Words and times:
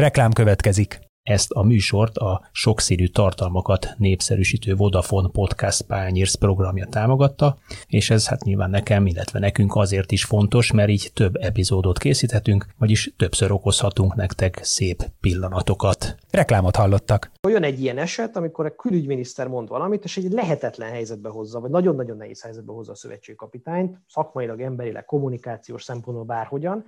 Reklám 0.00 0.32
következik. 0.32 0.98
Ezt 1.22 1.50
a 1.50 1.62
műsort 1.62 2.16
a 2.16 2.48
sokszínű 2.52 3.06
tartalmakat 3.06 3.86
népszerűsítő 3.96 4.74
Vodafone 4.74 5.28
Podcast 5.32 5.82
Pányérsz 5.82 6.34
programja 6.34 6.86
támogatta, 6.86 7.58
és 7.86 8.10
ez 8.10 8.28
hát 8.28 8.42
nyilván 8.42 8.70
nekem, 8.70 9.06
illetve 9.06 9.38
nekünk 9.38 9.76
azért 9.76 10.12
is 10.12 10.24
fontos, 10.24 10.72
mert 10.72 10.88
így 10.88 11.10
több 11.14 11.36
epizódot 11.36 11.98
készíthetünk, 11.98 12.66
vagyis 12.78 13.14
többször 13.16 13.52
okozhatunk 13.52 14.14
nektek 14.14 14.58
szép 14.62 15.02
pillanatokat. 15.20 16.16
Reklámot 16.30 16.76
hallottak. 16.76 17.30
Olyan 17.42 17.62
egy 17.62 17.80
ilyen 17.82 17.98
eset, 17.98 18.36
amikor 18.36 18.66
a 18.66 18.74
külügyminiszter 18.74 19.46
mond 19.46 19.68
valamit, 19.68 20.04
és 20.04 20.16
egy 20.16 20.32
lehetetlen 20.32 20.90
helyzetbe 20.90 21.28
hozza, 21.28 21.60
vagy 21.60 21.70
nagyon-nagyon 21.70 22.16
nehéz 22.16 22.42
helyzetbe 22.42 22.72
hozza 22.72 22.92
a 22.92 22.96
szövetségkapitányt, 22.96 23.98
szakmailag, 24.08 24.60
emberileg, 24.60 25.04
kommunikációs 25.04 25.82
szempontból 25.82 26.24
bárhogyan, 26.24 26.84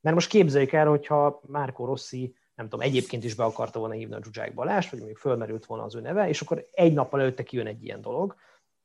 mert 0.00 0.14
most 0.14 0.28
képzeljük 0.28 0.72
el, 0.72 0.86
hogyha 0.86 1.40
Márko 1.46 1.84
Rossi 1.84 2.34
nem 2.62 2.70
tudom, 2.70 2.86
egyébként 2.86 3.24
is 3.24 3.34
be 3.34 3.44
akarta 3.44 3.78
volna 3.78 3.94
hívni 3.94 4.14
a 4.14 4.22
Zsuzsák 4.22 4.54
Balást, 4.54 4.90
vagy 4.90 5.02
még 5.02 5.16
fölmerült 5.16 5.66
volna 5.66 5.84
az 5.84 5.94
ő 5.94 6.00
neve, 6.00 6.28
és 6.28 6.40
akkor 6.40 6.68
egy 6.72 6.92
nappal 6.92 7.20
előtte 7.20 7.42
kijön 7.42 7.66
egy 7.66 7.84
ilyen 7.84 8.00
dolog, 8.00 8.34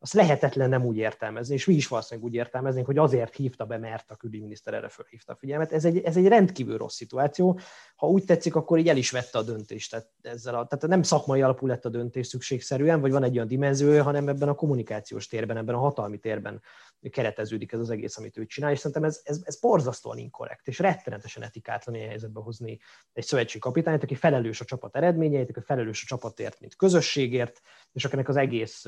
azt 0.08 0.16
lehetetlen 0.16 0.70
nem 0.70 0.86
úgy 0.86 0.98
értelmezni, 0.98 1.54
és 1.54 1.66
mi 1.66 1.74
is 1.74 1.88
valószínűleg 1.88 2.30
úgy 2.30 2.36
értelmeznénk, 2.36 2.86
hogy 2.86 2.98
azért 2.98 3.36
hívta 3.36 3.66
be, 3.66 3.78
mert 3.78 4.12
a 4.12 4.16
külügyminiszter 4.16 4.74
erre 4.74 4.90
fölhívta 4.90 5.34
a 5.34 5.36
figyelmet. 5.36 5.72
Ez 5.72 5.86
egy, 5.86 5.98
ez 5.98 6.18
egy 6.18 6.28
rendkívül 6.28 6.78
rossz 6.78 6.96
szituáció. 6.96 7.60
Ha 7.96 8.08
úgy 8.08 8.26
tetszik, 8.26 8.56
akkor 8.56 8.78
így 8.78 8.88
el 8.88 8.98
is 8.98 9.12
vette 9.12 9.38
a 9.38 9.42
döntést. 9.42 9.92
Tehát, 9.92 10.10
ezzel 10.22 10.56
a, 10.56 10.66
tehát 10.68 10.88
nem 10.88 11.02
szakmai 11.02 11.42
alapú 11.42 11.68
lett 11.68 11.86
a 11.86 11.90
döntés 11.90 12.28
szükségszerűen, 12.28 13.02
vagy 13.02 13.12
van 13.12 13.24
egy 13.24 13.36
olyan 13.36 13.48
dimenziója, 13.48 14.04
hanem 14.04 14.28
ebben 14.28 14.50
a 14.50 14.54
kommunikációs 14.54 15.28
térben, 15.28 15.58
ebben 15.58 15.76
a 15.76 15.80
hatalmi 15.80 16.18
térben 16.18 16.62
kereteződik 17.10 17.72
ez 17.72 17.80
az 17.80 17.90
egész, 17.90 18.18
amit 18.18 18.38
ő 18.38 18.46
csinál, 18.46 18.72
és 18.72 18.78
szerintem 18.78 19.04
ez, 19.04 19.22
ez, 19.24 19.42
ez 19.44 19.60
borzasztóan 19.60 20.18
inkorrekt, 20.18 20.68
és 20.68 20.80
rettenetesen 20.80 21.44
etikátlan 21.44 21.96
ilyen 21.96 22.08
helyzetbe 22.08 22.40
hozni 22.40 22.80
egy 23.14 23.24
szövetségi 23.24 23.60
kapitányt, 23.60 24.04
aki 24.04 24.16
felelős 24.16 24.62
a 24.62 24.66
csapat 24.66 24.96
eredményeit, 24.96 25.50
aki 25.50 25.60
felelős 25.66 26.04
a 26.04 26.06
csapatért, 26.08 26.60
mint 26.60 26.76
közösségért, 26.76 27.62
és 27.92 28.06
akinek 28.06 28.30
az 28.30 28.36
egész 28.36 28.86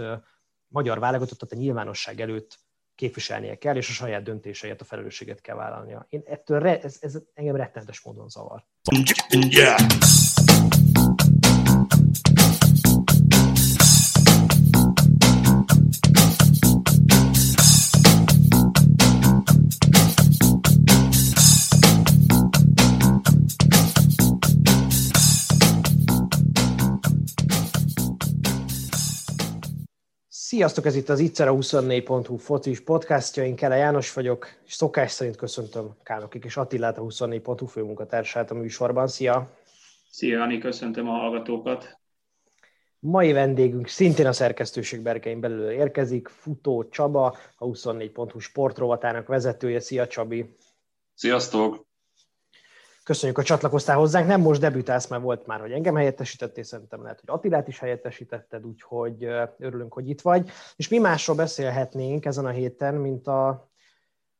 magyar 0.69 0.99
válogatottat 0.99 1.51
a 1.51 1.55
nyilvánosság 1.55 2.21
előtt 2.21 2.59
képviselnie 2.95 3.57
kell, 3.57 3.75
és 3.75 3.89
a 3.89 3.93
saját 3.93 4.23
döntéseit, 4.23 4.81
a 4.81 4.85
felelősséget 4.85 5.41
kell 5.41 5.55
vállalnia. 5.55 6.05
Én 6.09 6.21
ettől 6.25 6.59
re, 6.59 6.79
ez, 6.81 6.97
ez 7.01 7.17
engem 7.33 7.55
rettenetes 7.55 8.01
módon 8.01 8.29
zavar. 8.29 8.65
Yeah. 9.29 9.79
Sziasztok, 30.59 30.85
ez 30.85 30.95
itt 30.95 31.09
az 31.09 31.19
Ittszer 31.19 31.47
a 31.47 31.53
24.hu 31.53 32.37
focis 32.37 32.79
podcastja, 32.79 33.43
én 33.43 33.55
Kele 33.55 33.75
János 33.75 34.13
vagyok, 34.13 34.47
és 34.65 34.73
szokás 34.73 35.11
szerint 35.11 35.35
köszöntöm 35.35 35.95
Kánokik 36.03 36.43
és 36.43 36.57
Attilát, 36.57 36.97
a 36.97 37.01
24.hu 37.01 37.65
főmunkatársát 37.65 38.51
a 38.51 38.53
műsorban. 38.53 39.07
Szia! 39.07 39.49
Szia, 40.09 40.41
Ani, 40.41 40.57
köszöntöm 40.57 41.09
a 41.09 41.11
hallgatókat! 41.11 41.99
Mai 42.99 43.31
vendégünk 43.31 43.87
szintén 43.87 44.25
a 44.25 44.31
szerkesztőség 44.31 45.01
berkein 45.01 45.39
belül 45.39 45.69
érkezik, 45.69 46.27
Futó 46.27 46.87
Csaba, 46.89 47.37
a 47.57 47.65
24.hu 47.65 48.39
sportrovatának 48.39 49.27
vezetője. 49.27 49.79
Szia, 49.79 50.07
Csabi! 50.07 50.55
Sziasztok! 51.13 51.88
Köszönjük, 53.09 53.37
hogy 53.37 53.45
csatlakoztál 53.45 53.97
hozzánk. 53.97 54.27
Nem 54.27 54.41
most 54.41 54.59
debütálsz, 54.59 55.07
mert 55.07 55.21
volt 55.21 55.45
már, 55.45 55.59
hogy 55.59 55.71
engem 55.71 55.95
helyettesítettél, 55.95 56.63
szerintem 56.63 57.01
lehet, 57.01 57.19
hogy 57.19 57.29
Attilát 57.29 57.67
is 57.67 57.79
helyettesítetted, 57.79 58.65
úgyhogy 58.65 59.23
örülünk, 59.57 59.93
hogy 59.93 60.09
itt 60.09 60.21
vagy. 60.21 60.49
És 60.75 60.87
mi 60.87 60.97
másról 60.97 61.35
beszélhetnénk 61.35 62.25
ezen 62.25 62.45
a 62.45 62.49
héten, 62.49 62.95
mint 62.95 63.27
a, 63.27 63.47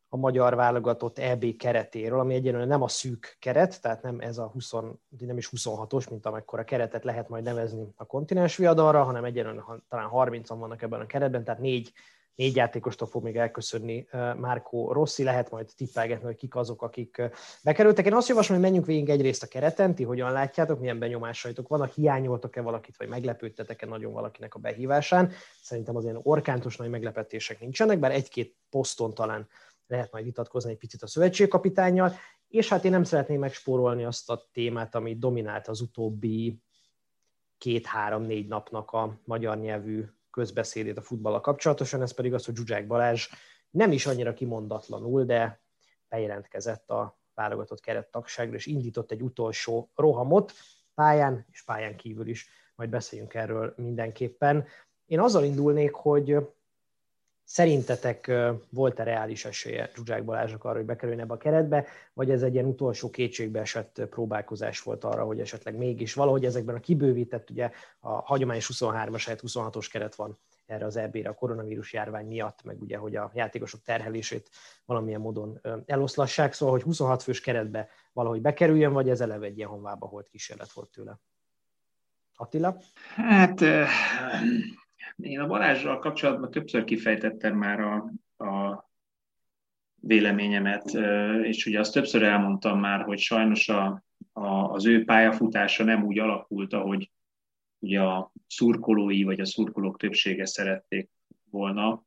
a 0.09 0.17
magyar 0.17 0.55
válogatott 0.55 1.17
EB 1.19 1.55
keretéről, 1.57 2.19
ami 2.19 2.33
egyelőre 2.33 2.65
nem 2.65 2.81
a 2.81 2.87
szűk 2.87 3.37
keret, 3.39 3.81
tehát 3.81 4.01
nem 4.01 4.19
ez 4.19 4.37
a 4.37 4.47
20, 4.47 4.71
nem 5.19 5.37
is 5.37 5.49
26-os, 5.55 6.09
mint 6.09 6.25
amekkora 6.25 6.63
keretet 6.63 7.03
lehet 7.03 7.29
majd 7.29 7.43
nevezni 7.43 7.87
a 7.95 8.05
kontinens 8.05 8.55
viadalra, 8.55 9.03
hanem 9.03 9.23
egyelőre 9.23 9.63
talán 9.87 10.09
30-an 10.13 10.55
vannak 10.59 10.81
ebben 10.81 11.01
a 11.01 11.05
keretben, 11.05 11.43
tehát 11.43 11.61
négy 11.61 11.91
négy 12.39 12.55
játékostól 12.55 13.07
fog 13.07 13.23
még 13.23 13.35
elköszönni 13.35 14.07
Márko 14.37 14.91
Rossi, 14.93 15.23
lehet 15.23 15.51
majd 15.51 15.71
tippelgetni, 15.75 16.25
hogy 16.25 16.35
kik 16.35 16.55
azok, 16.55 16.81
akik 16.81 17.21
bekerültek. 17.63 18.05
Én 18.05 18.13
azt 18.13 18.27
javaslom, 18.27 18.57
hogy 18.57 18.65
menjünk 18.65 18.87
végig 18.87 19.09
egyrészt 19.09 19.43
a 19.43 19.47
kereten, 19.47 19.95
ti 19.95 20.03
hogyan 20.03 20.31
látjátok, 20.31 20.79
milyen 20.79 20.99
benyomásaitok 20.99 21.67
vannak, 21.67 21.91
hiányoltok-e 21.93 22.61
valakit, 22.61 22.97
vagy 22.97 23.07
meglepődtetek-e 23.07 23.85
nagyon 23.85 24.13
valakinek 24.13 24.55
a 24.55 24.59
behívásán. 24.59 25.31
Szerintem 25.61 25.95
az 25.95 26.03
ilyen 26.03 26.19
orkántos 26.23 26.77
nagy 26.77 26.89
meglepetések 26.89 27.59
nincsenek, 27.59 27.99
bár 27.99 28.11
egy-két 28.11 28.55
poszton 28.69 29.13
talán 29.13 29.47
lehet 29.87 30.11
majd 30.11 30.23
vitatkozni 30.23 30.71
egy 30.71 30.77
picit 30.77 31.01
a 31.01 31.07
szövetségkapitányjal, 31.07 32.13
és 32.47 32.69
hát 32.69 32.85
én 32.85 32.91
nem 32.91 33.03
szeretném 33.03 33.39
megspórolni 33.39 34.03
azt 34.03 34.29
a 34.29 34.47
témát, 34.51 34.95
ami 34.95 35.17
dominált 35.17 35.67
az 35.67 35.81
utóbbi 35.81 36.61
két-három-négy 37.57 38.47
napnak 38.47 38.91
a 38.91 39.19
magyar 39.25 39.57
nyelvű 39.57 40.05
közbeszédét 40.39 40.97
a 40.97 41.01
futballal 41.01 41.41
kapcsolatosan, 41.41 42.01
ez 42.01 42.11
pedig 42.11 42.33
az, 42.33 42.45
hogy 42.45 42.55
Zsuzsák 42.55 42.87
Balázs 42.87 43.27
nem 43.69 43.91
is 43.91 44.05
annyira 44.05 44.33
kimondatlanul, 44.33 45.23
de 45.23 45.61
bejelentkezett 46.09 46.89
a 46.89 47.19
válogatott 47.33 47.79
kerettagságra, 47.79 48.55
és 48.55 48.65
indított 48.65 49.11
egy 49.11 49.21
utolsó 49.21 49.91
rohamot 49.95 50.53
pályán 50.93 51.45
és 51.51 51.63
pályán 51.63 51.95
kívül 51.95 52.27
is. 52.27 52.49
Majd 52.75 52.89
beszéljünk 52.89 53.33
erről 53.33 53.73
mindenképpen. 53.77 54.65
Én 55.05 55.19
azzal 55.19 55.43
indulnék, 55.43 55.93
hogy 55.93 56.37
Szerintetek 57.51 58.31
volt-e 58.69 59.03
reális 59.03 59.45
esélye 59.45 59.91
Zsuzsák 59.95 60.23
Balázsnak 60.23 60.63
arra, 60.63 60.75
hogy 60.75 60.85
bekerüljön 60.85 61.23
ebbe 61.23 61.33
a 61.33 61.37
keretbe, 61.37 61.85
vagy 62.13 62.31
ez 62.31 62.43
egy 62.43 62.53
ilyen 62.53 62.65
utolsó 62.65 63.09
kétségbe 63.09 63.59
esett 63.59 64.01
próbálkozás 64.09 64.81
volt 64.81 65.03
arra, 65.03 65.23
hogy 65.23 65.39
esetleg 65.39 65.77
mégis 65.77 66.13
valahogy 66.13 66.45
ezekben 66.45 66.75
a 66.75 66.79
kibővített, 66.79 67.49
ugye 67.49 67.71
a 67.99 68.09
hagyományos 68.09 68.69
23-as 68.73 69.21
helyett 69.25 69.41
26-os 69.47 69.87
keret 69.91 70.15
van 70.15 70.37
erre 70.65 70.85
az 70.85 70.95
EB-re 70.95 71.29
a 71.29 71.33
koronavírus 71.33 71.93
járvány 71.93 72.27
miatt, 72.27 72.63
meg 72.63 72.81
ugye, 72.81 72.97
hogy 72.97 73.15
a 73.15 73.31
játékosok 73.33 73.81
terhelését 73.81 74.49
valamilyen 74.85 75.21
módon 75.21 75.61
eloszlassák, 75.85 76.53
szóval, 76.53 76.73
hogy 76.73 76.83
26 76.83 77.23
fős 77.23 77.41
keretbe 77.41 77.89
valahogy 78.13 78.41
bekerüljön, 78.41 78.93
vagy 78.93 79.09
ez 79.09 79.21
eleve 79.21 79.45
egy 79.45 79.57
ilyen 79.57 79.69
honvába 79.69 80.07
volt 80.07 80.27
kísérlet 80.27 80.71
volt 80.71 80.89
tőle. 80.89 81.19
Attila? 82.35 82.77
Hát 83.15 83.61
én 85.15 85.39
a 85.39 85.47
Balázsral 85.47 85.99
kapcsolatban 85.99 86.51
többször 86.51 86.83
kifejtettem 86.83 87.57
már 87.57 87.79
a, 87.79 87.95
a 88.45 88.89
véleményemet, 90.01 90.93
és 91.43 91.65
ugye 91.65 91.79
azt 91.79 91.93
többször 91.93 92.23
elmondtam 92.23 92.79
már, 92.79 93.01
hogy 93.01 93.19
sajnos 93.19 93.69
a, 93.69 94.03
a, 94.31 94.47
az 94.47 94.85
ő 94.85 95.03
pályafutása 95.03 95.83
nem 95.83 96.03
úgy 96.03 96.19
alakult, 96.19 96.73
ahogy 96.73 97.11
ugye 97.79 98.01
a 98.01 98.31
szurkolói 98.47 99.23
vagy 99.23 99.39
a 99.39 99.45
szurkolók 99.45 99.97
többsége 99.97 100.45
szerették 100.45 101.09
volna, 101.49 102.03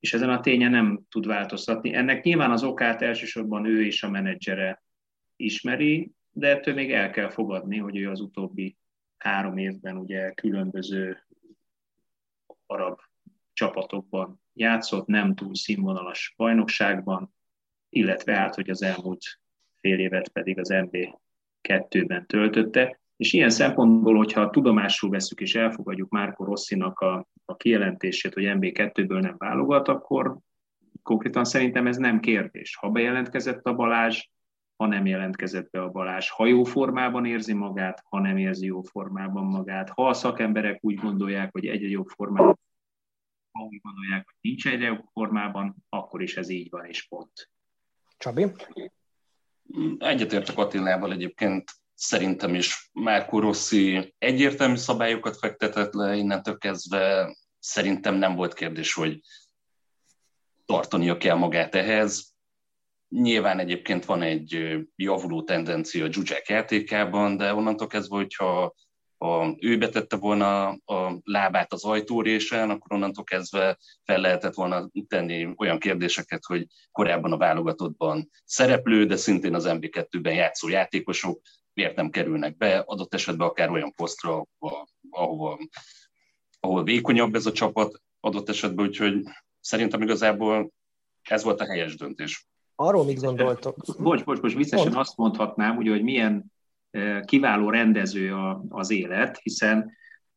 és 0.00 0.12
ezen 0.12 0.30
a 0.30 0.40
tényen 0.40 0.70
nem 0.70 1.00
tud 1.08 1.26
változtatni. 1.26 1.94
Ennek 1.94 2.24
nyilván 2.24 2.50
az 2.50 2.62
okát 2.62 3.02
elsősorban 3.02 3.64
ő 3.64 3.84
és 3.84 4.02
a 4.02 4.10
menedzsere 4.10 4.82
ismeri, 5.36 6.12
de 6.30 6.48
ettől 6.48 6.74
még 6.74 6.92
el 6.92 7.10
kell 7.10 7.28
fogadni, 7.28 7.78
hogy 7.78 7.96
ő 7.96 8.10
az 8.10 8.20
utóbbi 8.20 8.76
három 9.16 9.56
évben 9.56 9.96
ugye 9.96 10.30
különböző 10.30 11.26
arab 12.66 13.00
csapatokban 13.52 14.42
játszott, 14.52 15.06
nem 15.06 15.34
túl 15.34 15.54
színvonalas 15.54 16.34
bajnokságban, 16.36 17.34
illetve 17.88 18.36
hát, 18.36 18.54
hogy 18.54 18.70
az 18.70 18.82
elmúlt 18.82 19.22
fél 19.80 19.98
évet 19.98 20.28
pedig 20.28 20.58
az 20.58 20.68
MB 20.68 20.96
2-ben 21.68 22.26
töltötte. 22.26 23.00
És 23.16 23.32
ilyen 23.32 23.50
szempontból, 23.50 24.16
hogyha 24.16 24.50
tudomásul 24.50 25.10
veszük 25.10 25.40
és 25.40 25.54
elfogadjuk 25.54 26.10
Márko 26.10 26.44
Rosszinak 26.44 26.98
a, 26.98 27.26
a 27.44 27.56
kijelentését, 27.56 28.34
hogy 28.34 28.44
MB2-ből 28.46 29.20
nem 29.20 29.34
válogat, 29.38 29.88
akkor 29.88 30.38
konkrétan 31.02 31.44
szerintem 31.44 31.86
ez 31.86 31.96
nem 31.96 32.20
kérdés. 32.20 32.76
Ha 32.76 32.90
bejelentkezett 32.90 33.64
a 33.64 33.74
Balázs, 33.74 34.26
ha 34.82 34.88
nem 34.88 35.06
jelentkezett 35.06 35.70
be 35.70 35.82
a 35.82 35.90
Balázs, 35.90 36.28
ha 36.28 36.46
jó 36.46 36.64
formában 36.64 37.24
érzi 37.24 37.52
magát, 37.52 38.02
ha 38.08 38.20
nem 38.20 38.36
érzi 38.36 38.66
jó 38.66 38.82
formában 38.82 39.44
magát, 39.44 39.90
ha 39.90 40.08
a 40.08 40.14
szakemberek 40.14 40.78
úgy 40.84 40.94
gondolják, 40.94 41.52
hogy 41.52 41.66
egyre 41.66 41.88
jobb 41.88 42.08
formában, 42.08 42.60
ha 43.52 43.64
úgy 43.64 43.80
gondolják, 43.82 44.24
hogy 44.24 44.34
nincs 44.40 44.66
egyre 44.66 44.86
jobb 44.86 45.04
formában, 45.12 45.76
akkor 45.88 46.22
is 46.22 46.36
ez 46.36 46.48
így 46.48 46.70
van, 46.70 46.84
és 46.84 47.08
pont. 47.08 47.50
Csabi? 48.16 48.52
Egyetértek 49.98 50.58
Attilával 50.58 51.12
egyébként 51.12 51.70
szerintem 51.94 52.54
is 52.54 52.90
Márko 52.92 53.38
Rossi 53.38 54.14
egyértelmű 54.18 54.76
szabályokat 54.76 55.36
fektetett 55.36 55.92
le, 55.92 56.16
innentől 56.16 56.58
kezdve 56.58 57.36
szerintem 57.58 58.14
nem 58.14 58.34
volt 58.34 58.54
kérdés, 58.54 58.94
hogy 58.94 59.20
tartania 60.64 61.16
kell 61.16 61.36
magát 61.36 61.74
ehhez 61.74 62.31
Nyilván 63.12 63.58
egyébként 63.58 64.04
van 64.04 64.22
egy 64.22 64.76
javuló 64.96 65.42
tendencia 65.42 66.04
a 66.04 66.12
Zsuzsák 66.12 66.48
játékában, 66.48 67.36
de 67.36 67.54
onnantól 67.54 67.86
kezdve, 67.86 68.16
hogyha 68.16 68.74
ha 69.18 69.54
ő 69.58 69.78
betette 69.78 70.16
volna 70.16 70.68
a 70.68 71.20
lábát 71.24 71.72
az 71.72 71.84
ajtórésen, 71.84 72.70
akkor 72.70 72.96
onnantól 72.96 73.24
kezdve 73.24 73.78
fel 74.04 74.20
lehetett 74.20 74.54
volna 74.54 74.90
tenni 75.08 75.48
olyan 75.56 75.78
kérdéseket, 75.78 76.44
hogy 76.44 76.66
korábban 76.90 77.32
a 77.32 77.36
válogatottban 77.36 78.30
szereplő, 78.44 79.06
de 79.06 79.16
szintén 79.16 79.54
az 79.54 79.64
MB2-ben 79.68 80.34
játszó 80.34 80.68
játékosok 80.68 81.40
miért 81.74 81.96
nem 81.96 82.10
kerülnek 82.10 82.56
be, 82.56 82.78
adott 82.78 83.14
esetben 83.14 83.48
akár 83.48 83.70
olyan 83.70 83.94
posztra, 83.94 84.44
ahova, 85.10 85.58
ahol 86.60 86.84
vékonyabb 86.84 87.34
ez 87.34 87.46
a 87.46 87.52
csapat 87.52 88.02
adott 88.20 88.48
esetben, 88.48 88.86
úgyhogy 88.86 89.22
szerintem 89.60 90.02
igazából 90.02 90.72
ez 91.22 91.42
volt 91.42 91.60
a 91.60 91.66
helyes 91.66 91.96
döntés. 91.96 92.50
Arról 92.74 93.04
mit 93.04 93.20
gondoltok? 93.20 93.76
Bocs, 93.98 94.24
bocs, 94.24 94.40
bocs, 94.40 94.54
viccesen 94.54 94.94
azt 94.94 95.16
mondhatnám, 95.16 95.76
ugye, 95.76 95.90
hogy 95.90 96.02
milyen 96.02 96.52
kiváló 97.24 97.70
rendező 97.70 98.34
az 98.68 98.90
élet, 98.90 99.38
hiszen 99.42 99.92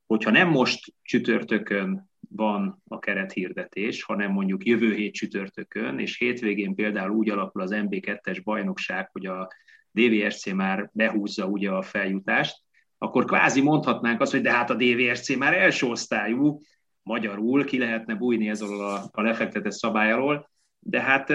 hogyha 0.05 0.31
nem 0.31 0.49
most 0.49 0.93
csütörtökön 1.01 2.09
van 2.29 2.81
a 2.87 2.99
kerethirdetés, 2.99 4.03
hanem 4.03 4.31
mondjuk 4.31 4.65
jövő 4.65 4.93
hét 4.93 5.13
csütörtökön, 5.13 5.99
és 5.99 6.17
hétvégén 6.17 6.75
például 6.75 7.11
úgy 7.11 7.29
alakul 7.29 7.61
az 7.61 7.71
MB2-es 7.73 8.41
bajnokság, 8.43 9.09
hogy 9.11 9.25
a 9.25 9.47
DVSC 9.91 10.51
már 10.51 10.89
behúzza 10.93 11.45
ugye 11.45 11.69
a 11.69 11.81
feljutást, 11.81 12.63
akkor 12.97 13.25
kvázi 13.25 13.61
mondhatnánk 13.61 14.21
azt, 14.21 14.31
hogy 14.31 14.41
de 14.41 14.51
hát 14.51 14.69
a 14.69 14.75
DVSC 14.75 15.35
már 15.35 15.53
első 15.53 15.87
osztályú, 15.87 16.61
magyarul 17.01 17.65
ki 17.65 17.77
lehetne 17.77 18.15
bújni 18.15 18.49
ez 18.49 18.61
a, 18.61 19.09
a 19.11 19.21
lefektetett 19.21 19.71
szabály 19.71 20.11
alól, 20.11 20.49
de 20.79 21.01
hát 21.01 21.29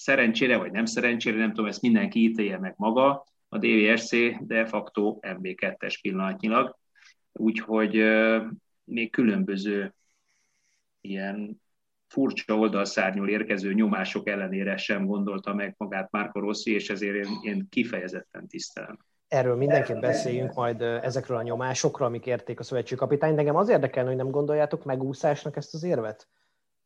szerencsére, 0.00 0.56
vagy 0.56 0.70
nem 0.70 0.84
szerencsére, 0.84 1.36
nem 1.36 1.48
tudom, 1.48 1.66
ezt 1.66 1.82
mindenki 1.82 2.22
ítélje 2.22 2.58
meg 2.58 2.74
maga, 2.76 3.24
a 3.48 3.58
DVSC 3.58 4.10
de 4.40 4.66
facto 4.66 5.18
MB2-es 5.20 5.98
pillanatnyilag, 6.02 6.78
úgyhogy 7.32 8.04
még 8.84 9.10
különböző 9.10 9.94
ilyen 11.00 11.62
furcsa 12.06 12.54
oldalszárnyul 12.54 13.28
érkező 13.28 13.72
nyomások 13.72 14.28
ellenére 14.28 14.76
sem 14.76 15.06
gondolta 15.06 15.54
meg 15.54 15.74
magát 15.78 16.10
Márko 16.10 16.40
Rossi, 16.40 16.74
és 16.74 16.90
ezért 16.90 17.14
én, 17.14 17.38
én 17.42 17.66
kifejezetten 17.70 18.46
tisztelem. 18.46 18.98
Erről 19.28 19.56
mindenképp 19.56 20.00
beszéljünk 20.00 20.54
majd 20.54 20.80
ezekről 20.82 21.36
a 21.36 21.42
nyomásokról, 21.42 22.08
amik 22.08 22.26
érték 22.26 22.60
a 22.60 22.62
szövetségkapitány. 22.62 23.32
De 23.32 23.38
engem 23.38 23.56
az 23.56 23.68
érdekel, 23.68 24.06
hogy 24.06 24.16
nem 24.16 24.30
gondoljátok 24.30 24.84
megúszásnak 24.84 25.56
ezt 25.56 25.74
az 25.74 25.82
érvet? 25.82 26.28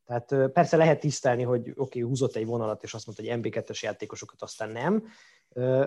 Tehát 0.06 0.52
persze 0.52 0.76
lehet 0.76 1.00
tisztelni, 1.00 1.42
hogy 1.42 1.60
oké, 1.60 1.72
okay, 1.76 2.02
húzott 2.02 2.36
egy 2.36 2.46
vonalat, 2.46 2.82
és 2.82 2.94
azt 2.94 3.06
mondta, 3.06 3.24
hogy 3.24 3.40
MB2-es 3.42 3.80
játékosokat 3.80 4.42
aztán 4.42 4.70
nem. 4.70 5.04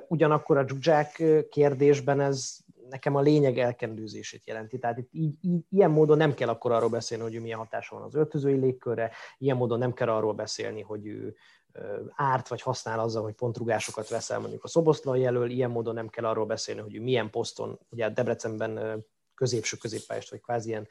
Ugyanakkor 0.07 0.57
a 0.57 0.67
Zsuzsák 0.67 1.23
kérdésben 1.49 2.19
ez 2.19 2.57
nekem 2.89 3.15
a 3.15 3.21
lényeg 3.21 3.57
elkendőzését 3.57 4.47
jelenti. 4.47 4.79
Tehát 4.79 4.97
itt 4.97 5.09
így, 5.11 5.35
így, 5.41 5.61
ilyen 5.69 5.91
módon 5.91 6.17
nem 6.17 6.33
kell 6.33 6.49
akkor 6.49 6.71
arról 6.71 6.89
beszélni, 6.89 7.23
hogy 7.23 7.41
milyen 7.41 7.57
hatása 7.57 7.95
van 7.95 8.03
az 8.03 8.15
öltözői 8.15 8.59
légkörre, 8.59 9.11
ilyen 9.37 9.57
módon 9.57 9.79
nem 9.79 9.93
kell 9.93 10.09
arról 10.09 10.33
beszélni, 10.33 10.81
hogy 10.81 11.05
ő 11.05 11.35
árt 12.15 12.47
vagy 12.47 12.61
használ 12.61 12.99
azzal, 12.99 13.23
hogy 13.23 13.33
pontrugásokat 13.33 14.09
veszel 14.09 14.39
mondjuk 14.39 14.63
a 14.63 14.67
szoboszlai 14.67 15.21
jelöl, 15.21 15.49
ilyen 15.49 15.69
módon 15.69 15.93
nem 15.93 16.07
kell 16.07 16.25
arról 16.25 16.45
beszélni, 16.45 16.81
hogy 16.81 16.95
ő 16.95 17.01
milyen 17.01 17.29
poszton, 17.29 17.79
ugye 17.89 18.09
Debrecenben 18.09 19.05
középső 19.35 19.77
középpályást, 19.77 20.29
vagy 20.29 20.41
kvázi 20.41 20.69
ilyen 20.69 20.87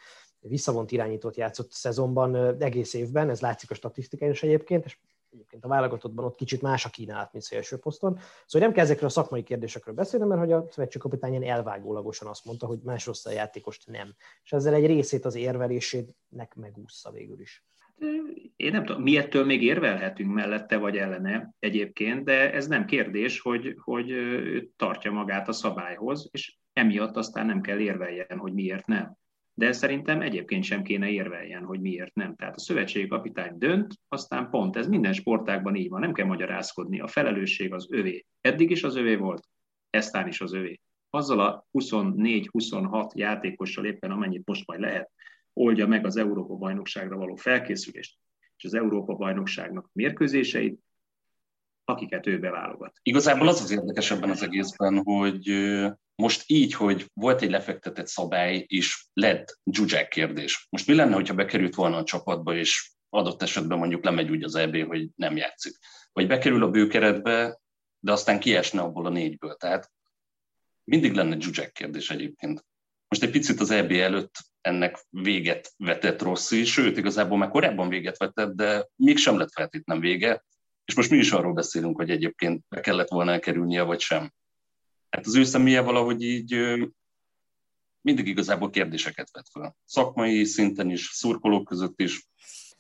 visszavont 0.49 0.93
irányítót 0.93 1.37
játszott 1.37 1.71
szezonban 1.71 2.61
egész 2.63 2.95
évben, 2.95 3.31
ez 3.31 3.41
látszik 3.41 3.71
a 3.71 3.75
statisztikán 3.75 4.31
is 4.31 4.43
egyébként, 4.43 4.85
és 4.85 4.99
egyébként 5.37 5.65
a 5.65 5.69
válogatottban 5.69 6.25
ott 6.25 6.37
kicsit 6.37 6.63
más 6.63 6.85
a 6.85 6.89
kínálat, 6.89 7.33
mint 7.33 7.45
szélső 7.45 7.77
poszton. 7.77 8.19
Szóval 8.47 8.69
nem 8.69 8.77
kell 8.77 8.85
ezekről 8.85 9.09
a 9.09 9.13
szakmai 9.13 9.43
kérdésekről 9.43 9.95
beszélni, 9.95 10.27
mert 10.27 10.41
hogy 10.41 10.53
a 10.53 10.67
szövetségkapitány 10.71 11.49
elvágólagosan 11.49 12.29
azt 12.29 12.45
mondta, 12.45 12.67
hogy 12.67 12.79
másodosztály 12.85 13.35
játékost 13.35 13.87
nem. 13.87 14.15
És 14.45 14.53
ezzel 14.53 14.75
egy 14.75 14.87
részét 14.87 15.25
az 15.25 15.35
érvelésének 15.35 16.55
megúszza 16.55 17.11
végül 17.11 17.41
is. 17.41 17.65
Én 18.57 18.71
nem 18.71 18.85
tudom, 18.85 19.03
mi 19.03 19.17
ettől 19.17 19.45
még 19.45 19.63
érvelhetünk 19.63 20.33
mellette 20.33 20.77
vagy 20.77 20.97
ellene 20.97 21.55
egyébként, 21.59 22.25
de 22.25 22.53
ez 22.53 22.67
nem 22.67 22.85
kérdés, 22.85 23.41
hogy, 23.41 23.77
hogy 23.79 24.13
tartja 24.77 25.13
magát 25.13 25.49
a 25.49 25.53
szabályhoz, 25.53 26.29
és 26.31 26.57
emiatt 26.73 27.17
aztán 27.17 27.47
nem 27.47 27.61
kell 27.61 27.79
érveljen, 27.79 28.39
hogy 28.39 28.53
miért 28.53 28.87
nem 28.87 29.17
de 29.59 29.73
szerintem 29.73 30.21
egyébként 30.21 30.65
sem 30.65 30.83
kéne 30.83 31.09
érveljen, 31.09 31.65
hogy 31.65 31.81
miért 31.81 32.15
nem. 32.15 32.35
Tehát 32.35 32.55
a 32.55 32.61
szövetségi 32.61 33.07
kapitány 33.07 33.59
dönt, 33.59 33.95
aztán 34.09 34.51
pont, 34.51 34.77
ez 34.77 34.87
minden 34.87 35.13
sportágban 35.13 35.75
így 35.75 35.89
van, 35.89 36.01
nem 36.01 36.13
kell 36.13 36.27
magyarázkodni, 36.27 37.01
a 37.01 37.07
felelősség 37.07 37.73
az 37.73 37.87
övé. 37.91 38.27
Eddig 38.41 38.71
is 38.71 38.83
az 38.83 38.97
övé 38.97 39.15
volt, 39.15 39.49
eztán 39.91 40.29
is 40.29 40.41
az 40.41 40.53
övé. 40.53 40.81
Azzal 41.11 41.41
a 41.41 41.67
24-26 41.73 43.15
játékossal 43.15 43.85
éppen 43.85 44.11
amennyit 44.11 44.47
most 44.47 44.67
majd 44.67 44.81
lehet, 44.81 45.11
oldja 45.53 45.87
meg 45.87 46.07
az 46.07 46.17
Európa-bajnokságra 46.17 47.17
való 47.17 47.35
felkészülést, 47.35 48.19
és 48.57 48.65
az 48.65 48.75
Európa-bajnokságnak 48.75 49.91
mérkőzéseit, 49.93 50.81
akiket 51.85 52.27
ő 52.27 52.39
beválogat. 52.39 52.99
Igazából 53.03 53.49
az 53.49 53.61
az 53.61 53.71
érdekes 53.71 54.11
ebben 54.11 54.31
az 54.31 54.43
egészben, 54.43 55.03
hogy 55.05 55.49
most 56.17 56.43
így, 56.47 56.75
hogy 56.75 57.11
volt 57.15 57.43
egy 57.43 57.51
lefektetett 57.51 58.07
szabály, 58.07 58.65
és 58.69 59.05
lett 59.13 59.59
Zsuzsák 59.65 60.09
kérdés. 60.09 60.67
Most 60.71 60.87
mi 60.87 60.95
lenne, 60.95 61.15
hogyha 61.15 61.35
bekerült 61.35 61.75
volna 61.75 61.97
a 61.97 62.05
csapatba, 62.05 62.55
és 62.55 62.91
adott 63.09 63.43
esetben 63.43 63.79
mondjuk 63.79 64.05
lemegy 64.05 64.31
úgy 64.31 64.43
az 64.43 64.55
EB, 64.55 64.77
hogy 64.87 65.09
nem 65.17 65.37
játszik. 65.37 65.77
Vagy 66.13 66.27
bekerül 66.27 66.63
a 66.63 66.71
bőkeretbe, 66.71 67.61
de 67.99 68.13
aztán 68.13 68.41
kiesne 68.41 68.81
abból 68.81 69.07
a 69.07 69.11
négyből. 69.11 69.55
Tehát 69.55 69.91
mindig 70.85 71.13
lenne 71.13 71.41
Zsuzsák 71.41 71.73
kérdés 71.73 72.11
egyébként. 72.11 72.65
Most 73.09 73.23
egy 73.23 73.31
picit 73.31 73.61
az 73.61 73.71
EB 73.71 73.91
előtt 73.91 74.35
ennek 74.61 75.07
véget 75.11 75.73
vetett 75.77 76.23
Rossi, 76.23 76.65
sőt, 76.65 76.97
igazából 76.97 77.39
már 77.39 77.49
korábban 77.49 77.89
véget 77.89 78.19
vetett, 78.19 78.55
de 78.55 78.89
mégsem 78.97 79.39
lett 79.39 79.53
feltétlenül 79.53 80.03
vége, 80.03 80.45
és 80.85 80.95
most 80.95 81.11
mi 81.11 81.17
is 81.17 81.33
arról 81.33 81.53
beszélünk, 81.53 81.97
hogy 81.97 82.11
egyébként 82.11 82.65
be 82.69 82.81
kellett 82.81 83.09
volna 83.09 83.33
elkerülnie, 83.33 83.83
vagy 83.83 84.01
sem. 84.01 84.33
Hát 85.17 85.27
az 85.27 85.37
ő 85.37 85.45
személye 85.45 85.81
valahogy 85.81 86.23
így 86.23 86.55
mindig 88.01 88.27
igazából 88.27 88.71
kérdéseket 88.71 89.31
vet 89.33 89.49
fel. 89.53 89.77
Szakmai 89.85 90.45
szinten 90.45 90.91
is, 90.91 91.11
szurkolók 91.13 91.65
között 91.65 92.01
is. 92.01 92.29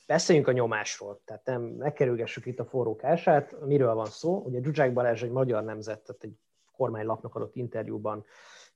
Beszéljünk 0.06 0.48
a 0.48 0.52
nyomásról, 0.52 1.22
tehát 1.24 1.44
nem 1.44 1.62
megkerülgessük 1.62 2.46
itt 2.46 2.58
a 2.58 2.64
forró 2.64 2.96
kását. 2.96 3.66
Miről 3.66 3.94
van 3.94 4.06
szó? 4.06 4.42
Ugye 4.44 4.62
Zsuzsák 4.62 4.92
Balázs 4.92 5.22
egy 5.22 5.30
magyar 5.30 5.64
nemzet, 5.64 6.00
tehát 6.00 6.22
egy 6.22 6.34
kormánylapnak 6.72 7.34
adott 7.34 7.56
interjúban 7.56 8.24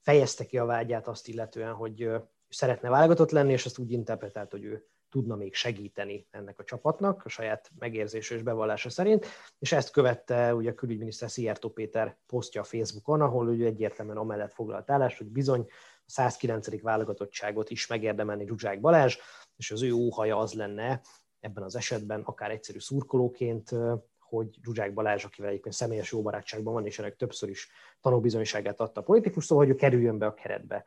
fejezte 0.00 0.46
ki 0.46 0.58
a 0.58 0.64
vágyát 0.64 1.08
azt 1.08 1.28
illetően, 1.28 1.72
hogy 1.72 2.10
szeretne 2.48 2.88
válogatott 2.88 3.30
lenni, 3.30 3.52
és 3.52 3.66
ezt 3.66 3.78
úgy 3.78 3.92
interpretált, 3.92 4.50
hogy 4.50 4.64
ő 4.64 4.86
tudna 5.10 5.36
még 5.36 5.54
segíteni 5.54 6.26
ennek 6.30 6.58
a 6.58 6.64
csapatnak, 6.64 7.24
a 7.24 7.28
saját 7.28 7.70
megérzése 7.78 8.34
és 8.34 8.42
bevallása 8.42 8.90
szerint, 8.90 9.26
és 9.58 9.72
ezt 9.72 9.90
követte 9.90 10.54
ugye 10.54 10.70
a 10.70 10.74
külügyminiszter 10.74 11.30
Szijjártó 11.30 11.68
Péter 11.68 12.16
posztja 12.26 12.60
a 12.60 12.64
Facebookon, 12.64 13.20
ahol 13.20 13.48
ugye 13.48 13.66
egyértelműen 13.66 14.16
amellett 14.16 14.52
foglalt 14.52 14.90
állást, 14.90 15.18
hogy 15.18 15.26
bizony 15.26 15.66
a 16.06 16.10
109. 16.10 16.80
válogatottságot 16.82 17.70
is 17.70 17.86
megérdemelni 17.86 18.46
Zsuzsák 18.46 18.80
Balázs, 18.80 19.16
és 19.56 19.70
az 19.70 19.82
ő 19.82 19.92
óhaja 19.92 20.38
az 20.38 20.52
lenne 20.52 21.00
ebben 21.40 21.62
az 21.62 21.76
esetben, 21.76 22.20
akár 22.20 22.50
egyszerű 22.50 22.78
szurkolóként, 22.78 23.70
hogy 24.18 24.58
Zsuzsák 24.62 24.94
Balázs, 24.94 25.24
akivel 25.24 25.50
egyébként 25.50 25.74
személyes 25.74 26.12
jó 26.12 26.22
barátságban 26.22 26.72
van, 26.72 26.86
és 26.86 26.98
ennek 26.98 27.16
többször 27.16 27.48
is 27.48 27.70
tanúbizonyságát 28.00 28.80
adta 28.80 29.00
a 29.00 29.04
politikus, 29.04 29.44
szóval, 29.44 29.64
hogy 29.64 29.74
ő 29.74 29.76
kerüljön 29.76 30.18
be 30.18 30.26
a 30.26 30.34
keretbe 30.34 30.84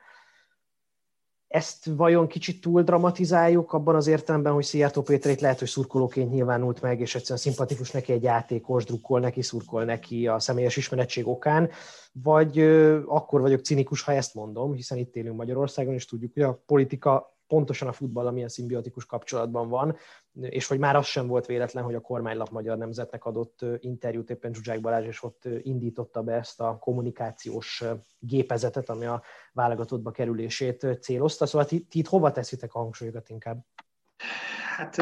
ezt 1.53 1.85
vajon 1.85 2.27
kicsit 2.27 2.61
túl 2.61 2.81
dramatizáljuk 2.81 3.73
abban 3.73 3.95
az 3.95 4.07
értelemben, 4.07 4.53
hogy 4.53 4.63
Szijjártó 4.63 5.01
Péter 5.01 5.31
itt 5.31 5.39
lehet, 5.39 5.59
hogy 5.59 5.67
szurkolóként 5.67 6.31
nyilvánult 6.31 6.81
meg, 6.81 6.99
és 6.99 7.15
egyszerűen 7.15 7.39
szimpatikus 7.39 7.91
neki 7.91 8.11
egy 8.11 8.23
játékos, 8.23 8.85
drukkol 8.85 9.19
neki, 9.19 9.41
szurkol 9.41 9.83
neki 9.83 10.27
a 10.27 10.39
személyes 10.39 10.77
ismeretség 10.77 11.27
okán, 11.27 11.69
vagy 12.11 12.59
akkor 13.05 13.41
vagyok 13.41 13.59
cinikus, 13.59 14.01
ha 14.01 14.11
ezt 14.11 14.33
mondom, 14.33 14.73
hiszen 14.73 14.97
itt 14.97 15.15
élünk 15.15 15.37
Magyarországon, 15.37 15.93
és 15.93 16.05
tudjuk, 16.05 16.33
hogy 16.33 16.43
a 16.43 16.61
politika 16.65 17.37
pontosan 17.47 17.87
a 17.87 17.91
futball, 17.91 18.27
amilyen 18.27 18.49
szimbiotikus 18.49 19.05
kapcsolatban 19.05 19.69
van, 19.69 19.95
és 20.41 20.67
hogy 20.67 20.79
már 20.79 20.95
az 20.95 21.05
sem 21.05 21.27
volt 21.27 21.45
véletlen, 21.45 21.83
hogy 21.83 21.95
a 21.95 21.99
kormánylap 22.01 22.49
Magyar 22.49 22.77
Nemzetnek 22.77 23.25
adott 23.25 23.65
interjút 23.79 24.29
éppen 24.29 24.53
Zsuzsák 24.53 24.81
Balázs, 24.81 25.05
és 25.05 25.23
ott 25.23 25.43
indította 25.61 26.23
be 26.23 26.33
ezt 26.33 26.61
a 26.61 26.77
kommunikációs 26.79 27.83
gépezetet, 28.19 28.89
ami 28.89 29.05
a 29.05 29.23
válogatottba 29.51 30.11
kerülését 30.11 30.87
célozta. 31.01 31.45
Szóval 31.45 31.67
ti, 31.67 31.81
ti 31.81 31.99
itt 31.99 32.07
hova 32.07 32.31
teszitek 32.31 32.73
a 32.73 32.79
hangsúlyokat 32.79 33.29
inkább? 33.29 33.65
Hát 34.75 35.01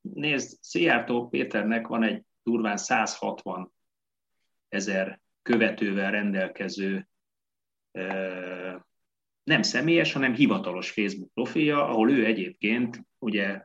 nézd, 0.00 0.58
Szijjártó 0.62 1.28
Péternek 1.28 1.86
van 1.86 2.02
egy 2.02 2.24
durván 2.42 2.76
160 2.76 3.72
ezer 4.68 5.20
követővel 5.42 6.10
rendelkező 6.10 7.08
nem 9.44 9.62
személyes, 9.62 10.12
hanem 10.12 10.34
hivatalos 10.34 10.90
Facebook 10.90 11.32
profilja, 11.32 11.88
ahol 11.88 12.10
ő 12.10 12.24
egyébként 12.24 13.06
ugye 13.18 13.62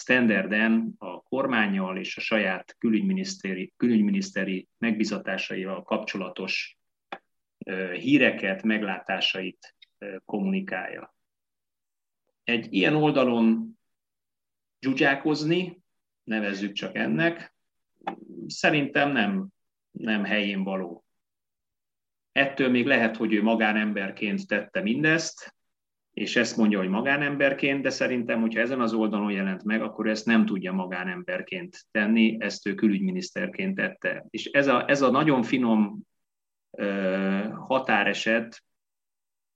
standarden 0.00 0.94
a 0.98 1.22
kormányjal 1.22 1.98
és 1.98 2.16
a 2.16 2.20
saját 2.20 2.76
külügyminiszteri, 2.78 3.72
külügyminiszteri 3.76 4.68
megbizatásaival 4.78 5.82
kapcsolatos 5.82 6.78
híreket, 7.92 8.62
meglátásait 8.62 9.76
kommunikálja. 10.24 11.14
Egy 12.44 12.72
ilyen 12.72 12.94
oldalon 12.94 13.78
dzsúgyákozni, 14.78 15.82
nevezzük 16.24 16.72
csak 16.72 16.96
ennek, 16.96 17.54
szerintem 18.46 19.12
nem, 19.12 19.48
nem 19.90 20.24
helyén 20.24 20.62
való. 20.62 21.04
Ettől 22.32 22.68
még 22.68 22.86
lehet, 22.86 23.16
hogy 23.16 23.32
ő 23.32 23.42
magánemberként 23.42 24.46
tette 24.46 24.80
mindezt, 24.80 25.54
és 26.20 26.36
ezt 26.36 26.56
mondja, 26.56 26.78
hogy 26.78 26.88
magánemberként, 26.88 27.82
de 27.82 27.90
szerintem, 27.90 28.40
hogyha 28.40 28.60
ezen 28.60 28.80
az 28.80 28.92
oldalon 28.92 29.30
jelent 29.32 29.64
meg, 29.64 29.82
akkor 29.82 30.08
ezt 30.08 30.26
nem 30.26 30.46
tudja 30.46 30.72
magánemberként 30.72 31.86
tenni, 31.90 32.36
ezt 32.40 32.66
ő 32.66 32.74
külügyminiszterként 32.74 33.74
tette. 33.74 34.26
És 34.30 34.44
ez 34.44 34.66
a, 34.66 34.88
ez 34.88 35.02
a 35.02 35.10
nagyon 35.10 35.42
finom 35.42 36.00
ö, 36.70 37.48
határeset 37.52 38.62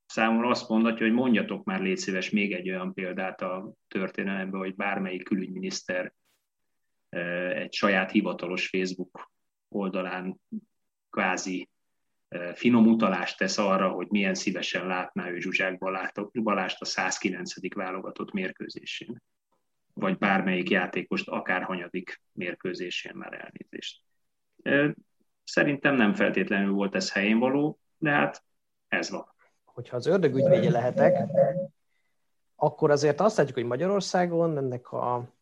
számomra 0.05 0.49
azt 0.49 0.69
mondatja, 0.69 1.05
hogy 1.05 1.15
mondjatok 1.15 1.63
már 1.63 1.81
légy 1.81 1.97
szíves 1.97 2.29
még 2.29 2.53
egy 2.53 2.69
olyan 2.69 2.93
példát 2.93 3.41
a 3.41 3.73
történelemben, 3.87 4.59
hogy 4.59 4.75
bármelyik 4.75 5.23
külügyminiszter 5.23 6.13
ö, 7.09 7.49
egy 7.49 7.73
saját 7.73 8.11
hivatalos 8.11 8.67
Facebook 8.67 9.31
oldalán 9.69 10.39
kvázi 11.09 11.69
finom 12.53 12.87
utalást 12.87 13.37
tesz 13.37 13.57
arra, 13.57 13.89
hogy 13.89 14.07
milyen 14.09 14.33
szívesen 14.33 14.87
látná 14.87 15.29
ő 15.29 15.39
Zsuzsák 15.39 15.77
Balást 16.33 16.81
a 16.81 16.85
109. 16.85 17.73
válogatott 17.75 18.31
mérkőzésén, 18.31 19.21
vagy 19.93 20.17
bármelyik 20.17 20.69
játékost 20.69 21.27
akár 21.27 21.63
hanyadik 21.63 22.21
mérkőzésén 22.31 23.15
már 23.15 23.33
elnézést. 23.33 24.01
Szerintem 25.43 25.95
nem 25.95 26.13
feltétlenül 26.13 26.73
volt 26.73 26.95
ez 26.95 27.11
helyén 27.11 27.39
való, 27.39 27.79
de 27.97 28.09
hát 28.09 28.43
ez 28.87 29.09
van. 29.09 29.33
Hogyha 29.65 29.95
az 29.95 30.05
ördög 30.05 30.35
ügyvédje 30.35 30.71
lehetek, 30.71 31.17
akkor 32.55 32.91
azért 32.91 33.19
azt 33.19 33.37
látjuk, 33.37 33.55
hogy 33.55 33.65
Magyarországon 33.65 34.57
ennek 34.57 34.91
a 34.91 35.33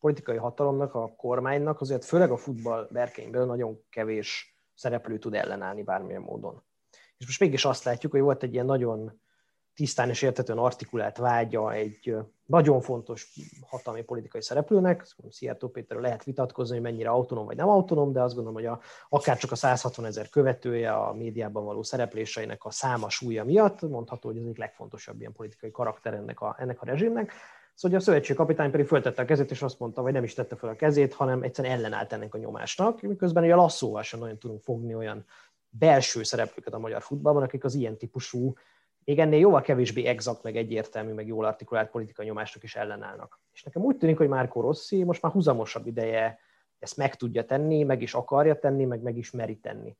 politikai 0.00 0.36
hatalomnak, 0.36 0.94
a 0.94 1.14
kormánynak 1.16 1.80
azért 1.80 2.04
főleg 2.04 2.30
a 2.30 2.36
futball 2.36 2.88
berkényből 2.90 3.46
nagyon 3.46 3.84
kevés 3.90 4.51
szereplő 4.74 5.18
tud 5.18 5.34
ellenállni 5.34 5.82
bármilyen 5.82 6.22
módon. 6.22 6.62
És 7.16 7.26
most 7.26 7.40
mégis 7.40 7.64
azt 7.64 7.84
látjuk, 7.84 8.12
hogy 8.12 8.20
volt 8.20 8.42
egy 8.42 8.52
ilyen 8.52 8.66
nagyon 8.66 9.20
tisztán 9.74 10.08
és 10.08 10.22
értetően 10.22 10.58
artikulált 10.58 11.16
vágya 11.16 11.72
egy 11.72 12.16
nagyon 12.46 12.80
fontos 12.80 13.32
hatalmi 13.66 14.02
politikai 14.02 14.42
szereplőnek, 14.42 15.06
Szijjártó 15.28 15.68
Péterről 15.68 16.02
lehet 16.02 16.24
vitatkozni, 16.24 16.74
hogy 16.74 16.84
mennyire 16.84 17.08
autonóm 17.08 17.44
vagy 17.44 17.56
nem 17.56 17.68
autonóm, 17.68 18.12
de 18.12 18.22
azt 18.22 18.34
gondolom, 18.34 18.58
hogy 18.58 18.66
a, 18.66 18.80
akár 19.08 19.38
csak 19.38 19.50
a 19.50 19.54
160 19.54 20.04
ezer 20.04 20.28
követője 20.28 20.92
a 20.92 21.12
médiában 21.12 21.64
való 21.64 21.82
szerepléseinek 21.82 22.64
a 22.64 22.70
száma 22.70 23.08
súlya 23.08 23.44
miatt 23.44 23.80
mondható, 23.80 24.28
hogy 24.28 24.38
ez 24.38 24.44
egyik 24.44 24.58
legfontosabb 24.58 25.20
ilyen 25.20 25.32
politikai 25.32 25.70
karakter 25.70 26.14
ennek 26.14 26.40
a, 26.40 26.56
ennek 26.58 26.82
a 26.82 26.84
rezsimnek. 26.84 27.32
Szóval 27.74 27.98
a 27.98 28.00
szövetség 28.00 28.36
kapitány 28.36 28.70
pedig 28.70 28.86
föltette 28.86 29.22
a 29.22 29.24
kezét, 29.24 29.50
és 29.50 29.62
azt 29.62 29.78
mondta, 29.78 30.02
vagy 30.02 30.12
nem 30.12 30.24
is 30.24 30.34
tette 30.34 30.56
fel 30.56 30.68
a 30.68 30.76
kezét, 30.76 31.14
hanem 31.14 31.42
egyszerűen 31.42 31.74
ellenállt 31.76 32.12
ennek 32.12 32.34
a 32.34 32.38
nyomásnak, 32.38 33.00
miközben 33.00 33.42
ugye 33.42 33.54
lasszóval 33.54 34.02
sem 34.02 34.20
nagyon 34.20 34.38
tudunk 34.38 34.60
fogni 34.60 34.94
olyan 34.94 35.24
belső 35.68 36.22
szereplőket 36.22 36.74
a 36.74 36.78
magyar 36.78 37.02
futballban, 37.02 37.42
akik 37.42 37.64
az 37.64 37.74
ilyen 37.74 37.96
típusú, 37.96 38.54
még 39.04 39.18
ennél 39.18 39.38
jóval 39.38 39.60
kevésbé 39.60 40.04
exakt, 40.04 40.42
meg 40.42 40.56
egyértelmű, 40.56 41.12
meg 41.12 41.26
jól 41.26 41.44
artikulált 41.44 41.90
politikai 41.90 42.26
nyomásnak 42.26 42.62
is 42.62 42.76
ellenállnak. 42.76 43.40
És 43.52 43.62
nekem 43.62 43.82
úgy 43.82 43.96
tűnik, 43.96 44.16
hogy 44.16 44.28
Márko 44.28 44.60
Rossi 44.60 45.04
most 45.04 45.22
már 45.22 45.32
húzamosabb 45.32 45.86
ideje 45.86 46.38
ezt 46.78 46.96
meg 46.96 47.14
tudja 47.14 47.44
tenni, 47.44 47.82
meg 47.82 48.02
is 48.02 48.14
akarja 48.14 48.58
tenni, 48.58 48.84
meg 48.84 49.02
meg 49.02 49.16
is 49.16 49.30
meri 49.30 49.56
tenni. 49.56 49.96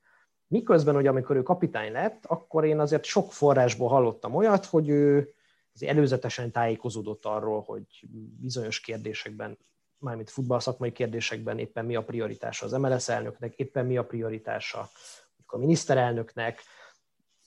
Miközben, 0.46 0.94
hogy 0.94 1.06
amikor 1.06 1.36
ő 1.36 1.42
kapitány 1.42 1.92
lett, 1.92 2.26
akkor 2.26 2.64
én 2.64 2.80
azért 2.80 3.04
sok 3.04 3.32
forrásból 3.32 3.88
hallottam 3.88 4.34
olyat, 4.34 4.64
hogy 4.64 4.88
ő 4.88 5.34
azért 5.74 5.92
előzetesen 5.92 6.50
tájékozódott 6.50 7.24
arról, 7.24 7.60
hogy 7.60 7.84
bizonyos 8.40 8.80
kérdésekben, 8.80 9.58
mármint 9.98 10.30
futballszakmai 10.30 10.92
kérdésekben 10.92 11.58
éppen 11.58 11.84
mi 11.84 11.96
a 11.96 12.04
prioritása 12.04 12.66
az 12.66 12.72
MLS 12.72 13.08
elnöknek, 13.08 13.54
éppen 13.54 13.86
mi 13.86 13.96
a 13.96 14.04
prioritása 14.04 14.88
a 15.46 15.58
miniszterelnöknek, 15.58 16.60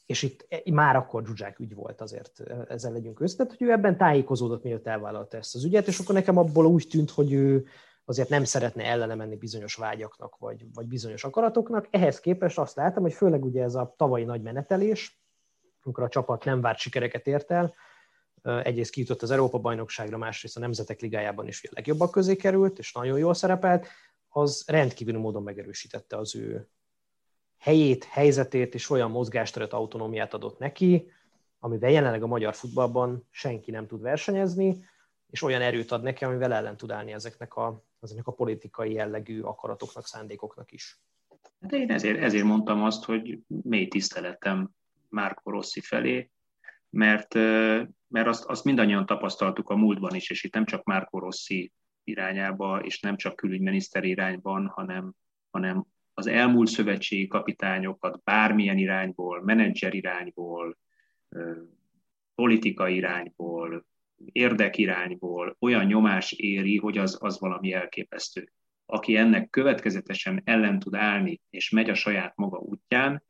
és 0.05 0.21
itt 0.21 0.69
már 0.71 0.95
akkor 0.95 1.25
Zsuzsák 1.25 1.59
ügy 1.59 1.75
volt 1.75 2.01
azért, 2.01 2.39
ezzel 2.67 2.91
legyünk 2.91 3.19
össze, 3.19 3.45
hogy 3.47 3.61
ő 3.61 3.71
ebben 3.71 3.97
tájékozódott, 3.97 4.63
mielőtt 4.63 4.87
elvállalta 4.87 5.37
ezt 5.37 5.55
az 5.55 5.63
ügyet, 5.63 5.87
és 5.87 5.99
akkor 5.99 6.15
nekem 6.15 6.37
abból 6.37 6.65
úgy 6.65 6.87
tűnt, 6.87 7.09
hogy 7.09 7.33
ő 7.33 7.67
azért 8.05 8.29
nem 8.29 8.43
szeretne 8.43 8.83
ellene 8.83 9.15
menni 9.15 9.35
bizonyos 9.35 9.75
vágyaknak, 9.75 10.37
vagy, 10.37 10.65
vagy 10.73 10.87
bizonyos 10.87 11.23
akaratoknak. 11.23 11.87
Ehhez 11.89 12.19
képest 12.19 12.57
azt 12.57 12.75
láttam, 12.75 13.03
hogy 13.03 13.13
főleg 13.13 13.45
ugye 13.45 13.63
ez 13.63 13.75
a 13.75 13.93
tavalyi 13.97 14.23
nagy 14.23 14.41
menetelés, 14.41 15.23
amikor 15.83 16.03
a 16.03 16.09
csapat 16.09 16.43
nem 16.45 16.61
várt 16.61 16.77
sikereket 16.77 17.27
ért 17.27 17.51
el, 17.51 17.73
egyrészt 18.45 18.91
kijutott 18.91 19.21
az 19.21 19.31
Európa-bajnokságra, 19.31 20.17
másrészt 20.17 20.57
a 20.57 20.59
Nemzetek 20.59 20.99
Ligájában 20.99 21.47
is 21.47 21.63
a 21.63 21.69
legjobbak 21.73 22.11
közé 22.11 22.35
került, 22.35 22.79
és 22.79 22.91
nagyon 22.91 23.17
jól 23.17 23.33
szerepelt, 23.33 23.87
az 24.29 24.63
rendkívül 24.67 25.19
módon 25.19 25.43
megerősítette 25.43 26.17
az 26.17 26.35
ő 26.35 26.67
helyét, 27.57 28.03
helyzetét, 28.03 28.73
és 28.73 28.89
olyan 28.89 29.11
mozgásteret, 29.11 29.73
autonómiát 29.73 30.33
adott 30.33 30.59
neki, 30.59 31.11
amivel 31.59 31.89
jelenleg 31.89 32.23
a 32.23 32.27
magyar 32.27 32.55
futballban 32.55 33.27
senki 33.31 33.71
nem 33.71 33.87
tud 33.87 34.01
versenyezni, 34.01 34.85
és 35.29 35.41
olyan 35.41 35.61
erőt 35.61 35.91
ad 35.91 36.03
neki, 36.03 36.23
amivel 36.23 36.53
ellen 36.53 36.77
tud 36.77 36.91
állni 36.91 37.13
ezeknek 37.13 37.55
a, 37.55 37.83
ezeknek 38.01 38.27
a 38.27 38.31
politikai 38.31 38.93
jellegű 38.93 39.41
akaratoknak, 39.41 40.05
szándékoknak 40.05 40.71
is. 40.71 40.99
Hát 41.61 41.71
én 41.71 41.91
ezért, 41.91 42.21
ezért 42.21 42.43
mondtam 42.43 42.83
azt, 42.83 43.03
hogy 43.03 43.39
mély 43.47 43.87
tiszteletem 43.87 44.69
Márko 45.09 45.51
Rossi 45.51 45.81
felé, 45.81 46.31
mert, 46.89 47.33
mert 48.15 48.27
azt, 48.27 48.45
azt 48.45 48.63
mindannyian 48.63 49.05
tapasztaltuk 49.05 49.69
a 49.69 49.75
múltban 49.75 50.15
is, 50.15 50.29
és 50.29 50.43
itt 50.43 50.53
nem 50.53 50.65
csak 50.65 50.83
Márko 50.83 51.19
Rossi 51.19 51.71
irányába, 52.03 52.79
és 52.83 52.99
nem 52.99 53.15
csak 53.15 53.35
külügyminiszter 53.35 54.03
irányban, 54.03 54.67
hanem, 54.67 55.13
hanem 55.51 55.85
az 56.13 56.27
elmúlt 56.27 56.67
szövetségi 56.67 57.27
kapitányokat 57.27 58.23
bármilyen 58.23 58.77
irányból, 58.77 59.41
menedzser 59.43 59.93
irányból, 59.93 60.77
politikai 62.35 62.95
irányból, 62.95 63.85
érdekirányból 64.31 65.55
olyan 65.59 65.85
nyomás 65.85 66.31
éri, 66.31 66.77
hogy 66.77 66.97
az, 66.97 67.17
az 67.21 67.39
valami 67.39 67.73
elképesztő. 67.73 68.51
Aki 68.85 69.15
ennek 69.15 69.49
következetesen 69.49 70.41
ellen 70.43 70.79
tud 70.79 70.95
állni, 70.95 71.41
és 71.49 71.69
megy 71.69 71.89
a 71.89 71.95
saját 71.95 72.35
maga 72.35 72.57
útján, 72.57 73.23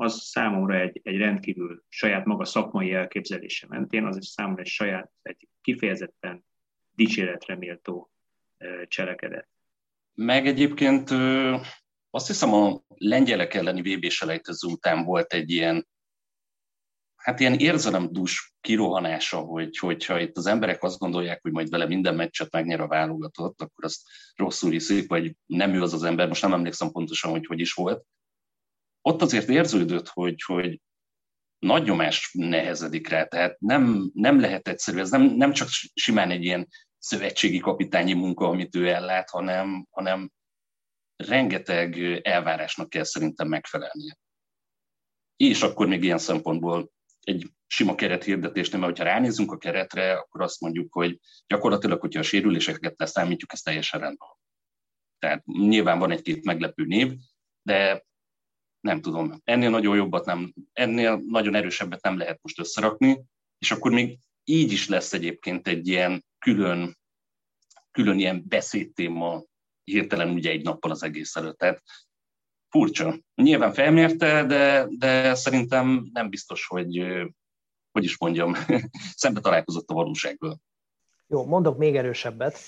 az 0.00 0.20
számomra 0.22 0.80
egy, 0.80 1.00
egy 1.02 1.16
rendkívül 1.16 1.84
saját 1.88 2.24
maga 2.24 2.44
szakmai 2.44 2.92
elképzelése 2.92 3.66
mentén, 3.68 4.04
az 4.04 4.16
is 4.16 4.26
számomra 4.26 4.60
egy 4.60 4.68
saját, 4.68 5.10
egy 5.22 5.48
kifejezetten 5.60 6.44
dicséretre 6.94 7.56
méltó 7.56 8.10
cselekedet. 8.88 9.48
Meg 10.14 10.46
egyébként 10.46 11.10
azt 12.10 12.26
hiszem 12.26 12.54
a 12.54 12.80
lengyelek 12.88 13.54
elleni 13.54 13.94
vb 13.94 14.08
selejtező 14.08 14.68
után 14.68 15.04
volt 15.04 15.32
egy 15.32 15.50
ilyen 15.50 15.88
hát 17.16 17.40
ilyen 17.40 17.58
érzelemdús 17.58 18.54
kirohanása, 18.60 19.38
hogy, 19.38 19.78
hogyha 19.78 20.20
itt 20.20 20.36
az 20.36 20.46
emberek 20.46 20.82
azt 20.82 20.98
gondolják, 20.98 21.42
hogy 21.42 21.52
majd 21.52 21.70
vele 21.70 21.86
minden 21.86 22.14
meccset 22.14 22.52
megnyer 22.52 22.80
a 22.80 22.88
válogatott, 22.88 23.60
akkor 23.60 23.84
azt 23.84 24.02
rosszul 24.34 24.70
hiszik, 24.70 25.08
vagy 25.08 25.36
nem 25.46 25.74
ő 25.74 25.82
az 25.82 25.92
az 25.92 26.02
ember, 26.02 26.28
most 26.28 26.42
nem 26.42 26.52
emlékszem 26.52 26.90
pontosan, 26.90 27.30
hogy 27.30 27.46
hogy 27.46 27.60
is 27.60 27.72
volt. 27.72 28.04
Ott 29.02 29.22
azért 29.22 29.48
érződött, 29.48 30.08
hogy, 30.08 30.42
hogy 30.42 30.80
nagy 31.58 31.82
nyomás 31.82 32.30
nehezedik 32.32 33.08
rá, 33.08 33.24
tehát 33.24 33.60
nem, 33.60 34.10
nem 34.14 34.40
lehet 34.40 34.68
egyszerű, 34.68 34.98
ez 34.98 35.10
nem, 35.10 35.22
nem 35.22 35.52
csak 35.52 35.68
simán 35.94 36.30
egy 36.30 36.44
ilyen 36.44 36.68
szövetségi 36.98 37.58
kapitányi 37.58 38.12
munka, 38.12 38.48
amit 38.48 38.74
ő 38.74 38.88
ellát, 38.88 39.30
hanem, 39.30 39.86
hanem 39.90 40.30
rengeteg 41.16 41.98
elvárásnak 42.26 42.88
kell 42.88 43.04
szerintem 43.04 43.48
megfelelnie. 43.48 44.18
És 45.36 45.62
akkor 45.62 45.86
még 45.86 46.04
ilyen 46.04 46.18
szempontból 46.18 46.90
egy 47.20 47.50
sima 47.66 47.94
kerethirdetésnél, 47.94 48.80
mert 48.80 48.98
ha 48.98 49.04
ránézünk 49.04 49.52
a 49.52 49.58
keretre, 49.58 50.12
akkor 50.12 50.40
azt 50.40 50.60
mondjuk, 50.60 50.92
hogy 50.92 51.18
gyakorlatilag, 51.46 52.00
hogyha 52.00 52.20
a 52.20 52.22
sérüléseket 52.22 52.94
leszámítjuk, 52.98 53.52
ez 53.52 53.60
teljesen 53.60 54.00
rendben 54.00 54.28
Tehát 55.18 55.44
nyilván 55.44 55.98
van 55.98 56.10
egy-két 56.10 56.44
meglepő 56.44 56.84
név, 56.84 57.12
de 57.62 58.04
nem 58.80 59.00
tudom, 59.00 59.40
ennél 59.44 59.70
nagyon 59.70 59.96
jobbat 59.96 60.24
nem, 60.24 60.54
ennél 60.72 61.22
nagyon 61.26 61.54
erősebbet 61.54 62.02
nem 62.02 62.18
lehet 62.18 62.38
most 62.42 62.58
összerakni, 62.58 63.24
és 63.58 63.70
akkor 63.70 63.90
még 63.92 64.18
így 64.44 64.72
is 64.72 64.88
lesz 64.88 65.12
egyébként 65.12 65.68
egy 65.68 65.88
ilyen 65.88 66.24
külön, 66.38 66.98
külön 67.90 68.18
ilyen 68.18 68.44
beszédtéma 68.48 69.42
hirtelen 69.84 70.30
ugye 70.30 70.50
egy 70.50 70.62
nappal 70.62 70.90
az 70.90 71.02
egész 71.02 71.36
előtt. 71.36 71.58
Tehát 71.58 71.82
furcsa. 72.68 73.18
Nyilván 73.34 73.72
felmérte, 73.72 74.44
de, 74.44 74.86
de 74.98 75.34
szerintem 75.34 76.08
nem 76.12 76.28
biztos, 76.28 76.66
hogy, 76.66 77.04
hogy 77.92 78.04
is 78.04 78.18
mondjam, 78.18 78.54
szembe 79.16 79.40
találkozott 79.40 79.90
a 79.90 79.94
valósággal. 79.94 80.60
Jó, 81.26 81.44
mondok 81.46 81.78
még 81.78 81.96
erősebbet. 81.96 82.58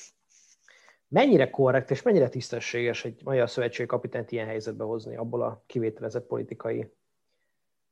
Mennyire 1.12 1.50
korrekt 1.50 1.90
és 1.90 2.02
mennyire 2.02 2.28
tisztességes 2.28 3.04
egy 3.04 3.20
magyar 3.24 3.50
szövetségi 3.50 3.88
kapitányt 3.88 4.32
ilyen 4.32 4.46
helyzetbe 4.46 4.84
hozni, 4.84 5.16
abból 5.16 5.42
a 5.42 5.62
kivételezett 5.66 6.26
politikai 6.26 6.92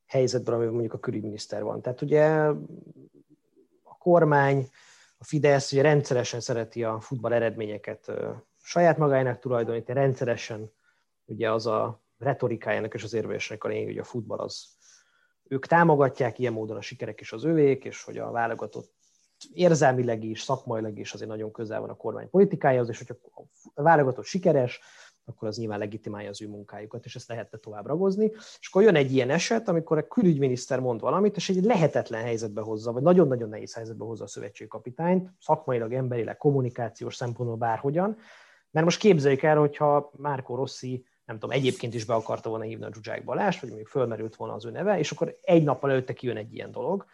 helyzetből, 0.06 0.54
amiben 0.54 0.72
mondjuk 0.72 0.94
a 0.94 0.98
külügyminiszter 0.98 1.62
van. 1.62 1.82
Tehát 1.82 2.02
ugye 2.02 2.24
a 3.82 3.96
kormány, 3.98 4.68
a 5.18 5.24
Fidesz 5.24 5.72
ugye 5.72 5.82
rendszeresen 5.82 6.40
szereti 6.40 6.84
a 6.84 7.00
futball 7.00 7.32
eredményeket 7.32 8.12
saját 8.62 8.98
magának 8.98 9.38
tulajdonítani, 9.38 9.98
rendszeresen 9.98 10.72
ugye 11.24 11.52
az 11.52 11.66
a 11.66 12.00
retorikájának 12.18 12.94
és 12.94 13.02
az 13.02 13.14
érvésnek 13.14 13.64
a 13.64 13.68
lényeg, 13.68 13.86
hogy 13.86 13.98
a 13.98 14.04
futball 14.04 14.38
az 14.38 14.68
ők 15.48 15.66
támogatják 15.66 16.38
ilyen 16.38 16.52
módon 16.52 16.76
a 16.76 16.80
sikerek 16.80 17.20
is 17.20 17.32
az 17.32 17.44
övék, 17.44 17.84
és 17.84 18.02
hogy 18.02 18.18
a 18.18 18.30
válogatott 18.30 18.99
érzelmileg 19.52 20.24
is, 20.24 20.42
szakmailag 20.42 20.98
is 20.98 21.12
azért 21.12 21.30
nagyon 21.30 21.52
közel 21.52 21.80
van 21.80 21.90
a 21.90 21.96
kormány 21.96 22.30
politikájához, 22.30 22.88
és 22.88 22.98
hogyha 22.98 23.14
a 23.74 23.82
válogatott 23.82 24.24
sikeres, 24.24 24.80
akkor 25.24 25.48
az 25.48 25.56
nyilván 25.56 25.78
legitimálja 25.78 26.28
az 26.28 26.42
ő 26.42 26.48
munkájukat, 26.48 27.04
és 27.04 27.14
ezt 27.14 27.28
lehetne 27.28 27.58
tovább 27.58 27.86
ragozni. 27.86 28.32
És 28.60 28.68
akkor 28.68 28.82
jön 28.82 28.94
egy 28.94 29.12
ilyen 29.12 29.30
eset, 29.30 29.68
amikor 29.68 29.98
a 29.98 30.06
külügyminiszter 30.06 30.80
mond 30.80 31.00
valamit, 31.00 31.36
és 31.36 31.48
egy 31.48 31.64
lehetetlen 31.64 32.22
helyzetbe 32.22 32.60
hozza, 32.60 32.92
vagy 32.92 33.02
nagyon-nagyon 33.02 33.48
nehéz 33.48 33.74
helyzetbe 33.74 34.04
hozza 34.04 34.24
a 34.24 34.26
szövetségkapitányt, 34.26 35.30
szakmailag, 35.40 35.92
emberileg, 35.92 36.36
kommunikációs 36.36 37.16
szempontból 37.16 37.56
bárhogyan. 37.56 38.16
Mert 38.70 38.84
most 38.84 38.98
képzeljük 38.98 39.42
el, 39.42 39.56
hogyha 39.56 40.10
Márko 40.16 40.54
Rossi 40.54 41.04
nem 41.24 41.38
tudom, 41.38 41.56
egyébként 41.56 41.94
is 41.94 42.04
be 42.04 42.14
akarta 42.14 42.48
volna 42.48 42.64
hívni 42.64 42.84
a 42.84 42.92
Zsuzsák 42.92 43.24
Balázs, 43.24 43.60
vagy 43.60 43.68
mondjuk 43.68 43.90
fölmerült 43.90 44.36
volna 44.36 44.54
az 44.54 44.64
ő 44.64 44.70
neve, 44.70 44.98
és 44.98 45.10
akkor 45.10 45.36
egy 45.42 45.62
nappal 45.62 45.90
előtte 45.90 46.12
kijön 46.12 46.36
egy 46.36 46.54
ilyen 46.54 46.70
dolog, 46.70 47.06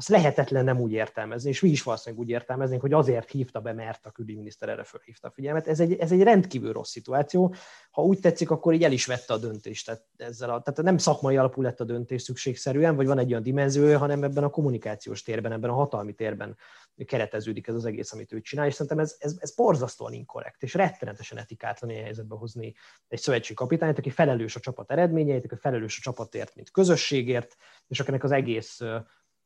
azt 0.00 0.08
lehetetlen 0.08 0.64
nem 0.64 0.80
úgy 0.80 0.92
értelmezni, 0.92 1.48
és 1.48 1.60
mi 1.60 1.68
is 1.68 1.82
valószínűleg 1.82 2.24
úgy 2.24 2.30
értelmeznénk, 2.30 2.80
hogy 2.80 2.92
azért 2.92 3.30
hívta 3.30 3.60
be, 3.60 3.72
mert 3.72 4.06
a 4.06 4.10
külügyminiszter 4.10 4.68
erre 4.68 4.84
fölhívta 4.84 5.28
a 5.28 5.30
figyelmet. 5.30 5.66
Ez 5.66 5.80
egy, 5.80 5.92
ez 5.92 6.12
egy 6.12 6.22
rendkívül 6.22 6.72
rossz 6.72 6.90
szituáció. 6.90 7.54
Ha 7.90 8.02
úgy 8.02 8.20
tetszik, 8.20 8.50
akkor 8.50 8.74
így 8.74 8.84
el 8.84 8.92
is 8.92 9.06
vette 9.06 9.32
a 9.32 9.36
döntést. 9.36 9.86
Tehát, 9.86 10.04
ezzel 10.16 10.50
a, 10.50 10.60
tehát 10.60 10.82
nem 10.82 10.98
szakmai 10.98 11.36
alapú 11.36 11.62
lett 11.62 11.80
a 11.80 11.84
döntés 11.84 12.22
szükségszerűen, 12.22 12.96
vagy 12.96 13.06
van 13.06 13.18
egy 13.18 13.30
olyan 13.30 13.42
dimenziója, 13.42 13.98
hanem 13.98 14.22
ebben 14.22 14.44
a 14.44 14.48
kommunikációs 14.48 15.22
térben, 15.22 15.52
ebben 15.52 15.70
a 15.70 15.74
hatalmi 15.74 16.12
térben 16.12 16.56
kereteződik 17.04 17.66
ez 17.66 17.74
az 17.74 17.84
egész, 17.84 18.12
amit 18.12 18.32
ő 18.32 18.40
csinál, 18.40 18.66
és 18.66 18.72
szerintem 18.72 18.98
ez, 18.98 19.16
ez, 19.18 19.36
ez 19.38 19.54
borzasztóan 19.54 20.12
inkorrekt, 20.12 20.62
és 20.62 20.74
rettenetesen 20.74 21.38
etikátlan 21.38 21.90
ilyen 21.90 22.04
helyzetbe 22.04 22.34
hozni 22.34 22.74
egy 23.08 23.18
szövetségi 23.18 23.54
kapitányt, 23.54 23.98
aki 23.98 24.10
felelős 24.10 24.56
a 24.56 24.60
csapat 24.60 24.90
eredményeit, 24.90 25.44
aki 25.44 25.56
felelős 25.60 25.98
a 25.98 26.02
csapatért, 26.02 26.54
mint 26.54 26.70
közösségért, 26.70 27.56
és 27.88 28.00
akinek 28.00 28.24
az 28.24 28.30
egész 28.30 28.80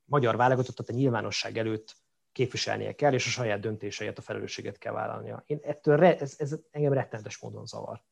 magyar 0.05 0.37
válogatottat 0.37 0.89
a 0.89 0.93
nyilvánosság 0.93 1.59
előtt 1.59 1.97
képviselnie 2.33 2.95
kell, 2.95 3.13
és 3.13 3.27
a 3.27 3.31
saját 3.31 3.61
döntéseit, 3.61 4.19
a 4.19 4.23
felelősséget 4.23 4.79
kell 4.79 4.93
vállalnia. 4.93 5.43
Én 5.47 5.59
ettől 5.63 5.97
re, 5.97 6.19
ez, 6.19 6.35
ez 6.39 6.55
engem 6.71 6.93
rettenetes 6.93 7.39
módon 7.39 7.67
zavar. 7.67 8.03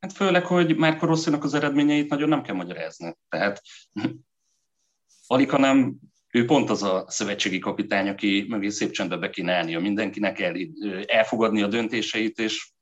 Hát 0.00 0.12
főleg, 0.12 0.46
hogy 0.46 0.76
Márko 0.76 1.06
Rosszinak 1.06 1.44
az 1.44 1.54
eredményeit 1.54 2.08
nagyon 2.08 2.28
nem 2.28 2.42
kell 2.42 2.54
magyarázni. 2.54 3.16
Tehát 3.28 3.62
alig, 5.26 5.50
hanem 5.50 5.98
ő 6.30 6.44
pont 6.44 6.70
az 6.70 6.82
a 6.82 7.04
szövetségi 7.08 7.58
kapitány, 7.58 8.08
aki 8.08 8.46
mögé 8.48 8.68
szép 8.68 8.90
csendbe 8.90 9.16
be 9.16 9.30
kéne 9.30 9.52
állnia 9.52 9.80
mindenkinek, 9.80 10.40
el, 10.40 10.54
elfogadni 11.06 11.62
a 11.62 11.66
döntéseit, 11.66 12.38
és 12.38 12.72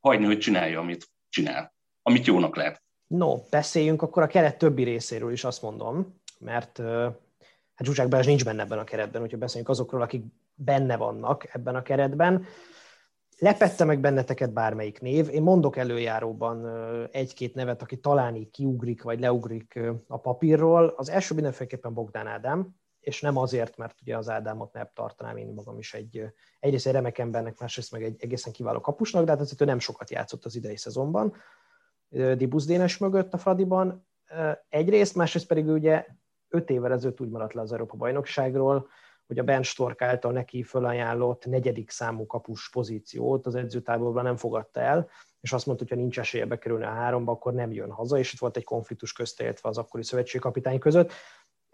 hagyni, 0.00 0.24
hogy 0.24 0.38
csinálja, 0.38 0.80
amit 0.80 1.10
csinál, 1.28 1.74
amit 2.02 2.26
jónak 2.26 2.56
lehet. 2.56 2.82
No, 3.06 3.36
beszéljünk 3.50 4.02
akkor 4.02 4.22
a 4.22 4.26
keret 4.26 4.58
többi 4.58 4.82
részéről 4.82 5.32
is, 5.32 5.44
azt 5.44 5.62
mondom, 5.62 6.20
mert 6.38 6.82
hát 7.74 7.86
Zsuzsák 7.86 8.08
Balázs 8.08 8.26
nincs 8.26 8.44
benne 8.44 8.62
ebben 8.62 8.78
a 8.78 8.84
keretben, 8.84 9.20
hogyha 9.20 9.38
beszéljünk 9.38 9.70
azokról, 9.70 10.02
akik 10.02 10.24
benne 10.54 10.96
vannak 10.96 11.54
ebben 11.54 11.74
a 11.74 11.82
keretben. 11.82 12.44
Lepette 13.38 13.84
meg 13.84 14.00
benneteket 14.00 14.52
bármelyik 14.52 15.00
név. 15.00 15.28
Én 15.30 15.42
mondok 15.42 15.76
előjáróban 15.76 16.66
egy-két 17.10 17.54
nevet, 17.54 17.82
aki 17.82 18.00
talán 18.00 18.36
így 18.36 18.50
kiugrik, 18.50 19.02
vagy 19.02 19.20
leugrik 19.20 19.80
a 20.06 20.18
papírról. 20.18 20.94
Az 20.96 21.08
első 21.08 21.34
mindenféleképpen 21.34 21.94
Bogdán 21.94 22.26
Ádám, 22.26 22.74
és 23.00 23.20
nem 23.20 23.36
azért, 23.36 23.76
mert 23.76 24.00
ugye 24.00 24.16
az 24.16 24.28
Ádámot 24.28 24.72
nem 24.72 24.88
tartanám 24.94 25.36
én 25.36 25.52
magam 25.54 25.78
is 25.78 25.94
egy, 25.94 26.24
egyrészt 26.60 26.86
egy 26.86 26.92
remek 26.92 27.18
embernek, 27.18 27.58
másrészt 27.58 27.92
meg 27.92 28.02
egy 28.02 28.16
egészen 28.18 28.52
kiváló 28.52 28.80
kapusnak, 28.80 29.24
de 29.24 29.30
hát 29.30 29.40
azért 29.40 29.60
ő 29.60 29.64
nem 29.64 29.78
sokat 29.78 30.10
játszott 30.10 30.44
az 30.44 30.56
idei 30.56 30.76
szezonban. 30.76 31.34
Dibusz 32.08 32.66
Dénes 32.66 32.98
mögött 32.98 33.32
a 33.32 33.38
Fradiban. 33.38 34.06
Egyrészt, 34.68 35.14
másrészt 35.14 35.46
pedig 35.46 35.66
ugye 35.66 36.06
öt 36.54 36.70
évvel 36.70 36.92
ezelőtt 36.92 37.20
úgy 37.20 37.28
maradt 37.28 37.52
le 37.52 37.60
az 37.60 37.72
Európa 37.72 37.96
bajnokságról, 37.96 38.88
hogy 39.26 39.38
a 39.38 39.42
Ben 39.42 39.62
Stork 39.62 40.02
által 40.02 40.32
neki 40.32 40.62
fölajánlott 40.62 41.46
negyedik 41.46 41.90
számú 41.90 42.26
kapus 42.26 42.70
pozíciót 42.70 43.46
az 43.46 43.54
edzőtáborban 43.54 44.24
nem 44.24 44.36
fogadta 44.36 44.80
el, 44.80 45.08
és 45.40 45.52
azt 45.52 45.66
mondta, 45.66 45.84
hogy 45.84 45.94
ha 45.94 46.00
nincs 46.00 46.18
esélye 46.18 46.46
bekerülni 46.46 46.84
a 46.84 46.88
háromba, 46.88 47.32
akkor 47.32 47.52
nem 47.52 47.72
jön 47.72 47.90
haza, 47.90 48.18
és 48.18 48.32
itt 48.32 48.38
volt 48.38 48.56
egy 48.56 48.64
konfliktus 48.64 49.12
közte, 49.12 49.54
az 49.62 49.78
akkori 49.78 50.02
szövetségkapitány 50.02 50.78
között 50.78 51.12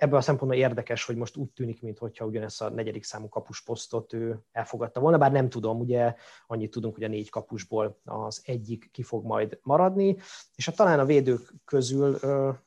ebből 0.00 0.18
a 0.18 0.22
szempontból 0.22 0.60
érdekes, 0.60 1.04
hogy 1.04 1.16
most 1.16 1.36
úgy 1.36 1.50
tűnik, 1.50 1.82
mintha 1.82 2.24
ugyanezt 2.24 2.62
a 2.62 2.70
negyedik 2.70 3.04
számú 3.04 3.28
kapusposztot 3.28 4.12
ő 4.12 4.40
elfogadta 4.52 5.00
volna, 5.00 5.18
bár 5.18 5.32
nem 5.32 5.48
tudom, 5.48 5.80
ugye 5.80 6.14
annyit 6.46 6.70
tudunk, 6.70 6.94
hogy 6.94 7.04
a 7.04 7.08
négy 7.08 7.30
kapusból 7.30 8.00
az 8.04 8.42
egyik 8.44 8.88
ki 8.92 9.02
fog 9.02 9.24
majd 9.24 9.58
maradni, 9.62 10.16
és 10.54 10.66
hát 10.66 10.76
talán 10.76 10.98
a 10.98 11.04
védők 11.04 11.54
közül 11.64 12.18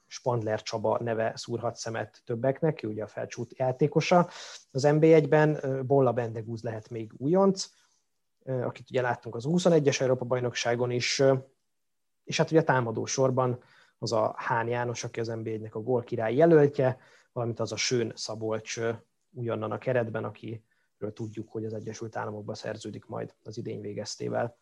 Spandler 0.07 0.61
Csaba 0.61 0.97
neve 1.03 1.33
szúrhat 1.35 1.75
szemet 1.75 2.21
többeknek, 2.25 2.73
ki 2.73 2.87
ugye 2.87 3.03
a 3.03 3.07
felcsút 3.07 3.57
játékosa. 3.57 4.29
Az 4.71 4.83
NB1-ben 4.87 5.59
Bolla 5.85 6.11
Bendegúz 6.11 6.61
lehet 6.63 6.89
még 6.89 7.13
újonc, 7.17 7.69
akit 8.45 8.89
ugye 8.89 9.01
láttunk 9.01 9.35
az 9.35 9.45
21-es 9.47 10.01
Európa 10.01 10.25
bajnokságon 10.25 10.91
is, 10.91 11.23
és 12.23 12.37
hát 12.37 12.51
ugye 12.51 12.59
a 12.59 12.63
támadó 12.63 13.05
sorban 13.05 13.59
az 13.97 14.11
a 14.11 14.33
Hán 14.37 14.67
János, 14.67 15.03
aki 15.03 15.19
az 15.19 15.31
NB1-nek 15.31 15.71
a 15.71 15.79
gól 15.79 16.03
király 16.03 16.35
jelöltje, 16.35 16.97
valamint 17.33 17.59
az 17.59 17.71
a 17.71 17.75
Sőn 17.75 18.11
Szabolcs 18.15 18.79
újonnan 19.31 19.71
a 19.71 19.77
keretben, 19.77 20.23
akiről 20.23 21.13
tudjuk, 21.13 21.49
hogy 21.49 21.65
az 21.65 21.73
Egyesült 21.73 22.15
Államokban 22.15 22.55
szerződik 22.55 23.05
majd 23.05 23.33
az 23.43 23.57
idény 23.57 23.81
végeztével. 23.81 24.57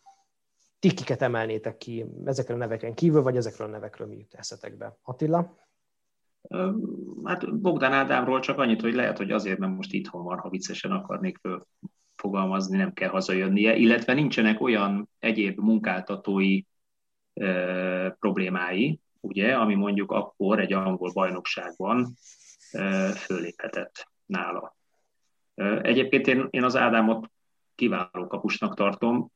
Ti 0.80 0.94
kiket 0.94 1.22
emelnétek 1.22 1.78
ki 1.78 2.06
ezekről 2.26 2.58
a 2.58 2.60
neveken 2.60 2.94
kívül, 2.94 3.22
vagy 3.22 3.38
ezekről 3.38 3.68
a 3.68 3.72
nevekről 3.72 4.08
mi 4.08 4.18
jut 4.18 4.34
eszetekbe? 4.34 4.98
Attila? 5.02 5.58
Hát 7.24 7.60
Bogdán 7.60 7.94
Ádámról 7.94 8.40
csak 8.40 8.58
annyit, 8.58 8.82
hogy 8.82 8.94
lehet, 8.94 9.18
hogy 9.18 9.32
azért, 9.32 9.60
mert 9.60 9.76
most 9.76 9.94
itthon 9.94 10.24
van, 10.24 10.38
ha 10.38 10.50
viccesen 10.50 10.92
akarnék 10.92 11.40
fogalmazni, 12.16 12.78
nem 12.78 12.94
kell 12.94 13.10
hazajönnie, 13.10 13.76
illetve 13.76 14.14
nincsenek 14.14 14.62
olyan 14.62 15.10
egyéb 15.20 15.60
munkáltatói 15.60 16.62
e, 17.34 18.10
problémái, 18.10 19.00
ugye, 19.20 19.56
ami 19.56 19.76
mondjuk 19.76 20.12
akkor 20.12 20.60
egy 20.60 20.74
angol 20.74 21.12
bajnokságban 21.14 22.14
föléphetett 23.16 24.08
nála. 24.26 24.76
Egyébként 25.82 26.28
én, 26.28 26.48
én 26.50 26.64
az 26.64 26.76
Ádámot 26.76 27.32
kiváló 27.76 28.28
kapusnak 28.28 28.76
tartom, 28.76 29.32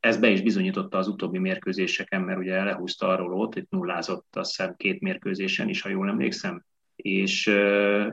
ez 0.00 0.16
be 0.16 0.28
is 0.28 0.42
bizonyította 0.42 0.98
az 0.98 1.08
utóbbi 1.08 1.38
mérkőzéseken, 1.38 2.20
mert 2.22 2.38
ugye 2.38 2.64
lehúzta 2.64 3.08
a 3.08 3.16
rolót, 3.16 3.56
itt 3.56 3.70
nullázott 3.70 4.36
azt 4.36 4.56
hiszem 4.56 4.74
két 4.76 5.00
mérkőzésen 5.00 5.68
is, 5.68 5.80
ha 5.80 5.88
jól 5.88 6.08
emlékszem, 6.08 6.64
és, 6.96 7.54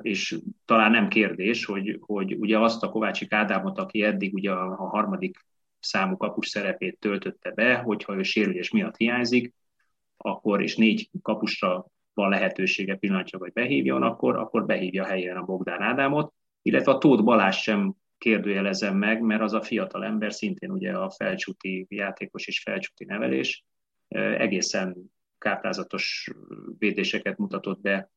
és 0.02 0.39
talán 0.65 0.91
nem 0.91 1.08
kérdés, 1.08 1.65
hogy, 1.65 2.00
hogy 2.02 2.36
ugye 2.36 2.60
azt 2.60 2.84
a 2.84 2.89
Kovácsik 2.89 3.34
Ádámot, 3.34 3.78
aki 3.78 4.04
eddig 4.04 4.34
ugye 4.34 4.52
a, 4.52 4.71
a 4.71 4.88
harmadik 4.88 5.45
számú 5.80 6.17
kapus 6.17 6.48
szerepét 6.48 7.00
töltötte 7.00 7.52
be, 7.52 7.76
hogyha 7.76 8.15
ő 8.15 8.24
sérülés 8.24 8.71
miatt 8.71 8.98
hiányzik, 8.98 9.54
akkor 10.17 10.62
és 10.62 10.76
négy 10.76 11.10
kapusra 11.21 11.86
van 12.15 12.30
lehetősége 12.30 12.95
pillanatja, 12.95 13.39
hogy 13.39 13.54
behívjon, 13.54 14.04
akkor, 14.04 14.36
akkor 14.36 14.65
behívja 14.65 15.06
helyén 15.06 15.36
a 15.36 15.45
Bogdán 15.45 15.82
Ádámot, 15.82 16.34
illetve 16.62 16.91
a 16.91 16.97
Tóth 16.97 17.23
Balázs 17.23 17.58
sem 17.58 17.95
kérdőjelezem 18.17 18.97
meg, 18.97 19.21
mert 19.21 19.41
az 19.41 19.54
a 19.54 19.62
fiatal 19.62 20.04
ember 20.04 20.34
szintén 20.34 20.71
ugye 20.71 20.91
a 20.91 21.10
felcsúti 21.10 21.86
játékos 21.89 22.47
és 22.47 22.62
felcsúti 22.62 23.06
nevelés 23.06 23.65
egészen 24.38 25.13
káprázatos 25.38 26.32
védéseket 26.78 27.38
mutatott 27.38 27.82
be. 27.82 28.12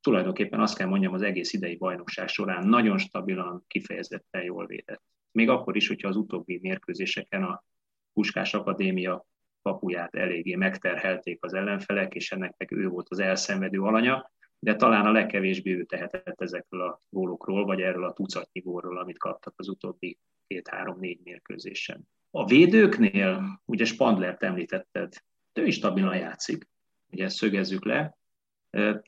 Tulajdonképpen 0.00 0.60
azt 0.60 0.76
kell 0.76 0.86
mondjam, 0.86 1.12
az 1.14 1.22
egész 1.22 1.52
idei 1.52 1.76
bajnokság 1.76 2.28
során 2.28 2.66
nagyon 2.66 2.98
stabilan, 2.98 3.64
kifejezetten 3.66 4.42
jól 4.42 4.66
védett. 4.66 5.02
Még 5.32 5.48
akkor 5.48 5.76
is, 5.76 5.88
hogyha 5.88 6.08
az 6.08 6.16
utóbbi 6.16 6.58
mérkőzéseken 6.62 7.42
a 7.42 7.64
Puskás 8.12 8.54
Akadémia 8.54 9.26
kapuját 9.62 10.14
eléggé 10.14 10.54
megterhelték 10.54 11.44
az 11.44 11.54
ellenfelek, 11.54 12.14
és 12.14 12.32
ennek 12.32 12.54
meg 12.58 12.72
ő 12.72 12.88
volt 12.88 13.06
az 13.08 13.18
elszenvedő 13.18 13.80
alanya, 13.80 14.30
de 14.58 14.76
talán 14.76 15.06
a 15.06 15.12
legkevésbé 15.12 15.74
ő 15.74 15.84
tehetett 15.84 16.40
ezekről 16.40 16.80
a 16.80 17.00
gólokról, 17.08 17.64
vagy 17.64 17.80
erről 17.80 18.04
a 18.04 18.12
tucatnyi 18.12 18.60
gólról, 18.60 18.98
amit 18.98 19.18
kaptak 19.18 19.54
az 19.56 19.68
utóbbi 19.68 20.18
két-három-négy 20.46 21.20
mérkőzésen. 21.24 22.08
A 22.30 22.46
védőknél, 22.46 23.60
ugye 23.64 23.84
Spandlert 23.84 24.42
említetted, 24.42 25.12
ő 25.52 25.66
is 25.66 25.74
stabilan 25.74 26.16
játszik, 26.16 26.68
ugye 27.10 27.24
ezt 27.24 27.36
szögezzük 27.36 27.84
le. 27.84 28.18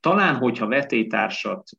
Talán, 0.00 0.36
hogyha 0.36 0.66
vetélytársat 0.66 1.70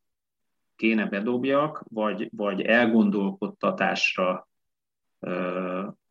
kéne 0.75 1.05
bedobjak, 1.05 1.83
vagy, 1.89 2.29
vagy 2.31 2.61
elgondolkodtatásra 2.61 4.49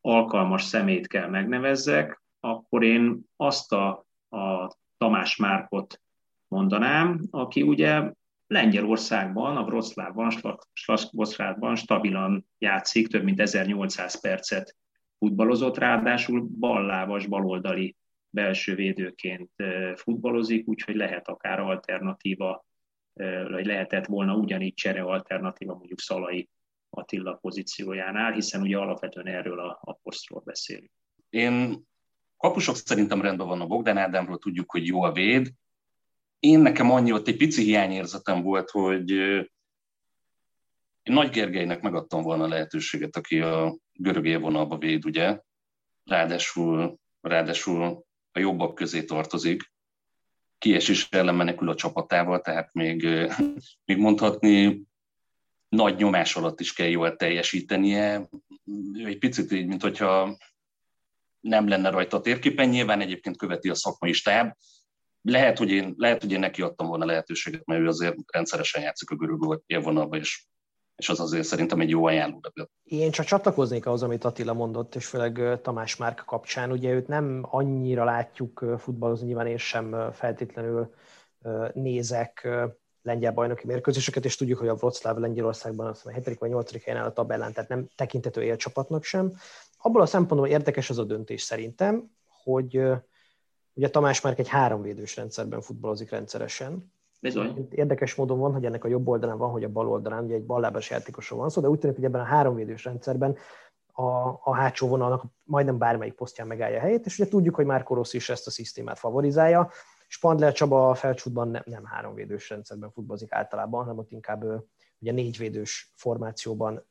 alkalmas 0.01 0.63
szemét 0.63 1.07
kell 1.07 1.29
megnevezzek, 1.29 2.22
akkor 2.45 2.85
én 2.85 3.21
azt 3.37 3.73
a, 3.73 4.07
a 4.29 4.73
Tamás 4.97 5.37
Márkot 5.37 6.01
mondanám, 6.49 7.27
aki 7.31 7.63
ugye 7.63 8.13
Lengyelországban, 8.47 9.57
a 9.57 9.63
Wroclawban, 9.63 10.31
Slaszkvoszrádban 10.73 11.77
stabilan 11.77 12.47
játszik, 12.59 13.09
több 13.09 13.23
mint 13.23 13.41
1800 13.41 14.21
percet 14.21 14.77
futballozott, 15.19 15.79
ráadásul 15.79 16.49
ballábas, 16.59 17.27
baloldali 17.27 17.97
belső 18.31 18.75
védőként 18.75 19.51
futballozik, 19.95 20.69
úgyhogy 20.69 20.95
lehet 20.95 21.29
akár 21.29 21.61
alternatíva, 21.61 22.65
vagy 23.49 23.67
lehetett 23.67 24.07
volna 24.07 24.37
ugyanígy 24.37 24.75
csere 24.75 25.03
alternatíva 25.03 25.75
mondjuk 25.75 26.01
Szalai 26.01 26.49
Attila 26.91 27.33
pozíciójánál, 27.33 28.33
hiszen 28.33 28.61
ugye 28.61 28.79
alapvetően 28.79 29.27
erről 29.27 29.61
a, 29.61 29.79
a 29.83 29.93
posztról 29.93 30.43
beszélünk. 30.45 30.91
Én 31.31 31.87
kapusok 32.43 32.77
szerintem 32.77 33.23
rendben 33.23 33.47
van 33.47 33.61
a 33.61 33.67
Bogdan 33.67 33.97
Ádámról, 33.97 34.39
tudjuk, 34.39 34.71
hogy 34.71 34.87
jó 34.87 35.03
a 35.03 35.13
véd. 35.13 35.53
Én 36.39 36.59
nekem 36.59 36.91
annyi 36.91 37.13
ott 37.13 37.29
egy 37.29 37.37
pici 37.37 37.63
hiányérzetem 37.63 38.43
volt, 38.43 38.71
hogy 38.71 39.11
én 39.11 39.49
Nagy 41.03 41.31
Gergelynek 41.31 41.81
megadtam 41.83 42.23
volna 42.23 42.45
a 42.45 42.49
lehetőséget, 42.49 43.17
aki 43.17 43.41
a 43.41 43.77
görög 43.93 44.27
élvonalba 44.27 44.79
véd, 44.79 45.05
ugye. 45.05 45.41
Ráadásul, 46.05 46.99
ráadásul 47.21 48.05
a 48.33 48.39
jobbak 48.39 48.75
közé 48.75 49.05
tartozik. 49.05 49.73
Kiesés 50.59 51.09
ellen 51.11 51.35
menekül 51.35 51.69
a 51.69 51.75
csapatával, 51.75 52.41
tehát 52.41 52.73
még, 52.73 53.09
még 53.87 53.99
mondhatni 53.99 54.83
nagy 55.69 55.97
nyomás 55.97 56.37
alatt 56.37 56.61
is 56.61 56.73
kell 56.73 56.89
jól 56.89 57.17
teljesítenie. 57.17 58.29
Egy 59.05 59.19
picit 59.19 59.53
így, 59.53 59.67
mint 59.67 59.83
hogyha 59.83 60.37
nem 61.43 61.69
lenne 61.69 61.91
rajta 61.91 62.17
a 62.17 62.21
térképen, 62.21 62.69
nyilván 62.69 63.01
egyébként 63.01 63.37
követi 63.37 63.69
a 63.69 63.75
szakmai 63.75 64.13
stáb. 64.13 64.53
Lehet, 65.23 65.59
hogy 65.59 65.71
én, 65.71 65.95
lehet, 65.97 66.21
hogy 66.21 66.33
én 66.33 66.39
neki 66.39 66.63
adtam 66.63 66.87
volna 66.87 67.05
lehetőséget, 67.05 67.65
mert 67.65 67.81
ő 67.81 67.87
azért 67.87 68.17
rendszeresen 68.33 68.83
játszik 68.83 69.11
a 69.11 69.17
görög 69.17 69.63
élvonalba, 69.67 70.17
és 70.17 70.45
és 70.97 71.09
az 71.09 71.21
azért 71.21 71.47
szerintem 71.47 71.81
egy 71.81 71.89
jó 71.89 72.05
ajánló 72.05 72.41
Én 72.83 73.11
csak 73.11 73.27
csatlakoznék 73.27 73.87
ahhoz, 73.87 74.03
amit 74.03 74.25
Attila 74.25 74.53
mondott, 74.53 74.95
és 74.95 75.07
főleg 75.07 75.61
Tamás 75.63 75.97
Márka 75.97 76.25
kapcsán. 76.25 76.73
Ugye 76.73 76.91
őt 76.91 77.09
nem 77.09 77.47
annyira 77.51 78.05
látjuk 78.05 78.65
futballozni, 78.79 79.27
nyilván 79.27 79.47
én 79.47 79.57
sem 79.57 80.13
feltétlenül 80.13 80.95
nézek 81.73 82.49
lengyel 83.03 83.33
bajnoki 83.33 83.67
mérkőzéseket, 83.67 84.25
és 84.25 84.37
tudjuk, 84.37 84.59
hogy 84.59 84.69
a 84.69 84.73
Wroclaw 84.73 85.19
Lengyelországban 85.19 85.87
azt 85.87 86.07
a 86.07 86.11
7. 86.11 86.39
vagy 86.39 86.51
8. 86.51 86.85
helyen 86.85 87.01
áll 87.01 87.09
a 87.09 87.13
tabellán, 87.13 87.53
tehát 87.53 87.71
nem 87.71 87.89
tekintető 87.95 88.43
élcsapatnak 88.43 89.05
sem. 89.05 89.33
Abból 89.83 90.01
a 90.01 90.07
szempontból 90.07 90.49
érdekes 90.49 90.91
az 90.91 90.99
a 90.99 91.05
döntés 91.05 91.43
szerintem, 91.43 92.11
hogy 92.43 92.81
ugye 93.73 93.91
Tamás 93.91 94.21
már 94.21 94.35
egy 94.37 94.49
háromvédős 94.49 95.17
rendszerben 95.17 95.61
futballozik 95.61 96.11
rendszeresen, 96.11 96.93
Bizony. 97.23 97.69
Érdekes 97.71 98.15
módon 98.15 98.39
van, 98.39 98.53
hogy 98.53 98.65
ennek 98.65 98.85
a 98.85 98.89
jobb 98.89 99.09
oldalán 99.09 99.39
van, 99.39 99.51
hogy 99.51 99.65
a 99.65 99.69
bal 99.69 99.89
oldalán, 99.89 100.25
ugye 100.25 100.35
egy 100.35 100.47
ballábas 100.47 100.91
játékosról 100.91 101.39
van 101.39 101.51
szó, 101.51 101.61
de 101.61 101.69
úgy 101.69 101.79
tűnik, 101.79 101.97
hogy 101.97 102.05
ebben 102.05 102.21
a 102.21 102.25
háromvédős 102.25 102.85
rendszerben 102.85 103.37
a, 103.93 104.29
a 104.43 104.55
hátsó 104.55 104.89
vonalnak 104.89 105.25
majdnem 105.45 105.79
bármelyik 105.79 106.15
posztján 106.15 106.47
megállja 106.47 106.77
a 106.77 106.81
helyét, 106.81 107.07
és 107.07 107.19
ugye 107.19 107.29
tudjuk, 107.29 107.55
hogy 107.55 107.67
már 107.67 107.85
Rossi 107.89 108.17
is 108.17 108.29
ezt 108.29 108.47
a 108.47 108.51
szisztémát 108.51 108.99
favorizálja. 108.99 109.71
Spandler 110.09 110.53
Csaba 110.53 110.91
a 110.91 110.95
felcsútban 110.95 111.49
nem, 111.49 111.63
nem 111.65 111.85
háromvédős 111.85 112.51
rendszerben 112.51 112.91
futballozik 112.91 113.33
általában, 113.33 113.81
hanem 113.81 113.99
ott 113.99 114.11
inkább 114.11 114.45
ugye 114.99 115.13
négyvédős 115.13 115.93
formációban 115.97 116.87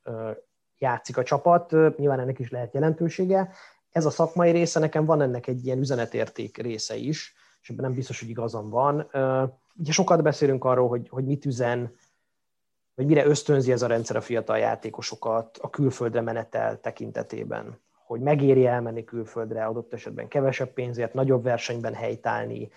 játszik 0.82 1.17
a 1.17 1.24
csapat. 1.24 1.72
Nyilván 1.98 2.20
ennek 2.20 2.39
is 2.39 2.50
lehet 2.50 2.74
jelentősége. 2.74 3.50
Ez 3.91 4.06
a 4.06 4.10
szakmai 4.10 4.52
része, 4.52 4.80
nekem 4.80 5.06
van 5.06 5.22
ennek 5.22 5.48
egy 5.48 5.65
ilyen 5.65 5.80
üzenetérték 5.80 6.58
része 6.58 6.96
is, 6.96 7.34
és 7.62 7.70
ebben 7.70 7.86
nem 7.86 7.94
biztos, 7.94 8.20
hogy 8.20 8.30
igazam 8.30 8.70
van 8.70 9.10
ugye 9.82 9.91
sokat 9.91 10.22
beszélünk 10.22 10.63
arról, 10.63 10.88
hogy, 10.88 11.10
hogy 11.10 11.26
mit 11.26 11.46
üzen, 11.46 11.96
vagy 12.96 13.06
mire 13.06 13.26
ösztönzi 13.26 13.72
ez 13.72 13.82
a 13.82 13.88
rendszer 13.88 14.15
a 14.15 14.22
fiatal 14.22 14.58
játékosokat 14.58 15.58
a 15.58 15.70
külföldre 15.70 16.22
menetel 16.22 16.80
tekintetében. 16.80 17.80
Hogy 18.06 18.22
megéri 18.22 18.65
elmenni 18.65 19.04
külföldre, 19.04 19.65
adott 19.65 19.94
esetben 19.94 20.28
kevesebb 20.28 20.74
pénzért, 20.74 21.13
nagyobb 21.13 21.44
versenyben 21.44 21.94
helytállni, 21.94 22.70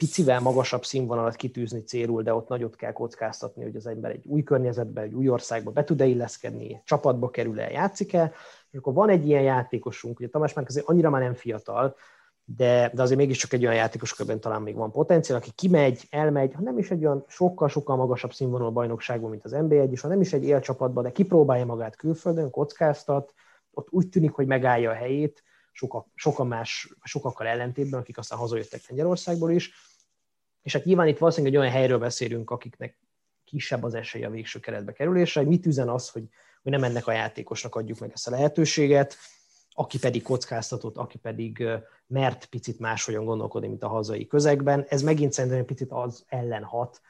picivel 0.00 0.40
magasabb 0.40 0.84
színvonalat 0.84 1.36
kitűzni 1.36 1.80
célul, 1.80 2.22
de 2.22 2.34
ott 2.34 2.48
nagyot 2.48 2.76
kell 2.76 2.92
kockáztatni, 2.92 3.62
hogy 3.62 3.76
az 3.76 3.86
ember 3.86 4.10
egy 4.10 4.26
új 4.26 4.42
környezetbe, 4.42 5.00
egy 5.00 5.12
új 5.12 5.28
országba 5.28 5.70
be 5.70 5.84
tud-e 5.84 6.04
illeszkedni, 6.04 6.82
csapatba 6.84 7.30
kerül-e, 7.30 7.70
játszik-e, 7.70 8.32
és 8.70 8.78
akkor 8.78 8.92
van 8.92 9.08
egy 9.08 9.26
ilyen 9.26 9.42
játékosunk, 9.42 10.18
ugye 10.18 10.28
Tamás 10.28 10.52
már 10.52 10.64
azért 10.68 10.86
annyira 10.86 11.10
már 11.10 11.20
nem 11.20 11.34
fiatal, 11.34 11.96
de, 12.44 12.90
de 12.94 13.02
azért 13.02 13.18
mégiscsak 13.18 13.52
egy 13.52 13.62
olyan 13.62 13.74
játékos 13.74 14.14
körben 14.14 14.40
talán 14.40 14.62
még 14.62 14.74
van 14.74 14.90
potenciál, 14.90 15.38
aki 15.38 15.50
kimegy, 15.54 16.06
elmegy, 16.10 16.54
ha 16.54 16.62
nem 16.62 16.78
is 16.78 16.90
egy 16.90 17.04
olyan 17.04 17.24
sokkal-sokkal 17.28 17.96
magasabb 17.96 18.32
színvonalú 18.32 18.72
bajnokságban, 18.72 19.30
mint 19.30 19.44
az 19.44 19.50
NBA 19.50 19.74
egy, 19.74 19.92
és 19.92 20.00
ha 20.00 20.08
nem 20.08 20.20
is 20.20 20.32
egy 20.32 20.44
élcsapatban, 20.44 21.02
de 21.02 21.12
kipróbálja 21.12 21.64
magát 21.64 21.96
külföldön, 21.96 22.50
kockáztat, 22.50 23.34
ott 23.70 23.86
úgy 23.90 24.08
tűnik, 24.08 24.32
hogy 24.32 24.46
megállja 24.46 24.90
a 24.90 24.94
helyét, 24.94 25.42
sokak, 25.72 26.06
sokan 26.14 26.46
más, 26.46 26.94
sokakkal 27.02 27.46
ellentétben, 27.46 28.00
akik 28.00 28.18
aztán 28.18 28.38
hazajöttek 28.38 28.80
Lengyelországból 28.88 29.50
is. 29.50 29.89
És 30.62 30.72
hát 30.72 30.84
nyilván 30.84 31.08
itt 31.08 31.18
valószínűleg 31.18 31.54
egy 31.54 31.60
olyan 31.60 31.72
helyről 31.72 31.98
beszélünk, 31.98 32.50
akiknek 32.50 32.98
kisebb 33.44 33.82
az 33.82 33.94
esélye 33.94 34.26
a 34.26 34.30
végső 34.30 34.60
keretbe 34.60 34.92
kerülésre, 34.92 35.40
hogy 35.40 35.50
mit 35.50 35.66
üzen 35.66 35.88
az, 35.88 36.08
hogy, 36.08 36.28
hogy 36.62 36.72
nem 36.72 36.84
ennek 36.84 37.06
a 37.06 37.12
játékosnak 37.12 37.74
adjuk 37.74 37.98
meg 37.98 38.10
ezt 38.12 38.28
a 38.28 38.30
lehetőséget, 38.30 39.16
aki 39.70 39.98
pedig 39.98 40.22
kockáztatott, 40.22 40.96
aki 40.96 41.18
pedig 41.18 41.64
mert 42.06 42.44
picit 42.44 42.78
máshogyan 42.78 43.24
gondolkodni, 43.24 43.68
mint 43.68 43.82
a 43.82 43.88
hazai 43.88 44.26
közegben. 44.26 44.84
Ez 44.88 45.02
megint 45.02 45.32
szerintem 45.32 45.60
egy 45.60 45.66
picit 45.66 45.90
az 45.90 46.24
ellen 46.28 46.64
hat, 46.64 47.00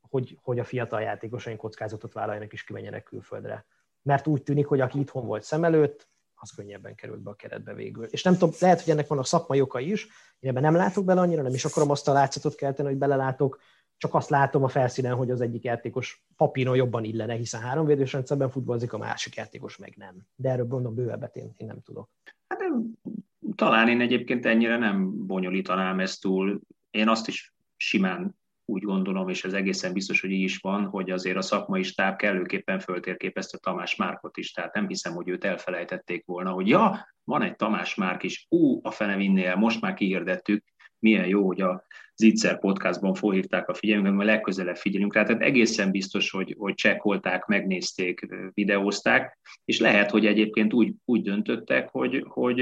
hogy, 0.00 0.38
hogy 0.42 0.58
a 0.58 0.64
fiatal 0.64 1.00
játékosaink 1.00 1.58
kockázatot 1.58 2.12
vállaljanak 2.12 2.52
és 2.52 2.64
kimenjenek 2.64 3.02
külföldre. 3.02 3.64
Mert 4.02 4.26
úgy 4.26 4.42
tűnik, 4.42 4.66
hogy 4.66 4.80
aki 4.80 4.98
itthon 4.98 5.26
volt 5.26 5.42
szem 5.42 5.64
előtt, 5.64 6.08
az 6.36 6.50
könnyebben 6.50 6.94
került 6.94 7.20
be 7.20 7.30
a 7.30 7.34
keretbe 7.34 7.74
végül. 7.74 8.04
És 8.04 8.22
nem 8.22 8.32
tudom, 8.32 8.54
lehet, 8.60 8.80
hogy 8.80 8.92
ennek 8.92 9.06
vannak 9.06 9.26
szakmai 9.26 9.60
okai 9.60 9.90
is, 9.90 10.06
én 10.38 10.50
ebben 10.50 10.62
nem 10.62 10.74
látok 10.74 11.04
bele 11.04 11.20
annyira, 11.20 11.42
nem 11.42 11.54
is 11.54 11.64
akarom 11.64 11.90
azt 11.90 12.08
a 12.08 12.12
látszatot 12.12 12.54
kelteni, 12.54 12.88
hogy 12.88 12.98
belelátok, 12.98 13.60
csak 13.96 14.14
azt 14.14 14.30
látom 14.30 14.64
a 14.64 14.68
felszínen, 14.68 15.14
hogy 15.14 15.30
az 15.30 15.40
egyik 15.40 15.62
játékos 15.62 16.24
papíron 16.36 16.76
jobban 16.76 17.04
illene, 17.04 17.34
hiszen 17.34 17.60
három 17.60 17.86
védős 17.86 18.12
rendszerben 18.12 18.50
futballozik, 18.50 18.92
a 18.92 18.98
másik 18.98 19.34
játékos 19.34 19.76
meg 19.76 19.94
nem. 19.96 20.14
De 20.34 20.50
erről 20.50 20.66
mondom 20.66 20.94
bővebbet 20.94 21.36
én, 21.36 21.52
én 21.56 21.66
nem 21.66 21.80
tudok. 21.82 22.10
Hát 22.48 22.62
talán 23.54 23.88
én 23.88 24.00
egyébként 24.00 24.46
ennyire 24.46 24.76
nem 24.76 25.26
bonyolítanám 25.26 26.00
ezt 26.00 26.20
túl. 26.20 26.60
Én 26.90 27.08
azt 27.08 27.28
is 27.28 27.54
simán 27.76 28.36
úgy 28.66 28.82
gondolom, 28.82 29.28
és 29.28 29.44
ez 29.44 29.52
egészen 29.52 29.92
biztos, 29.92 30.20
hogy 30.20 30.30
így 30.30 30.42
is 30.42 30.56
van, 30.56 30.84
hogy 30.84 31.10
azért 31.10 31.36
a 31.36 31.42
szakmai 31.42 31.82
stáb 31.82 32.16
kellőképpen 32.16 32.78
föltérképezte 32.78 33.58
Tamás 33.58 33.96
Márkot 33.96 34.36
is, 34.36 34.52
tehát 34.52 34.74
nem 34.74 34.88
hiszem, 34.88 35.12
hogy 35.12 35.28
őt 35.28 35.44
elfelejtették 35.44 36.24
volna, 36.26 36.50
hogy 36.50 36.68
ja, 36.68 37.08
van 37.24 37.42
egy 37.42 37.56
Tamás 37.56 37.94
Márk 37.94 38.22
is, 38.22 38.46
ú, 38.48 38.80
a 38.82 38.90
fene 38.90 39.16
vinnél, 39.16 39.56
most 39.56 39.80
már 39.80 39.94
kihirdettük, 39.94 40.64
milyen 40.98 41.26
jó, 41.26 41.46
hogy 41.46 41.60
a 41.60 41.84
Zitzer 42.14 42.58
podcastban 42.58 43.14
felhívták 43.14 43.68
a 43.68 43.74
figyelmünket, 43.74 44.14
majd 44.14 44.28
legközelebb 44.28 44.76
figyelünk 44.76 45.14
rá. 45.14 45.22
Tehát 45.22 45.42
egészen 45.42 45.90
biztos, 45.90 46.30
hogy, 46.30 46.54
hogy 46.58 46.74
csekkolták, 46.74 47.46
megnézték, 47.46 48.26
videózták, 48.54 49.38
és 49.64 49.80
lehet, 49.80 50.10
hogy 50.10 50.26
egyébként 50.26 50.72
úgy, 50.72 50.92
úgy 51.04 51.22
döntöttek, 51.22 51.88
hogy, 51.88 52.24
hogy 52.28 52.60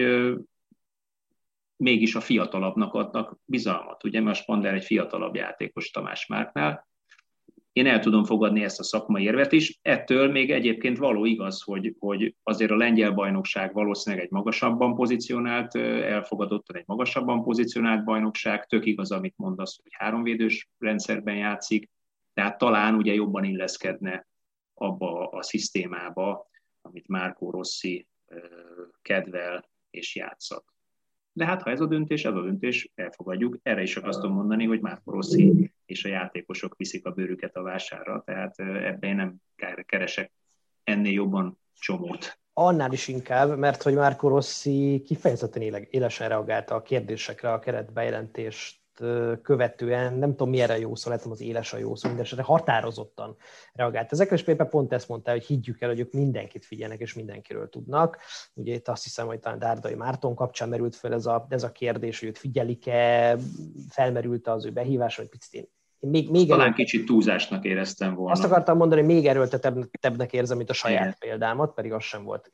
mégis 1.76 2.14
a 2.14 2.20
fiatalabbnak 2.20 2.94
adnak 2.94 3.38
bizalmat. 3.44 4.04
Ugye, 4.04 4.20
mert 4.20 4.37
a 4.37 4.40
Spander 4.40 4.74
egy 4.74 4.84
fiatalabb 4.84 5.34
játékos 5.34 5.90
Tamás 5.90 6.26
Márknál, 6.26 6.88
én 7.72 7.87
el 7.87 8.00
tudom 8.00 8.24
fogadni 8.24 8.64
ezt 8.64 8.78
a 8.78 8.82
szakmai 8.82 9.24
érvet 9.24 9.52
is. 9.52 9.78
Ettől 9.82 10.30
még 10.30 10.50
egyébként 10.50 10.98
való 10.98 11.24
igaz, 11.24 11.62
hogy, 11.62 11.94
hogy 11.98 12.34
azért 12.42 12.70
a 12.70 12.76
lengyel 12.76 13.10
bajnokság 13.10 13.72
valószínűleg 13.72 14.24
egy 14.24 14.30
magasabban 14.30 14.94
pozícionált, 14.94 15.74
elfogadottan 15.74 16.76
egy 16.76 16.87
magasabban 16.87 17.42
pozícionált 17.42 18.04
bajnokság. 18.04 18.66
Tök 18.66 18.87
igaz, 18.87 19.10
amit 19.10 19.34
mondasz, 19.37 19.78
hogy 19.82 19.92
háromvédős 19.94 20.68
rendszerben 20.78 21.37
játszik, 21.37 21.90
tehát 22.34 22.58
talán 22.58 22.94
ugye 22.94 23.12
jobban 23.12 23.44
illeszkedne 23.44 24.26
abba 24.74 25.28
a 25.28 25.42
szisztémába, 25.42 26.46
amit 26.82 27.08
Márkó 27.08 27.50
Rossi 27.50 28.08
kedvel 29.02 29.70
és 29.90 30.16
játszott. 30.16 30.73
De 31.36 31.44
hát 31.44 31.62
ha 31.62 31.70
ez 31.70 31.80
a 31.80 31.86
döntés, 31.86 32.24
ez 32.24 32.34
a 32.34 32.42
döntés, 32.42 32.92
elfogadjuk. 32.94 33.58
Erre 33.62 33.82
is 33.82 33.92
tudom 33.92 34.32
mondani, 34.32 34.64
hogy 34.64 34.80
már 34.80 35.00
Rossi 35.04 35.72
és 35.86 36.04
a 36.04 36.08
játékosok 36.08 36.76
viszik 36.76 37.06
a 37.06 37.10
bőrüket 37.10 37.56
a 37.56 37.62
vásárra, 37.62 38.22
tehát 38.26 38.58
ebben 38.58 39.10
én 39.10 39.16
nem 39.16 39.36
keresek 39.86 40.32
ennél 40.84 41.12
jobban 41.12 41.58
csomót. 41.78 42.38
Annál 42.52 42.92
is 42.92 43.08
inkább, 43.08 43.58
mert 43.58 43.82
hogy 43.82 43.94
Márko 43.94 44.28
Rossi 44.28 45.02
kifejezetten 45.06 45.62
élesen 45.90 46.28
reagálta 46.28 46.74
a 46.74 46.82
kérdésekre 46.82 47.52
a 47.52 47.58
keretbejelentés 47.58 48.83
követően, 49.42 50.14
nem 50.14 50.30
tudom, 50.30 50.50
mi 50.50 50.61
erre 50.61 50.78
jó 50.78 50.94
szó, 50.94 51.11
lehet, 51.11 51.24
az 51.24 51.40
éles 51.40 51.72
a 51.72 51.76
jó 51.76 51.94
szó, 51.94 52.09
mindesetre 52.09 52.44
határozottan 52.44 53.37
reagált 53.72 54.12
ezekre, 54.12 54.35
és 54.35 54.42
például 54.42 54.68
pont 54.68 54.92
ezt 54.92 55.09
mondta, 55.09 55.30
hogy 55.30 55.44
higgyük 55.44 55.80
el, 55.80 55.88
hogy 55.88 56.00
ők 56.00 56.12
mindenkit 56.12 56.64
figyelnek, 56.64 57.00
és 57.00 57.14
mindenkiről 57.14 57.68
tudnak. 57.68 58.18
Ugye 58.54 58.74
itt 58.74 58.88
azt 58.88 59.02
hiszem, 59.02 59.26
hogy 59.26 59.38
talán 59.38 59.59
Dárdai 59.59 59.94
Márton 59.94 60.35
kapcsán 60.35 60.68
merült 60.68 60.96
fel 60.96 61.12
ez 61.12 61.26
a, 61.26 61.46
ez 61.48 61.62
a 61.62 61.72
kérdés, 61.72 62.20
hogy 62.20 62.28
őt 62.28 62.38
figyelik-e, 62.38 63.37
felmerült 63.88 64.48
az 64.48 64.64
ő 64.64 64.70
behívás, 64.70 65.16
vagy 65.16 65.28
picit 65.28 65.52
én 65.52 65.68
még, 66.11 66.30
még 66.30 66.48
Talán 66.48 66.61
erőltet... 66.61 66.85
kicsit 66.85 67.07
túlzásnak 67.07 67.64
éreztem 67.64 68.14
volna. 68.14 68.33
Azt 68.33 68.44
akartam 68.44 68.76
mondani, 68.76 69.00
hogy 69.00 69.14
még 69.14 69.26
erőltetebbnek 69.26 70.33
érzem, 70.33 70.57
mint 70.57 70.70
a 70.70 70.72
saját 70.72 71.00
Igen. 71.00 71.16
példámat, 71.18 71.74
pedig 71.74 71.92
az 71.92 72.02
sem 72.02 72.24
volt 72.24 72.52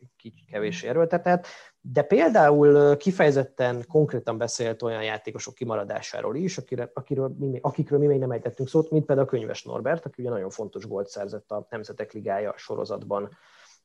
kevés 0.50 0.82
erőltetett. 0.82 1.46
De 1.82 2.02
például 2.02 2.96
kifejezetten 2.96 3.84
konkrétan 3.88 4.38
beszélt 4.38 4.82
olyan 4.82 5.02
játékosok 5.02 5.54
kimaradásáról 5.54 6.36
is, 6.36 6.58
akire, 6.58 6.90
akiről 6.94 7.34
mi, 7.38 7.58
akikről 7.62 7.98
mi 7.98 8.06
még 8.06 8.18
nem 8.18 8.30
ejtettünk 8.30 8.68
szót, 8.68 8.90
mint 8.90 9.06
például 9.06 9.26
a 9.26 9.30
Könyves 9.30 9.62
Norbert, 9.62 10.06
aki 10.06 10.22
ugye 10.22 10.30
nagyon 10.30 10.50
fontos 10.50 10.86
gólt 10.86 11.08
szerzett 11.08 11.50
a 11.50 11.66
Nemzetek 11.70 12.12
Ligája 12.12 12.54
sorozatban 12.56 13.36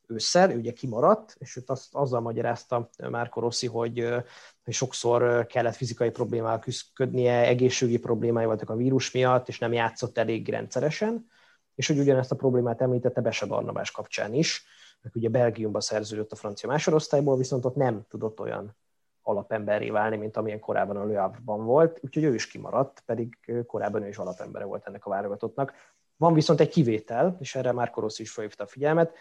ősszel, 0.07 0.51
ő 0.51 0.57
ugye 0.57 0.71
kimaradt, 0.71 1.35
és 1.39 1.55
őt 1.55 1.69
azt, 1.69 1.95
azzal 1.95 2.21
magyarázta 2.21 2.89
Márko 3.09 3.39
Rossi, 3.39 3.67
hogy, 3.67 4.07
hogy 4.63 4.73
sokszor 4.73 5.45
kellett 5.45 5.75
fizikai 5.75 6.09
problémával 6.09 6.59
küzdködnie, 6.59 7.39
egészségügyi 7.39 7.97
problémái 7.97 8.45
voltak 8.45 8.69
a 8.69 8.75
vírus 8.75 9.11
miatt, 9.11 9.47
és 9.47 9.59
nem 9.59 9.73
játszott 9.73 10.17
elég 10.17 10.49
rendszeresen, 10.49 11.27
és 11.75 11.87
hogy 11.87 11.99
ugyanezt 11.99 12.31
a 12.31 12.35
problémát 12.35 12.81
említette 12.81 13.21
Bese 13.21 13.45
Barnabás 13.45 13.91
kapcsán 13.91 14.33
is, 14.33 14.65
aki 15.05 15.19
ugye 15.19 15.29
Belgiumba 15.29 15.81
szerződött 15.81 16.31
a 16.31 16.35
francia 16.35 16.69
másodosztályból, 16.69 17.37
viszont 17.37 17.65
ott 17.65 17.75
nem 17.75 18.05
tudott 18.09 18.39
olyan 18.39 18.75
alapemberré 19.21 19.89
válni, 19.89 20.17
mint 20.17 20.37
amilyen 20.37 20.59
korábban 20.59 20.97
a 20.97 21.03
Le 21.03 21.31
volt, 21.45 21.99
úgyhogy 22.03 22.23
ő 22.23 22.33
is 22.33 22.47
kimaradt, 22.47 23.03
pedig 23.05 23.37
korábban 23.67 24.03
ő 24.03 24.07
is 24.07 24.17
alapembere 24.17 24.65
volt 24.65 24.87
ennek 24.87 25.05
a 25.05 25.09
válogatottnak. 25.09 25.73
Van 26.17 26.33
viszont 26.33 26.59
egy 26.59 26.69
kivétel, 26.69 27.37
és 27.39 27.55
erre 27.55 27.71
már 27.71 27.91
Rossi 27.95 28.21
is 28.21 28.31
felhívta 28.31 28.63
a 28.63 28.67
figyelmet, 28.67 29.13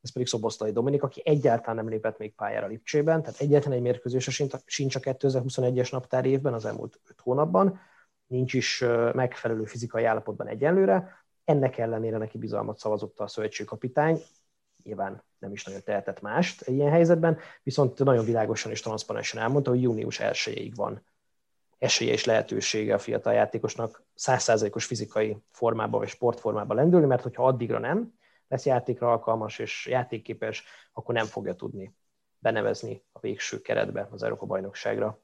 ez 0.00 0.12
pedig 0.12 0.28
Szoboszlai 0.28 0.72
Dominik, 0.72 1.02
aki 1.02 1.22
egyáltalán 1.24 1.76
nem 1.76 1.88
lépett 1.88 2.18
még 2.18 2.34
pályára 2.34 2.66
Lipcsében, 2.66 3.22
tehát 3.22 3.40
egyetlen 3.40 3.72
egy 3.72 3.80
mérkőzése 3.80 4.30
sincs 4.64 4.94
a 4.94 5.00
2021-es 5.00 5.92
naptár 5.92 6.24
évben, 6.24 6.54
az 6.54 6.64
elmúlt 6.64 7.00
5 7.08 7.20
hónapban, 7.20 7.80
nincs 8.26 8.54
is 8.54 8.84
megfelelő 9.12 9.64
fizikai 9.64 10.04
állapotban 10.04 10.46
egyenlőre, 10.46 11.24
ennek 11.44 11.78
ellenére 11.78 12.18
neki 12.18 12.38
bizalmat 12.38 12.78
szavazott 12.78 13.20
a 13.20 13.26
szövetségkapitány, 13.26 14.18
nyilván 14.84 15.22
nem 15.38 15.52
is 15.52 15.64
nagyon 15.64 15.80
tehetett 15.84 16.20
mást 16.20 16.68
ilyen 16.68 16.90
helyzetben, 16.90 17.38
viszont 17.62 17.98
nagyon 17.98 18.24
világosan 18.24 18.70
és 18.70 18.80
transzparensen 18.80 19.42
elmondta, 19.42 19.70
hogy 19.70 19.82
június 19.82 20.20
1 20.20 20.74
van 20.74 21.02
esélye 21.78 22.12
és 22.12 22.24
lehetősége 22.24 22.94
a 22.94 22.98
fiatal 22.98 23.32
játékosnak 23.32 24.04
100%-os 24.16 24.84
fizikai 24.84 25.36
formában 25.50 26.00
vagy 26.00 26.08
sportformában 26.08 26.76
lendülni, 26.76 27.06
mert 27.06 27.22
hogyha 27.22 27.46
addigra 27.46 27.78
nem, 27.78 28.14
lesz 28.48 28.66
játékra 28.66 29.10
alkalmas 29.10 29.58
és 29.58 29.86
játékképes, 29.86 30.64
akkor 30.92 31.14
nem 31.14 31.26
fogja 31.26 31.54
tudni 31.54 31.94
benevezni 32.38 33.02
a 33.12 33.18
végső 33.18 33.60
keretbe 33.60 34.08
az 34.10 34.22
Európa 34.22 34.46
bajnokságra. 34.46 35.20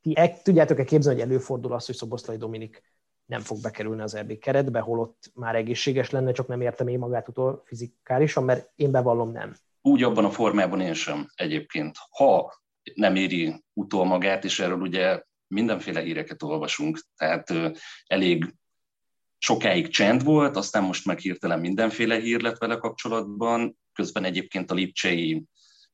Ti 0.00 0.14
tudjátok-e 0.42 0.84
képzelni, 0.84 1.20
hogy 1.20 1.28
előfordul 1.28 1.72
az, 1.72 1.86
hogy 1.86 1.94
Szoboszlai 1.94 2.36
Dominik 2.36 2.82
nem 3.26 3.40
fog 3.40 3.60
bekerülni 3.60 4.02
az 4.02 4.14
EB 4.14 4.38
keretbe, 4.38 4.80
holott 4.80 5.30
már 5.34 5.54
egészséges 5.54 6.10
lenne, 6.10 6.32
csak 6.32 6.46
nem 6.46 6.60
értem 6.60 6.88
én 6.88 6.98
magát 6.98 7.28
utol 7.28 7.62
fizikálisan, 7.64 8.44
mert 8.44 8.70
én 8.76 8.90
bevallom 8.90 9.32
nem. 9.32 9.56
Úgy 9.80 10.02
abban 10.02 10.24
a 10.24 10.30
formában 10.30 10.80
én 10.80 10.94
sem 10.94 11.26
egyébként. 11.34 11.96
Ha 12.10 12.60
nem 12.94 13.16
éri 13.16 13.64
utol 13.72 14.04
magát, 14.04 14.44
és 14.44 14.60
erről 14.60 14.80
ugye 14.80 15.22
mindenféle 15.46 16.00
híreket 16.00 16.42
olvasunk, 16.42 16.98
tehát 17.16 17.52
elég 18.06 18.54
sokáig 19.38 19.88
csend 19.88 20.24
volt, 20.24 20.56
aztán 20.56 20.82
most 20.82 21.06
meg 21.06 21.18
hirtelen 21.18 21.60
mindenféle 21.60 22.18
hír 22.18 22.40
lett 22.40 22.58
vele 22.58 22.76
kapcsolatban, 22.76 23.78
közben 23.92 24.24
egyébként 24.24 24.70
a 24.70 24.74
lipcsei 24.74 25.44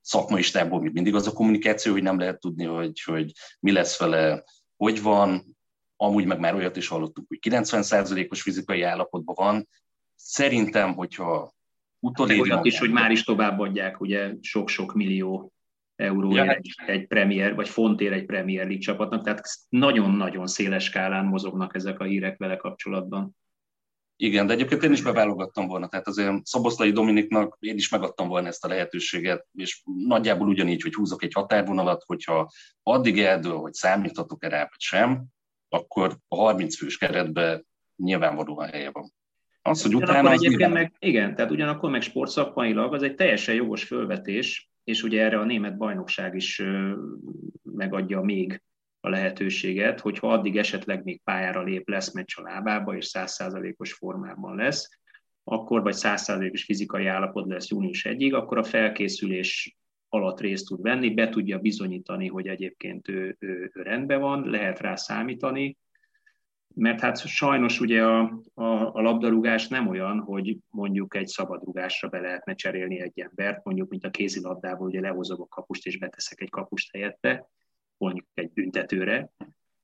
szakmai 0.00 0.42
stábból 0.42 0.80
még 0.80 0.92
mindig 0.92 1.14
az 1.14 1.26
a 1.26 1.32
kommunikáció, 1.32 1.92
hogy 1.92 2.02
nem 2.02 2.18
lehet 2.18 2.40
tudni, 2.40 2.64
hogy, 2.64 3.00
hogy 3.04 3.32
mi 3.60 3.72
lesz 3.72 3.98
vele, 3.98 4.44
hogy 4.76 5.02
van, 5.02 5.57
amúgy 6.00 6.24
meg 6.24 6.38
már 6.38 6.54
olyat 6.54 6.76
is 6.76 6.88
hallottuk, 6.88 7.24
hogy 7.28 7.38
90%-os 7.40 8.42
fizikai 8.42 8.82
állapotban 8.82 9.34
van. 9.38 9.68
Szerintem, 10.14 10.94
hogyha 10.94 11.52
utoléri... 11.98 12.40
Olyat 12.40 12.64
is, 12.64 12.78
hogy 12.78 12.90
már 12.90 13.10
is 13.10 13.24
továbbadják, 13.24 14.00
ugye 14.00 14.32
sok-sok 14.40 14.94
millió 14.94 15.52
euró 15.96 16.34
ja. 16.34 16.52
egy, 16.52 16.74
egy 16.86 17.06
premier, 17.06 17.54
vagy 17.54 17.68
fontért 17.68 18.12
egy 18.12 18.24
Premier 18.24 18.64
League 18.64 18.82
csapatnak, 18.82 19.24
tehát 19.24 19.42
nagyon-nagyon 19.68 20.46
széles 20.46 20.84
skálán 20.84 21.24
mozognak 21.24 21.74
ezek 21.74 22.00
a 22.00 22.04
hírek 22.04 22.38
vele 22.38 22.56
kapcsolatban. 22.56 23.36
Igen, 24.16 24.46
de 24.46 24.52
egyébként 24.52 24.82
én 24.82 24.92
is 24.92 25.02
beválogattam 25.02 25.66
volna, 25.66 25.88
tehát 25.88 26.06
azért 26.06 26.46
Szoboszlai 26.46 26.92
Dominiknak 26.92 27.56
én 27.60 27.76
is 27.76 27.88
megadtam 27.88 28.28
volna 28.28 28.46
ezt 28.46 28.64
a 28.64 28.68
lehetőséget, 28.68 29.46
és 29.54 29.82
nagyjából 29.84 30.48
ugyanígy, 30.48 30.82
hogy 30.82 30.94
húzok 30.94 31.22
egy 31.22 31.32
határvonalat, 31.32 32.02
hogyha 32.06 32.50
addig 32.82 33.20
eldől, 33.20 33.56
hogy 33.56 33.72
számíthatok-e 33.72 34.48
rá, 34.48 34.58
vagy 34.58 34.80
sem, 34.80 35.24
akkor 35.68 36.16
a 36.28 36.36
30 36.36 36.76
fős 36.76 36.98
keretben 36.98 37.66
nyilvánvalóan 37.96 38.68
helye 38.68 38.90
van. 38.90 39.12
Az, 39.62 39.82
hogy 39.82 39.94
utána 39.94 40.30
az 40.30 40.42
egyébként 40.44 40.72
meg, 40.72 40.92
igen, 40.98 41.34
tehát 41.34 41.50
ugyanakkor 41.50 41.90
meg 41.90 42.02
sportszakmailag 42.02 42.94
az 42.94 43.02
egy 43.02 43.14
teljesen 43.14 43.54
jogos 43.54 43.84
fölvetés, 43.84 44.70
és 44.84 45.02
ugye 45.02 45.22
erre 45.22 45.38
a 45.38 45.44
német 45.44 45.76
bajnokság 45.76 46.34
is 46.34 46.62
megadja 47.62 48.20
még 48.20 48.62
a 49.00 49.08
lehetőséget, 49.08 50.00
hogyha 50.00 50.32
addig 50.32 50.56
esetleg 50.56 51.04
még 51.04 51.20
pályára 51.24 51.62
lép, 51.62 51.88
lesz 51.88 52.12
meccs 52.12 52.32
a 52.36 52.42
lábába, 52.42 52.96
és 52.96 53.04
százszázalékos 53.04 53.92
formában 53.92 54.56
lesz, 54.56 54.88
akkor 55.44 55.82
vagy 55.82 55.94
százszázalékos 55.94 56.64
fizikai 56.64 57.06
állapot 57.06 57.48
lesz 57.48 57.68
június 57.68 58.04
1 58.04 58.32
akkor 58.32 58.58
a 58.58 58.62
felkészülés 58.62 59.76
alatt 60.08 60.40
részt 60.40 60.66
tud 60.66 60.82
venni, 60.82 61.14
be 61.14 61.28
tudja 61.28 61.58
bizonyítani, 61.58 62.28
hogy 62.28 62.46
egyébként 62.46 63.08
ő, 63.08 63.36
ő, 63.38 63.70
ő 63.74 63.82
rendben 63.82 64.20
van, 64.20 64.50
lehet 64.50 64.78
rá 64.80 64.94
számítani, 64.94 65.76
mert 66.74 67.00
hát 67.00 67.26
sajnos 67.26 67.80
ugye 67.80 68.04
a, 68.04 68.40
a, 68.54 68.64
a 68.94 69.00
labdarúgás 69.00 69.68
nem 69.68 69.88
olyan, 69.88 70.20
hogy 70.20 70.58
mondjuk 70.70 71.16
egy 71.16 71.26
szabadrugásra 71.26 72.08
be 72.08 72.20
lehetne 72.20 72.54
cserélni 72.54 73.00
egy 73.00 73.20
embert, 73.20 73.64
mondjuk, 73.64 73.88
mint 73.88 74.04
a 74.04 74.10
kézilabdában, 74.10 74.86
ugye 74.86 75.00
lehozom 75.00 75.40
a 75.40 75.46
kapust 75.46 75.86
és 75.86 75.98
beteszek 75.98 76.40
egy 76.40 76.50
kapust 76.50 76.92
helyette, 76.92 77.48
mondjuk 77.96 78.26
egy 78.34 78.52
büntetőre. 78.52 79.30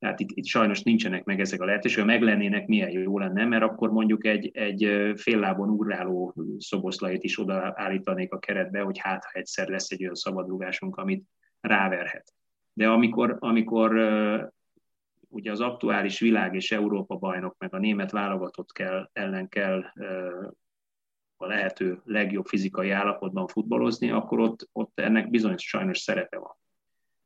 Tehát 0.05 0.21
itt, 0.21 0.31
itt 0.31 0.45
sajnos 0.45 0.83
nincsenek 0.83 1.25
meg 1.25 1.41
ezek 1.41 1.61
a 1.61 1.65
lehetőségek, 1.65 2.05
ha 2.05 2.11
meg 2.11 2.23
lennének, 2.23 2.67
milyen 2.67 2.91
jó 2.91 3.19
lenne, 3.19 3.45
mert 3.45 3.63
akkor 3.63 3.91
mondjuk 3.91 4.27
egy, 4.27 4.51
egy 4.57 5.13
féllábon 5.17 5.69
ugráló 5.69 6.35
szoboszlait 6.59 7.25
is 7.25 7.39
odaállítanék 7.39 8.33
a 8.33 8.39
keretbe, 8.39 8.81
hogy 8.81 8.99
hát 8.99 9.25
ha 9.25 9.39
egyszer 9.39 9.69
lesz 9.69 9.91
egy 9.91 10.03
olyan 10.03 10.15
szabadrugásunk, 10.15 10.97
amit 10.97 11.25
ráverhet. 11.61 12.35
De 12.73 12.89
amikor, 12.89 13.37
amikor 13.39 13.95
ugye 15.29 15.51
az 15.51 15.61
aktuális 15.61 16.21
világ 16.21 16.55
és 16.55 16.73
Európa 16.73 17.17
bajnok, 17.17 17.55
meg 17.59 17.75
a 17.75 17.79
német 17.79 18.11
válogatott 18.11 18.73
kell, 18.73 19.11
ellen 19.13 19.49
kell 19.49 19.85
a 21.37 21.47
lehető 21.47 22.01
legjobb 22.05 22.47
fizikai 22.47 22.91
állapotban 22.91 23.47
futballozni, 23.47 24.11
akkor 24.11 24.39
ott, 24.39 24.69
ott 24.73 25.01
ennek 25.01 25.31
bizony 25.31 25.57
sajnos 25.57 25.99
szerepe 25.99 26.39
van. 26.39 26.57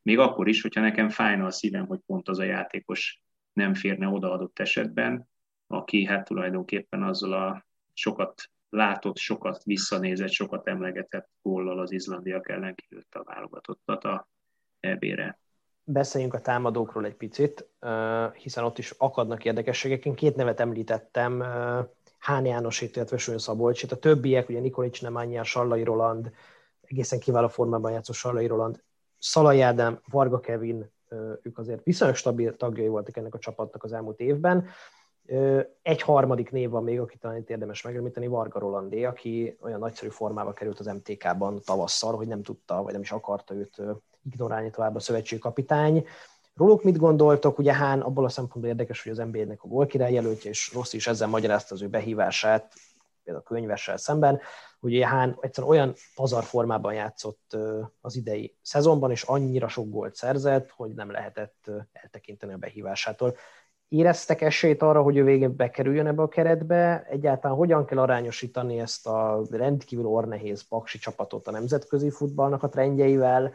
Még 0.08 0.18
akkor 0.18 0.48
is, 0.48 0.62
hogyha 0.62 0.80
nekem 0.80 1.08
fájna 1.08 1.46
a 1.46 1.50
szívem, 1.50 1.86
hogy 1.86 2.00
pont 2.06 2.28
az 2.28 2.38
a 2.38 2.42
játékos 2.42 3.22
nem 3.52 3.74
férne 3.74 4.08
oda 4.08 4.32
adott 4.32 4.58
esetben, 4.58 5.28
aki 5.66 6.04
hát 6.04 6.24
tulajdonképpen 6.24 7.02
azzal 7.02 7.32
a 7.32 7.66
sokat 7.92 8.42
látott, 8.68 9.16
sokat 9.16 9.62
visszanézett, 9.64 10.30
sokat 10.30 10.66
emlegetett 10.66 11.28
góllal 11.42 11.80
az 11.80 11.92
izlandiak 11.92 12.48
ellen 12.48 12.74
kilőtte 12.74 13.18
a 13.18 13.24
válogatottat 13.24 14.04
a 14.04 14.28
EB-re 14.80 15.38
beszéljünk 15.84 16.34
a 16.34 16.40
támadókról 16.40 17.04
egy 17.04 17.16
picit, 17.16 17.68
hiszen 18.34 18.64
ott 18.64 18.78
is 18.78 18.90
akadnak 18.90 19.44
érdekességek. 19.44 20.04
Én 20.04 20.14
két 20.14 20.36
nevet 20.36 20.60
említettem, 20.60 21.44
Hán 22.18 22.44
Jánosét, 22.44 22.96
illetve 22.96 23.16
Sőn 23.16 23.38
Szabolcsit. 23.38 23.92
A 23.92 23.98
többiek, 23.98 24.48
ugye 24.48 24.60
Nikolics 24.60 25.02
Nemányján, 25.02 25.44
Sallai 25.44 25.82
Roland, 25.82 26.30
egészen 26.80 27.18
kiváló 27.18 27.48
formában 27.48 27.92
játszó 27.92 28.12
Sallai 28.12 28.46
Roland, 28.46 28.82
Szalai 29.18 29.60
Ádám, 29.60 30.00
Varga 30.10 30.40
Kevin, 30.40 30.90
ők 31.42 31.58
azért 31.58 31.84
viszonylag 31.84 32.16
stabil 32.16 32.56
tagjai 32.56 32.88
voltak 32.88 33.16
ennek 33.16 33.34
a 33.34 33.38
csapatnak 33.38 33.84
az 33.84 33.92
elmúlt 33.92 34.20
évben. 34.20 34.66
Egy 35.82 36.02
harmadik 36.02 36.50
név 36.50 36.70
van 36.70 36.82
még, 36.82 37.00
akit 37.00 37.20
talán 37.20 37.36
itt 37.36 37.50
érdemes 37.50 37.82
megemlíteni, 37.82 38.26
Varga 38.26 38.58
Rolandé, 38.58 39.04
aki 39.04 39.56
olyan 39.60 39.78
nagyszerű 39.78 40.10
formába 40.10 40.52
került 40.52 40.78
az 40.78 40.86
MTK-ban 40.86 41.60
tavasszal, 41.64 42.16
hogy 42.16 42.26
nem 42.26 42.42
tudta, 42.42 42.82
vagy 42.82 42.92
nem 42.92 43.00
is 43.00 43.12
akarta 43.12 43.54
őt 43.54 43.82
ignorálni 44.24 44.70
tovább 44.70 44.94
a 44.94 45.00
szövetségkapitány. 45.00 46.06
Róluk 46.54 46.82
mit 46.82 46.96
gondoltok? 46.96 47.58
Ugye 47.58 47.74
Hán 47.74 48.00
abból 48.00 48.24
a 48.24 48.28
szempontból 48.28 48.70
érdekes, 48.70 49.02
hogy 49.02 49.12
az 49.12 49.18
NBA-nek 49.18 49.62
a 49.62 49.68
gólkirály 49.68 50.12
jelöltje, 50.12 50.50
és 50.50 50.72
Rossz 50.74 50.92
is 50.92 51.06
ezzel 51.06 51.28
magyarázta 51.28 51.74
az 51.74 51.82
ő 51.82 51.88
behívását, 51.88 52.72
például 53.28 53.46
a 53.46 53.54
könyvessel 53.54 53.96
szemben, 53.96 54.40
hogy 54.80 55.00
Hán 55.02 55.38
egyszerűen 55.40 55.72
olyan 55.72 55.94
pazar 56.14 56.44
formában 56.44 56.94
játszott 56.94 57.56
az 58.00 58.16
idei 58.16 58.56
szezonban, 58.62 59.10
és 59.10 59.22
annyira 59.22 59.68
sok 59.68 59.88
gólt 59.90 60.14
szerzett, 60.14 60.70
hogy 60.70 60.94
nem 60.94 61.10
lehetett 61.10 61.70
eltekinteni 61.92 62.52
a 62.52 62.56
behívásától. 62.56 63.36
éreztek 63.88 64.40
esélyt 64.40 64.82
arra, 64.82 65.02
hogy 65.02 65.16
ő 65.16 65.24
végén 65.24 65.56
bekerüljön 65.56 66.06
ebbe 66.06 66.22
a 66.22 66.28
keretbe? 66.28 67.06
Egyáltalán 67.08 67.56
hogyan 67.56 67.84
kell 67.84 67.98
arányosítani 67.98 68.80
ezt 68.80 69.06
a 69.06 69.42
rendkívül 69.50 70.06
ornehéz 70.06 70.68
paksi 70.68 70.98
csapatot 70.98 71.48
a 71.48 71.50
nemzetközi 71.50 72.10
futballnak 72.10 72.62
a 72.62 72.68
trendjeivel? 72.68 73.52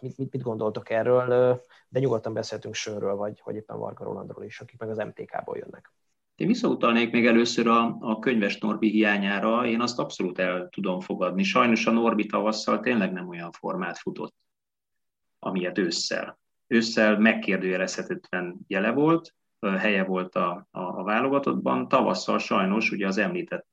Mit, 0.00 0.18
mit, 0.18 0.32
mit 0.32 0.42
gondoltok 0.42 0.90
erről? 0.90 1.60
De 1.88 1.98
nyugodtan 1.98 2.32
beszéltünk 2.32 2.74
Sörről, 2.74 3.16
vagy, 3.16 3.40
vagy 3.44 3.54
éppen 3.54 3.78
Varga 3.78 4.04
Rolandról 4.04 4.44
is, 4.44 4.60
akik 4.60 4.78
meg 4.78 4.90
az 4.90 4.96
MTK-ból 4.96 5.56
jönnek. 5.56 5.92
Én 6.38 6.46
visszautalnék 6.46 7.10
még 7.10 7.26
először 7.26 7.66
a, 7.66 7.96
a 8.00 8.18
könyves 8.18 8.58
Norbi 8.58 8.88
hiányára, 8.90 9.66
én 9.66 9.80
azt 9.80 9.98
abszolút 9.98 10.38
el 10.38 10.68
tudom 10.68 11.00
fogadni. 11.00 11.42
Sajnos 11.42 11.86
a 11.86 11.90
Norbi 11.90 12.26
tavasszal 12.26 12.80
tényleg 12.80 13.12
nem 13.12 13.28
olyan 13.28 13.50
formát 13.50 13.98
futott, 13.98 14.34
amilyet 15.38 15.78
ősszel. 15.78 16.38
Ősszel 16.66 17.18
megkérdőjelezhetetlen 17.18 18.56
jele 18.66 18.90
volt, 18.90 19.34
helye 19.60 20.04
volt 20.04 20.34
a, 20.34 20.66
a, 20.70 20.80
a 20.80 21.02
válogatottban, 21.02 21.88
tavasszal 21.88 22.38
sajnos 22.38 22.90
ugye 22.90 23.06
az 23.06 23.18
említett 23.18 23.68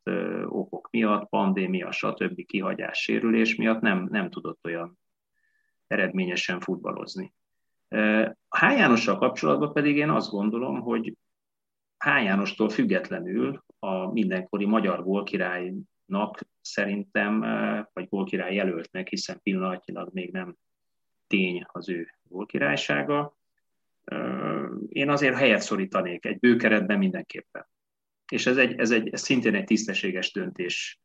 okok 0.45 0.87
miatt, 0.91 1.29
pandémia, 1.29 1.91
stb. 1.91 2.45
kihagyás, 2.45 2.99
sérülés 2.99 3.55
miatt 3.55 3.81
nem, 3.81 4.07
nem 4.11 4.29
tudott 4.29 4.59
olyan 4.63 4.99
eredményesen 5.87 6.59
futballozni. 6.59 7.33
H. 8.49 9.05
Kapcsolatban 9.05 9.73
pedig 9.73 9.97
én 9.97 10.09
azt 10.09 10.31
gondolom, 10.31 10.81
hogy 10.81 11.13
H. 12.05 12.23
Jánostól 12.23 12.69
függetlenül 12.69 13.63
a 13.79 14.11
mindenkori 14.11 14.65
magyar 14.65 15.03
gólkirálynak 15.03 16.39
szerintem, 16.61 17.39
vagy 17.93 18.07
gólkirály 18.09 18.55
jelöltnek, 18.55 19.07
hiszen 19.07 19.39
pillanatnyilag 19.43 20.13
még 20.13 20.31
nem 20.31 20.55
tény 21.27 21.65
az 21.67 21.89
ő 21.89 22.07
gólkirálysága. 22.23 23.37
Én 24.87 25.09
azért 25.09 25.35
helyet 25.35 25.61
szorítanék 25.61 26.25
egy 26.25 26.39
bőkeretben 26.39 26.97
mindenképpen. 26.97 27.67
És 28.31 28.45
ez, 28.45 28.57
egy, 28.57 28.79
ez, 28.79 28.91
egy, 28.91 29.09
ez 29.09 29.21
szintén 29.21 29.55
egy 29.55 29.65
tisztességes 29.65 30.31
döntés 30.31 30.99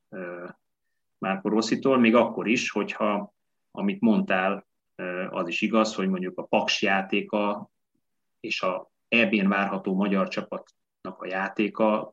Márko 1.19 1.49
Rosszitól, 1.49 1.99
még 1.99 2.15
akkor 2.15 2.49
is, 2.49 2.71
hogyha 2.71 3.35
amit 3.71 4.01
mondtál, 4.01 4.67
az 5.29 5.49
is 5.49 5.61
igaz, 5.61 5.95
hogy 5.95 6.09
mondjuk 6.09 6.39
a 6.39 6.43
Paks 6.47 6.83
játéka 6.83 7.71
és 8.41 8.63
a 8.63 8.91
EB-n 9.09 9.49
várható 9.49 9.95
magyar 9.95 10.29
csapatnak 10.29 10.79
a 11.03 11.27
játéka 11.27 12.13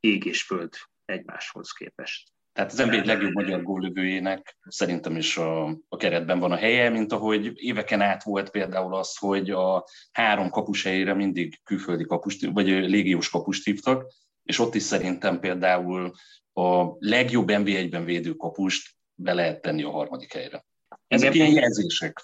ég 0.00 0.24
és 0.24 0.42
föld 0.42 0.74
egymáshoz 1.04 1.70
képest. 1.70 2.34
Tehát 2.52 2.72
az 2.72 2.78
NBA 2.78 3.04
legjobb 3.04 3.32
magyar 3.32 3.62
góllövőjének 3.62 4.56
szerintem 4.68 5.16
is 5.16 5.36
a, 5.36 5.66
a 5.88 5.96
keretben 5.96 6.38
van 6.38 6.52
a 6.52 6.56
helye, 6.56 6.88
mint 6.88 7.12
ahogy 7.12 7.52
éveken 7.54 8.00
át 8.00 8.22
volt 8.22 8.50
például 8.50 8.94
az, 8.94 9.16
hogy 9.16 9.50
a 9.50 9.84
három 10.12 10.50
kapus 10.50 10.82
helyére 10.82 11.14
mindig 11.14 11.60
külföldi 11.64 12.04
kapust, 12.04 12.46
vagy 12.52 12.66
légiós 12.66 13.30
kapust 13.30 13.64
hívtak, 13.64 14.12
és 14.42 14.58
ott 14.58 14.74
is 14.74 14.82
szerintem 14.82 15.40
például 15.40 16.12
a 16.52 16.86
legjobb 16.98 17.50
NBA-ben 17.50 18.04
védő 18.04 18.34
kapust 18.34 18.94
be 19.14 19.32
lehet 19.34 19.60
tenni 19.60 19.82
a 19.82 19.90
harmadik 19.90 20.32
helyre. 20.32 20.64
Ezek 21.08 21.28
engem, 21.28 21.46
ilyen 21.46 21.62
jelzések. 21.62 22.20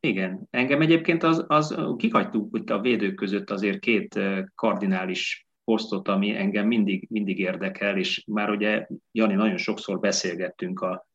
Igen, 0.00 0.46
engem 0.50 0.80
egyébként 0.80 1.22
az, 1.22 1.44
az 1.46 1.76
kihagytuk 1.96 2.50
hogy 2.50 2.70
a 2.70 2.80
védők 2.80 3.14
között 3.14 3.50
azért 3.50 3.78
két 3.78 4.20
kardinális 4.54 5.48
posztot, 5.64 6.08
ami 6.08 6.36
engem 6.36 6.66
mindig, 6.66 7.06
mindig 7.10 7.38
érdekel, 7.38 7.96
és 7.96 8.24
már 8.26 8.50
ugye 8.50 8.86
Jani 9.12 9.34
nagyon 9.34 9.56
sokszor 9.56 10.00
beszélgettünk 10.00 10.80
a, 10.80 11.08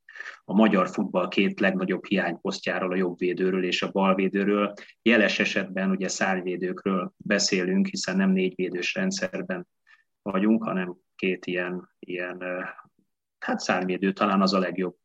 a 0.45 0.53
magyar 0.53 0.89
futball 0.89 1.27
két 1.27 1.59
legnagyobb 1.59 2.05
hiányposztjáról, 2.05 2.91
a 2.91 2.95
jobbvédőről 2.95 3.63
és 3.63 3.81
a 3.81 3.91
balvédőről. 3.91 4.73
Jeles 5.01 5.39
esetben 5.39 5.89
ugye 5.89 6.07
szárvédőkről 6.07 7.13
beszélünk, 7.17 7.87
hiszen 7.87 8.17
nem 8.17 8.31
négyvédős 8.31 8.93
rendszerben 8.93 9.67
vagyunk, 10.21 10.63
hanem 10.63 10.95
két 11.15 11.45
ilyen, 11.45 11.89
ilyen 11.99 12.43
hát 13.39 13.59
szárvédő 13.59 14.11
talán 14.11 14.41
az 14.41 14.53
a 14.53 14.59
legjobb 14.59 14.95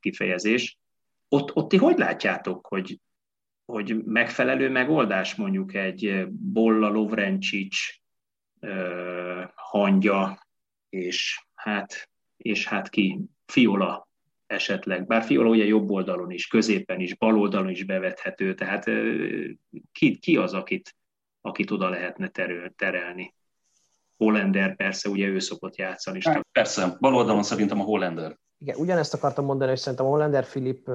kifejezés. 0.00 0.79
Ott, 1.32 1.56
ott 1.56 1.68
ti 1.68 1.76
hogy 1.76 1.98
látjátok, 1.98 2.66
hogy, 2.66 2.98
hogy 3.64 4.04
megfelelő 4.04 4.70
megoldás 4.70 5.34
mondjuk 5.34 5.74
egy 5.74 6.26
Bolla 6.30 6.88
Lovrencsics 6.88 8.00
hangya, 9.54 10.46
és 10.88 11.44
hát, 11.54 12.10
és 12.36 12.66
hát 12.66 12.88
ki, 12.88 13.20
Fiola 13.46 14.08
esetleg, 14.46 15.06
bár 15.06 15.22
Fiola 15.22 15.48
ugye 15.48 15.64
jobb 15.64 15.90
oldalon 15.90 16.30
is, 16.30 16.46
középen 16.46 17.00
is, 17.00 17.14
bal 17.14 17.38
oldalon 17.38 17.70
is 17.70 17.84
bevethető, 17.84 18.54
tehát 18.54 18.84
ki, 19.92 20.18
ki 20.18 20.36
az, 20.36 20.54
akit, 20.54 20.96
akit 21.40 21.70
oda 21.70 21.88
lehetne 21.88 22.28
terül, 22.28 22.74
terelni? 22.76 23.34
Hollander 24.16 24.76
persze, 24.76 25.08
ugye 25.08 25.26
ő 25.26 25.38
szokott 25.38 25.76
játszani. 25.76 26.18
Hát, 26.22 26.46
persze, 26.52 26.96
bal 27.00 27.14
oldalon 27.14 27.42
szerintem 27.42 27.80
a 27.80 27.84
Hollander. 27.84 28.38
Igen, 28.60 28.76
ugyanezt 28.76 29.14
akartam 29.14 29.44
mondani, 29.44 29.70
hogy 29.70 29.78
szerintem 29.78 30.06
Hollander 30.06 30.44
Filip 30.44 30.90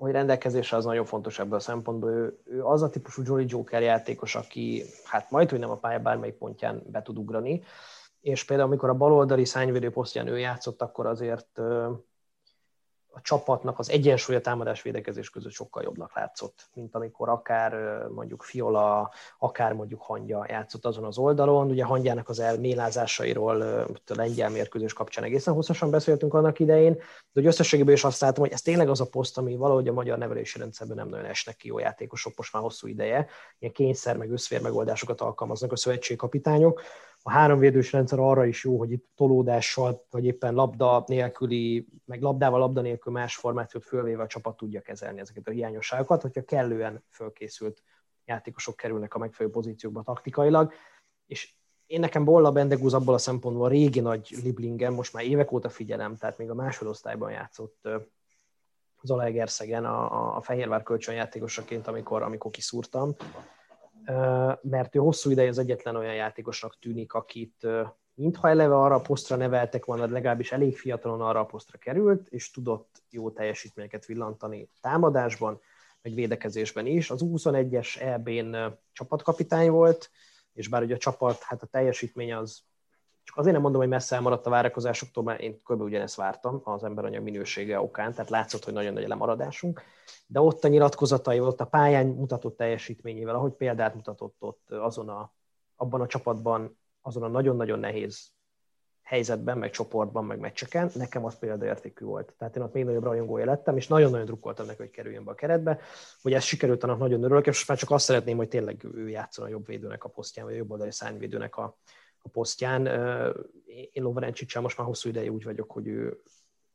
hogy 0.00 0.12
rendelkezésre 0.12 0.76
az 0.76 0.84
nagyon 0.84 1.04
fontos 1.04 1.38
ebből 1.38 1.54
a 1.54 1.60
szempontból. 1.60 2.10
Ő, 2.10 2.38
ő 2.44 2.64
az 2.64 2.82
a 2.82 2.90
típusú 2.90 3.22
Jolly 3.24 3.44
Joker 3.48 3.82
játékos, 3.82 4.34
aki 4.34 4.84
hát 5.04 5.30
majd, 5.30 5.50
hogy 5.50 5.58
nem 5.58 5.70
a 5.70 5.76
pálya 5.76 5.98
bármelyik 5.98 6.34
pontján 6.34 6.82
be 6.86 7.02
tud 7.02 7.18
ugrani, 7.18 7.62
és 8.20 8.44
például 8.44 8.68
amikor 8.68 8.88
a 8.88 8.94
baloldali 8.94 9.44
szányvédő 9.44 9.90
posztján 9.90 10.26
ő 10.26 10.38
játszott, 10.38 10.82
akkor 10.82 11.06
azért 11.06 11.60
a 13.12 13.20
csapatnak 13.20 13.78
az 13.78 13.90
egyensúlya 13.90 14.40
támadás 14.40 14.82
védekezés 14.82 15.30
között 15.30 15.52
sokkal 15.52 15.82
jobbnak 15.82 16.14
látszott, 16.14 16.68
mint 16.74 16.94
amikor 16.94 17.28
akár 17.28 17.72
mondjuk 18.08 18.42
Fiola, 18.42 19.10
akár 19.38 19.72
mondjuk 19.72 20.00
Hangya 20.00 20.46
játszott 20.48 20.84
azon 20.84 21.04
az 21.04 21.18
oldalon. 21.18 21.70
Ugye 21.70 21.84
Hangyának 21.84 22.28
az 22.28 22.38
elmélázásairól 22.38 23.60
a 23.60 24.14
lengyel 24.14 24.50
mérkőzés 24.50 24.92
kapcsán 24.92 25.24
egészen 25.24 25.54
hosszasan 25.54 25.90
beszéltünk 25.90 26.34
annak 26.34 26.58
idején, 26.58 26.94
de 26.94 27.02
hogy 27.32 27.46
összességében 27.46 27.94
is 27.94 28.04
azt 28.04 28.20
látom, 28.20 28.44
hogy 28.44 28.52
ez 28.52 28.62
tényleg 28.62 28.88
az 28.88 29.00
a 29.00 29.06
poszt, 29.06 29.38
ami 29.38 29.56
valahogy 29.56 29.88
a 29.88 29.92
magyar 29.92 30.18
nevelési 30.18 30.58
rendszerben 30.58 30.96
nem 30.96 31.08
nagyon 31.08 31.26
esnek 31.26 31.56
ki 31.56 31.68
jó 31.68 31.78
játékosok 31.78 32.36
most 32.36 32.52
már 32.52 32.62
hosszú 32.62 32.86
ideje. 32.86 33.26
Ilyen 33.58 33.72
kényszer 33.72 34.16
meg 34.16 34.30
összfér 34.30 34.60
megoldásokat 34.60 35.20
alkalmaznak 35.20 35.72
a 35.72 35.76
szövetségkapitányok 35.76 36.82
a 37.22 37.30
háromvédős 37.30 37.92
rendszer 37.92 38.18
arra 38.18 38.44
is 38.44 38.64
jó, 38.64 38.78
hogy 38.78 38.92
itt 38.92 39.08
tolódással, 39.14 40.06
vagy 40.10 40.24
éppen 40.24 40.54
labda 40.54 41.04
nélküli, 41.06 41.88
meg 42.04 42.22
labdával 42.22 42.58
labda 42.58 42.80
nélkül 42.80 43.12
más 43.12 43.36
formációt 43.36 43.84
fölvéve 43.84 44.22
a 44.22 44.26
csapat 44.26 44.56
tudja 44.56 44.80
kezelni 44.80 45.20
ezeket 45.20 45.48
a 45.48 45.50
hiányosságokat, 45.50 46.22
hogyha 46.22 46.44
kellően 46.44 47.04
fölkészült 47.10 47.82
játékosok 48.24 48.76
kerülnek 48.76 49.14
a 49.14 49.18
megfelelő 49.18 49.54
pozíciókba 49.54 50.02
taktikailag, 50.02 50.72
és 51.26 51.54
én 51.86 52.00
nekem 52.00 52.24
Bolla 52.24 52.52
Bendegúz 52.52 52.94
abból 52.94 53.14
a 53.14 53.18
szempontból 53.18 53.64
a 53.64 53.68
régi 53.68 54.00
nagy 54.00 54.34
Liblingen, 54.42 54.92
most 54.92 55.12
már 55.12 55.24
évek 55.24 55.52
óta 55.52 55.68
figyelem, 55.68 56.16
tehát 56.16 56.38
még 56.38 56.50
a 56.50 56.54
másodosztályban 56.54 57.30
játszott 57.30 57.88
Zalaegerszegen 59.02 59.84
a, 59.84 60.36
a 60.36 60.40
Fehérvár 60.40 60.82
kölcsönjátékosaként, 60.82 61.86
amikor, 61.86 62.22
amikor 62.22 62.50
kiszúrtam, 62.50 63.14
mert 64.62 64.94
ő 64.94 64.98
hosszú 64.98 65.30
ideje 65.30 65.48
az 65.48 65.58
egyetlen 65.58 65.96
olyan 65.96 66.14
játékosnak 66.14 66.78
tűnik, 66.78 67.12
akit 67.12 67.66
mintha 68.14 68.48
eleve 68.48 68.76
arra 68.76 68.94
a 68.94 69.00
posztra 69.00 69.36
neveltek 69.36 69.84
volna, 69.84 70.06
legalábbis 70.06 70.52
elég 70.52 70.78
fiatalon 70.78 71.20
arra 71.20 71.40
a 71.40 71.44
posztra 71.44 71.78
került, 71.78 72.28
és 72.28 72.50
tudott 72.50 73.02
jó 73.10 73.30
teljesítményeket 73.30 74.06
villantani 74.06 74.68
támadásban, 74.80 75.60
meg 76.02 76.14
védekezésben 76.14 76.86
is. 76.86 77.10
Az 77.10 77.20
21-es 77.24 78.00
EB-n 78.00 78.56
csapatkapitány 78.92 79.70
volt, 79.70 80.10
és 80.52 80.68
bár 80.68 80.82
ugye 80.82 80.94
a 80.94 80.98
csapat, 80.98 81.42
hát 81.42 81.62
a 81.62 81.66
teljesítmény 81.66 82.32
az 82.32 82.62
csak 83.30 83.38
azért 83.38 83.54
nem 83.54 83.62
mondom, 83.62 83.80
hogy 83.80 83.90
messze 83.90 84.16
elmaradt 84.16 84.46
a 84.46 84.50
várakozásoktól, 84.50 85.24
mert 85.24 85.40
én 85.40 85.60
kb. 85.64 85.80
ugyanezt 85.80 86.14
vártam 86.14 86.60
az 86.64 86.84
emberanyag 86.84 87.22
minősége 87.22 87.80
okán, 87.80 88.12
tehát 88.12 88.30
látszott, 88.30 88.64
hogy 88.64 88.72
nagyon 88.72 88.92
nagy 88.92 89.08
lemaradásunk, 89.08 89.82
de 90.26 90.40
ott 90.40 90.64
a 90.64 90.68
nyilatkozatai, 90.68 91.40
ott 91.40 91.60
a 91.60 91.64
pályán 91.64 92.06
mutatott 92.06 92.56
teljesítményével, 92.56 93.34
ahogy 93.34 93.52
példát 93.52 93.94
mutatott 93.94 94.36
ott 94.38 94.70
azon 94.70 95.08
a, 95.08 95.32
abban 95.76 96.00
a 96.00 96.06
csapatban, 96.06 96.78
azon 97.00 97.22
a 97.22 97.28
nagyon-nagyon 97.28 97.78
nehéz 97.78 98.30
helyzetben, 99.02 99.58
meg 99.58 99.70
csoportban, 99.70 100.24
meg 100.24 100.38
meccseken, 100.38 100.90
nekem 100.94 101.24
az 101.24 101.38
példaértékű 101.38 102.04
volt. 102.04 102.34
Tehát 102.38 102.56
én 102.56 102.62
ott 102.62 102.72
még 102.72 102.84
nagyobb 102.84 103.04
rajongója 103.04 103.44
lettem, 103.44 103.76
és 103.76 103.88
nagyon-nagyon 103.88 104.26
drukkoltam 104.26 104.66
neki, 104.66 104.78
hogy 104.78 104.90
kerüljön 104.90 105.24
be 105.24 105.30
a 105.30 105.34
keretbe. 105.34 105.80
Hogy 106.22 106.32
ez 106.32 106.42
sikerült, 106.42 106.84
annak 106.84 106.98
nagyon 106.98 107.22
örülök, 107.22 107.46
és 107.46 107.54
most 107.54 107.68
már 107.68 107.78
csak 107.78 107.90
azt 107.90 108.04
szeretném, 108.04 108.36
hogy 108.36 108.48
tényleg 108.48 108.84
ő 108.94 109.08
játszon 109.08 109.44
a 109.44 109.48
jobb 109.48 109.66
védőnek 109.66 110.04
a 110.04 110.08
posztján, 110.08 110.46
vagy 110.46 110.54
a 110.54 110.58
jobb 110.58 110.70
oldali 110.70 110.92
szányvédőnek 110.92 111.56
a, 111.56 111.78
a 112.22 112.28
posztján. 112.28 112.86
Én 113.92 114.02
Lovrencsicsel 114.02 114.62
most 114.62 114.78
már 114.78 114.86
hosszú 114.86 115.08
ideje 115.08 115.30
úgy 115.30 115.44
vagyok, 115.44 115.70
hogy 115.70 115.86
ő, 115.86 116.22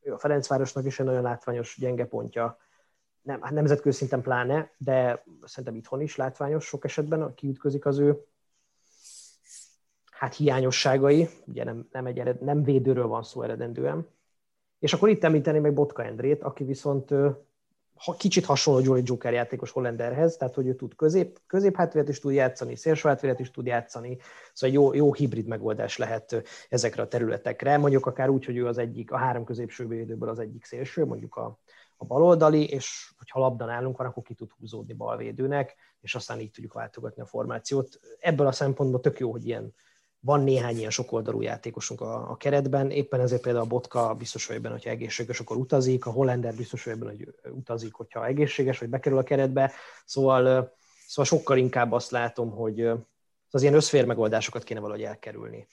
ő 0.01 0.13
a 0.13 0.17
Ferencvárosnak 0.17 0.85
is 0.85 0.99
egy 0.99 1.05
nagyon 1.05 1.21
látványos 1.21 1.77
gyenge 1.79 2.05
pontja, 2.05 2.57
nem, 3.21 3.41
hát 3.41 3.53
nemzetközi 3.53 3.97
szinten 3.97 4.21
pláne, 4.21 4.71
de 4.77 5.23
szerintem 5.43 5.75
itthon 5.75 6.01
is 6.01 6.15
látványos 6.15 6.65
sok 6.65 6.85
esetben, 6.85 7.33
kiütközik 7.33 7.85
az 7.85 7.99
ő 7.99 8.25
hát 10.11 10.35
hiányosságai, 10.35 11.29
ugye 11.45 11.63
nem, 11.63 11.87
nem, 11.91 12.05
egy 12.05 12.19
ered, 12.19 12.41
nem 12.41 12.63
védőről 12.63 13.07
van 13.07 13.23
szó 13.23 13.41
eredendően. 13.41 14.07
És 14.79 14.93
akkor 14.93 15.09
itt 15.09 15.23
említeni 15.23 15.59
meg 15.59 15.73
Botka 15.73 16.03
Endrét, 16.03 16.43
aki 16.43 16.63
viszont 16.63 17.13
ha 17.97 18.13
kicsit 18.13 18.45
hasonló 18.45 18.79
Jolly 18.79 19.01
Joker 19.05 19.33
játékos 19.33 19.71
Hollanderhez, 19.71 20.37
tehát 20.37 20.55
hogy 20.55 20.67
ő 20.67 20.75
tud 20.75 20.95
közép, 20.95 21.39
középhátvélet 21.47 22.09
is 22.09 22.19
tud 22.19 22.33
játszani, 22.33 22.75
szélsőhátvélet 22.75 23.39
is 23.39 23.51
tud 23.51 23.65
játszani, 23.65 24.17
szóval 24.53 24.75
jó, 24.75 24.93
jó 24.93 25.13
hibrid 25.13 25.47
megoldás 25.47 25.97
lehet 25.97 26.43
ezekre 26.69 27.01
a 27.01 27.07
területekre, 27.07 27.77
mondjuk 27.77 28.05
akár 28.05 28.29
úgy, 28.29 28.45
hogy 28.45 28.57
ő 28.57 28.67
az 28.67 28.77
egyik, 28.77 29.11
a 29.11 29.17
három 29.17 29.43
középső 29.43 29.87
védőből 29.87 30.29
az 30.29 30.39
egyik 30.39 30.65
szélső, 30.65 31.05
mondjuk 31.05 31.35
a, 31.35 31.59
a 31.97 32.05
baloldali, 32.05 32.69
és 32.69 33.11
hogyha 33.17 33.39
labda 33.39 33.65
nálunk 33.65 33.97
van, 33.97 34.07
akkor 34.07 34.23
ki 34.23 34.33
tud 34.33 34.51
húzódni 34.59 34.93
balvédőnek, 34.93 35.75
és 36.01 36.15
aztán 36.15 36.39
így 36.39 36.51
tudjuk 36.51 36.73
váltogatni 36.73 37.21
a 37.21 37.25
formációt. 37.25 37.99
Ebből 38.19 38.47
a 38.47 38.51
szempontból 38.51 38.99
tök 38.99 39.19
jó, 39.19 39.31
hogy 39.31 39.47
ilyen 39.47 39.73
van 40.25 40.43
néhány 40.43 40.77
ilyen 40.77 40.89
sokoldalú 40.89 41.41
játékosunk 41.41 42.01
a, 42.01 42.29
a 42.31 42.37
keretben, 42.37 42.91
éppen 42.91 43.19
ezért 43.19 43.41
például 43.41 43.65
a 43.65 43.67
Botka 43.67 44.13
biztos 44.13 44.45
vagy 44.45 44.55
ebben, 44.57 44.71
hogyha 44.71 44.89
egészséges, 44.89 45.39
akkor 45.39 45.57
utazik, 45.57 46.05
a 46.05 46.11
Hollander 46.11 46.55
biztos 46.55 46.83
vagy 46.83 46.93
ebben, 46.93 47.07
hogy 47.07 47.33
utazik, 47.51 47.93
hogyha 47.93 48.25
egészséges, 48.25 48.79
vagy 48.79 48.89
bekerül 48.89 49.17
a 49.17 49.23
keretbe, 49.23 49.71
szóval, 50.05 50.73
szóval 51.07 51.25
sokkal 51.25 51.57
inkább 51.57 51.91
azt 51.91 52.11
látom, 52.11 52.51
hogy 52.51 52.89
az 53.51 53.61
ilyen 53.61 53.73
összfér 53.73 54.05
megoldásokat 54.05 54.63
kéne 54.63 54.79
valahogy 54.79 55.03
elkerülni. 55.03 55.67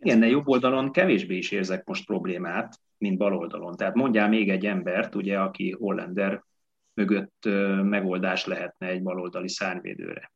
Igen, 0.00 0.20
de 0.20 0.26
jobb 0.26 0.48
oldalon 0.48 0.92
kevésbé 0.92 1.36
is 1.36 1.50
érzek 1.50 1.84
most 1.84 2.06
problémát, 2.06 2.80
mint 2.98 3.18
bal 3.18 3.36
oldalon. 3.36 3.76
Tehát 3.76 3.94
mondjál 3.94 4.28
még 4.28 4.50
egy 4.50 4.66
embert, 4.66 5.14
ugye, 5.14 5.38
aki 5.38 5.70
Hollander 5.70 6.44
mögött 6.94 7.44
megoldás 7.82 8.46
lehetne 8.46 8.86
egy 8.86 9.02
baloldali 9.02 9.48
szárnyvédőre. 9.48 10.32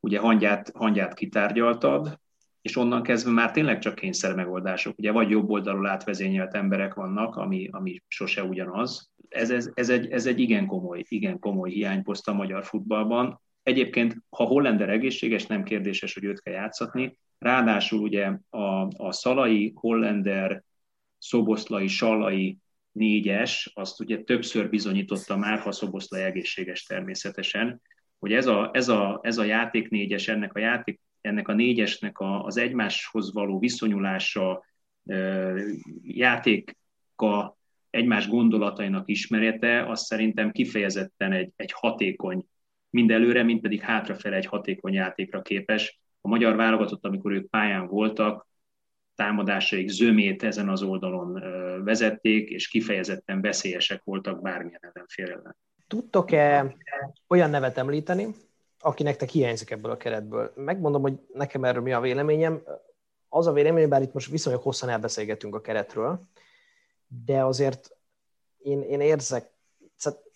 Ugye 0.00 0.18
hangyát, 0.18 0.70
hangyát 0.74 1.14
kitárgyaltad, 1.14 2.20
és 2.62 2.76
onnan 2.76 3.02
kezdve 3.02 3.30
már 3.30 3.50
tényleg 3.50 3.78
csak 3.78 3.94
kényszer 3.94 4.34
megoldások. 4.34 4.98
Ugye 4.98 5.12
vagy 5.12 5.30
jobb 5.30 5.50
oldalról 5.50 5.86
átvezényelt 5.86 6.54
emberek 6.54 6.94
vannak, 6.94 7.36
ami, 7.36 7.68
ami 7.70 8.02
sose 8.08 8.44
ugyanaz. 8.44 9.10
Ez, 9.28 9.50
ez, 9.50 9.70
ez, 9.74 9.88
egy, 9.88 10.10
ez 10.10 10.26
egy 10.26 10.40
igen 10.40 10.66
komoly, 10.66 11.04
igen 11.08 11.38
komoly 11.38 11.70
hiányposzt 11.70 12.28
a 12.28 12.32
magyar 12.32 12.64
futballban. 12.64 13.40
Egyébként, 13.62 14.16
ha 14.28 14.44
Hollander 14.44 14.88
egészséges, 14.88 15.46
nem 15.46 15.62
kérdéses, 15.62 16.14
hogy 16.14 16.24
őt 16.24 16.42
kell 16.42 16.54
játszatni. 16.54 17.16
Ráadásul 17.38 18.00
ugye 18.00 18.32
a, 18.50 18.88
a 18.96 19.12
Szalai, 19.12 19.72
Hollander, 19.74 20.62
Szoboszlai, 21.18 21.86
Salai 21.86 22.58
négyes, 22.92 23.70
azt 23.74 24.00
ugye 24.00 24.18
többször 24.18 24.68
bizonyította 24.68 25.36
már, 25.36 25.58
ha 25.58 25.72
Szoboszlai 25.72 26.22
egészséges 26.22 26.82
természetesen, 26.82 27.80
hogy 28.18 28.32
ez 28.32 28.46
a, 28.46 28.70
ez 28.72 28.88
a, 28.88 29.20
ez 29.22 29.38
a 29.38 29.44
játék 29.44 29.88
négyes, 29.88 30.28
ennek 30.28 30.54
a 30.54 30.58
játék 30.58 31.00
ennek 31.22 31.48
a 31.48 31.54
négyesnek 31.54 32.18
a, 32.18 32.44
az 32.44 32.56
egymáshoz 32.56 33.32
való 33.32 33.58
viszonyulása, 33.58 34.64
játéka, 36.02 37.56
egymás 37.90 38.28
gondolatainak 38.28 39.08
ismerete, 39.08 39.86
az 39.88 40.00
szerintem 40.00 40.50
kifejezetten 40.50 41.32
egy, 41.32 41.52
egy 41.56 41.72
hatékony, 41.72 42.46
mind 42.90 43.10
előre, 43.10 43.42
mind 43.42 43.60
pedig 43.60 43.80
hátrafele 43.80 44.36
egy 44.36 44.46
hatékony 44.46 44.92
játékra 44.92 45.42
képes. 45.42 46.00
A 46.20 46.28
magyar 46.28 46.56
válogatott, 46.56 47.04
amikor 47.04 47.32
ők 47.32 47.50
pályán 47.50 47.86
voltak, 47.86 48.48
támadásaik 49.14 49.88
zömét 49.88 50.42
ezen 50.42 50.68
az 50.68 50.82
oldalon 50.82 51.32
vezették, 51.84 52.50
és 52.50 52.68
kifejezetten 52.68 53.40
veszélyesek 53.40 54.04
voltak 54.04 54.42
bármilyen 54.42 54.80
ellenfél 54.92 55.26
ellen. 55.26 55.56
Tudtok-e 55.86 56.74
olyan 57.28 57.50
nevet 57.50 57.78
említeni, 57.78 58.26
aki 58.82 59.02
nektek 59.02 59.28
hiányzik 59.28 59.70
ebből 59.70 59.90
a 59.90 59.96
keretből. 59.96 60.52
Megmondom, 60.54 61.02
hogy 61.02 61.18
nekem 61.32 61.64
erről 61.64 61.82
mi 61.82 61.92
a 61.92 62.00
véleményem. 62.00 62.62
Az 63.28 63.46
a 63.46 63.52
véleményem, 63.52 63.88
bár 63.88 64.02
itt 64.02 64.12
most 64.12 64.30
viszonylag 64.30 64.62
hosszan 64.62 64.88
elbeszélgetünk 64.88 65.54
a 65.54 65.60
keretről, 65.60 66.22
de 67.24 67.44
azért 67.44 67.96
én, 68.58 68.82
én 68.82 69.00
érzek, 69.00 69.50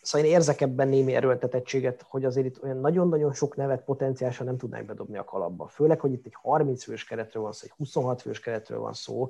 szóval 0.03 0.26
én 0.26 0.32
érzek 0.32 0.61
ebben 0.61 0.88
némi 0.88 1.14
erőltetettséget, 1.14 2.05
hogy 2.09 2.24
azért 2.24 2.47
itt 2.47 2.62
olyan 2.62 2.80
nagyon-nagyon 2.80 3.32
sok 3.32 3.57
nevet 3.57 3.84
potenciálisan 3.84 4.47
nem 4.47 4.57
tudnák 4.57 4.86
bedobni 4.86 5.16
a 5.16 5.24
kalapba. 5.24 5.66
Főleg, 5.66 6.01
hogy 6.01 6.12
itt 6.12 6.26
egy 6.26 6.34
30 6.42 6.84
fős 6.84 7.05
keretről 7.05 7.42
van 7.42 7.53
szó, 7.53 7.64
egy 7.64 7.74
26 7.76 8.22
fős 8.22 8.40
keretről 8.40 8.78
van 8.78 8.92
szó, 8.92 9.28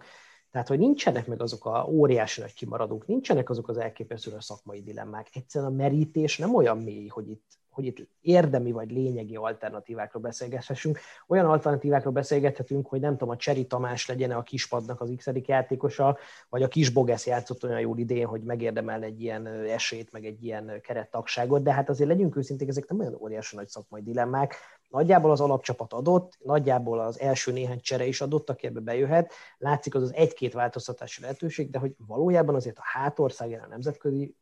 tehát, 0.50 0.68
hogy 0.68 0.78
nincsenek 0.78 1.26
meg 1.26 1.40
azok 1.42 1.64
a 1.64 1.86
óriási 1.88 2.40
nagy 2.40 2.54
kimaradók, 2.54 3.06
nincsenek 3.06 3.50
azok 3.50 3.68
az 3.68 3.78
elképesztő 3.78 4.36
szakmai 4.38 4.82
dilemmák. 4.82 5.28
Egyszerűen 5.32 5.72
a 5.72 5.74
merítés 5.74 6.38
nem 6.38 6.54
olyan 6.54 6.78
mély, 6.78 7.06
hogy 7.06 7.30
itt 7.30 7.58
hogy 7.76 7.84
itt 7.84 8.08
érdemi 8.20 8.72
vagy 8.72 8.90
lényegi 8.90 9.36
alternatívákról 9.36 10.22
beszélgethessünk. 10.22 10.98
Olyan 11.26 11.46
alternatívákról 11.46 12.12
beszélgethetünk, 12.12 12.86
hogy 12.86 13.00
nem 13.00 13.12
tudom, 13.12 13.28
a 13.28 13.36
Cseri 13.36 13.66
Tamás 13.66 14.06
legyen 14.06 14.30
a 14.30 14.42
kispadnak 14.42 15.00
az 15.00 15.12
x 15.16 15.28
játékosa, 15.46 16.18
vagy 16.48 16.62
a 16.62 16.68
kis 16.68 16.90
Bogesz 16.90 17.26
játszott 17.26 17.64
olyan 17.64 17.80
jól 17.80 17.98
idén, 17.98 18.26
hogy 18.26 18.42
megérdemel 18.42 19.02
egy 19.02 19.20
ilyen 19.20 19.46
esélyt, 19.46 20.12
meg 20.12 20.24
egy 20.24 20.44
ilyen 20.44 20.80
kerettagságot, 20.82 21.62
de 21.62 21.72
hát 21.72 21.88
azért 21.88 22.08
legyünk 22.08 22.36
őszinték, 22.36 22.68
ezek 22.68 22.88
nem 22.88 23.00
olyan 23.00 23.18
óriási 23.20 23.56
nagy 23.56 23.68
szakmai 23.68 24.02
dilemmák. 24.02 24.54
Nagyjából 24.88 25.30
az 25.30 25.40
alapcsapat 25.40 25.92
adott, 25.92 26.38
nagyjából 26.38 27.00
az 27.00 27.20
első 27.20 27.52
néhány 27.52 27.80
csere 27.80 28.06
is 28.06 28.20
adott, 28.20 28.50
aki 28.50 28.66
ebbe 28.66 28.80
bejöhet. 28.80 29.32
Látszik 29.58 29.94
az 29.94 30.02
az 30.02 30.14
egy-két 30.14 30.52
változtatási 30.52 31.20
lehetőség, 31.20 31.70
de 31.70 31.78
hogy 31.78 31.94
valójában 32.06 32.54
azért 32.54 32.78
a 32.78 32.84
hátország 32.84 33.60
a 33.64 33.66
nemzetközi 33.66 34.36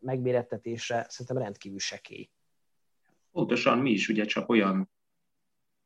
megmérettetésre 0.00 1.06
szerintem 1.08 1.42
rendkívül 1.42 1.78
sekély. 1.78 2.28
Pontosan 3.32 3.78
mi 3.78 3.90
is 3.90 4.08
ugye 4.08 4.24
csak 4.24 4.48
olyan 4.48 4.90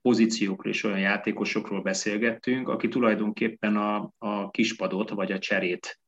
pozíciókról 0.02 0.72
és 0.72 0.84
olyan 0.84 0.98
játékosokról 0.98 1.82
beszélgettünk, 1.82 2.68
aki 2.68 2.88
tulajdonképpen 2.88 3.76
a, 3.76 4.12
a 4.18 4.50
kispadot 4.50 5.10
vagy 5.10 5.32
a 5.32 5.38
cserét 5.38 6.00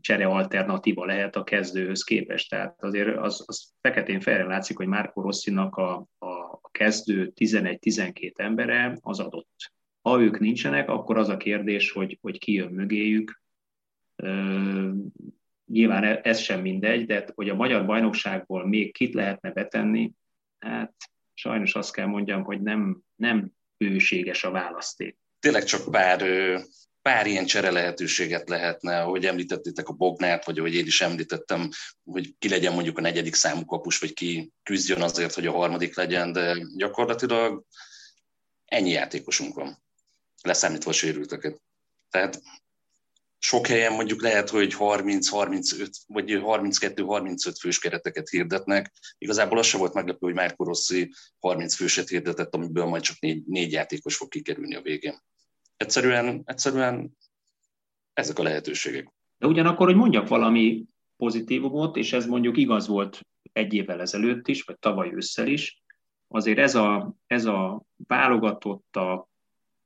csere 0.00 0.26
alternatíva 0.26 1.04
lehet 1.04 1.36
a 1.36 1.44
kezdőhöz 1.44 2.02
képest. 2.02 2.50
Tehát 2.50 2.82
azért 2.82 3.16
az, 3.16 3.44
az 3.46 3.72
feketén 3.80 4.20
felre 4.20 4.44
látszik, 4.44 4.76
hogy 4.76 4.86
Márko 4.86 5.20
Rosszinak 5.20 5.76
a, 5.76 6.06
a 6.18 6.70
kezdő 6.70 7.32
11-12 7.34 8.38
embere 8.38 8.98
az 9.00 9.20
adott. 9.20 9.72
Ha 10.02 10.20
ők 10.20 10.38
nincsenek, 10.38 10.88
akkor 10.88 11.18
az 11.18 11.28
a 11.28 11.36
kérdés, 11.36 11.90
hogy, 11.90 12.18
hogy 12.20 12.38
ki 12.38 12.52
jön 12.52 12.72
mögéjük, 12.72 13.42
Nyilván 15.66 16.04
e- 16.04 16.20
ez 16.22 16.38
sem 16.38 16.60
mindegy, 16.60 17.06
de 17.06 17.26
hogy 17.34 17.48
a 17.48 17.54
magyar 17.54 17.86
bajnokságból 17.86 18.66
még 18.66 18.92
kit 18.92 19.14
lehetne 19.14 19.50
betenni, 19.50 20.12
hát 20.58 20.94
sajnos 21.34 21.74
azt 21.74 21.92
kell 21.92 22.06
mondjam, 22.06 22.42
hogy 22.42 22.62
nem, 22.62 23.00
nem 23.14 23.50
bőséges 23.76 24.44
a 24.44 24.50
választék. 24.50 25.16
Tényleg 25.40 25.64
csak 25.64 25.90
pár, 25.90 26.24
pár 27.02 27.26
ilyen 27.26 27.46
csere 27.46 27.70
lehetőséget 27.70 28.48
lehetne, 28.48 29.00
ahogy 29.00 29.26
említettétek 29.26 29.88
a 29.88 29.92
Bognát, 29.92 30.44
vagy 30.44 30.58
ahogy 30.58 30.74
én 30.74 30.86
is 30.86 31.00
említettem, 31.00 31.68
hogy 32.04 32.34
ki 32.38 32.48
legyen 32.48 32.72
mondjuk 32.72 32.98
a 32.98 33.00
negyedik 33.00 33.34
számú 33.34 33.64
kapus, 33.64 33.98
vagy 33.98 34.12
ki 34.12 34.52
küzdjön 34.62 35.02
azért, 35.02 35.34
hogy 35.34 35.46
a 35.46 35.52
harmadik 35.52 35.96
legyen, 35.96 36.32
de 36.32 36.56
gyakorlatilag 36.76 37.64
ennyi 38.64 38.90
játékosunk 38.90 39.54
van, 39.54 39.82
leszámítva 40.42 40.90
a 40.90 40.94
sérülteket. 40.94 41.62
Tehát 42.10 42.40
sok 43.46 43.66
helyen 43.66 43.92
mondjuk 43.92 44.22
lehet, 44.22 44.50
hogy 44.50 44.74
30-35 44.78 45.90
vagy 46.06 46.38
32-35 46.44 47.54
fős 47.60 47.78
kereteket 47.78 48.28
hirdetnek. 48.28 48.92
Igazából 49.18 49.58
az 49.58 49.66
sem 49.66 49.80
volt 49.80 49.94
meglepő, 49.94 50.18
hogy 50.20 50.34
Márko 50.34 50.64
Rossi 50.64 51.12
30 51.38 51.74
főset 51.74 52.08
hirdetett, 52.08 52.54
amiből 52.54 52.84
majd 52.84 53.02
csak 53.02 53.20
négy, 53.20 53.42
négy 53.46 53.72
játékos 53.72 54.16
fog 54.16 54.28
kikerülni 54.28 54.74
a 54.74 54.82
végén. 54.82 55.18
Egyszerűen, 55.76 56.42
egyszerűen 56.44 57.16
ezek 58.12 58.38
a 58.38 58.42
lehetőségek. 58.42 59.12
De 59.38 59.46
ugyanakkor, 59.46 59.86
hogy 59.86 59.96
mondjak 59.96 60.28
valami 60.28 60.84
pozitívumot, 61.16 61.96
és 61.96 62.12
ez 62.12 62.26
mondjuk 62.26 62.56
igaz 62.56 62.86
volt 62.86 63.20
egy 63.52 63.74
évvel 63.74 64.00
ezelőtt 64.00 64.48
is, 64.48 64.62
vagy 64.62 64.78
tavaly 64.78 65.12
ősszel 65.14 65.46
is, 65.46 65.82
azért 66.28 66.58
ez 66.58 66.74
a, 66.74 67.14
ez 67.26 67.44
a 67.44 67.82
válogatott 67.96 68.96
a 68.96 69.28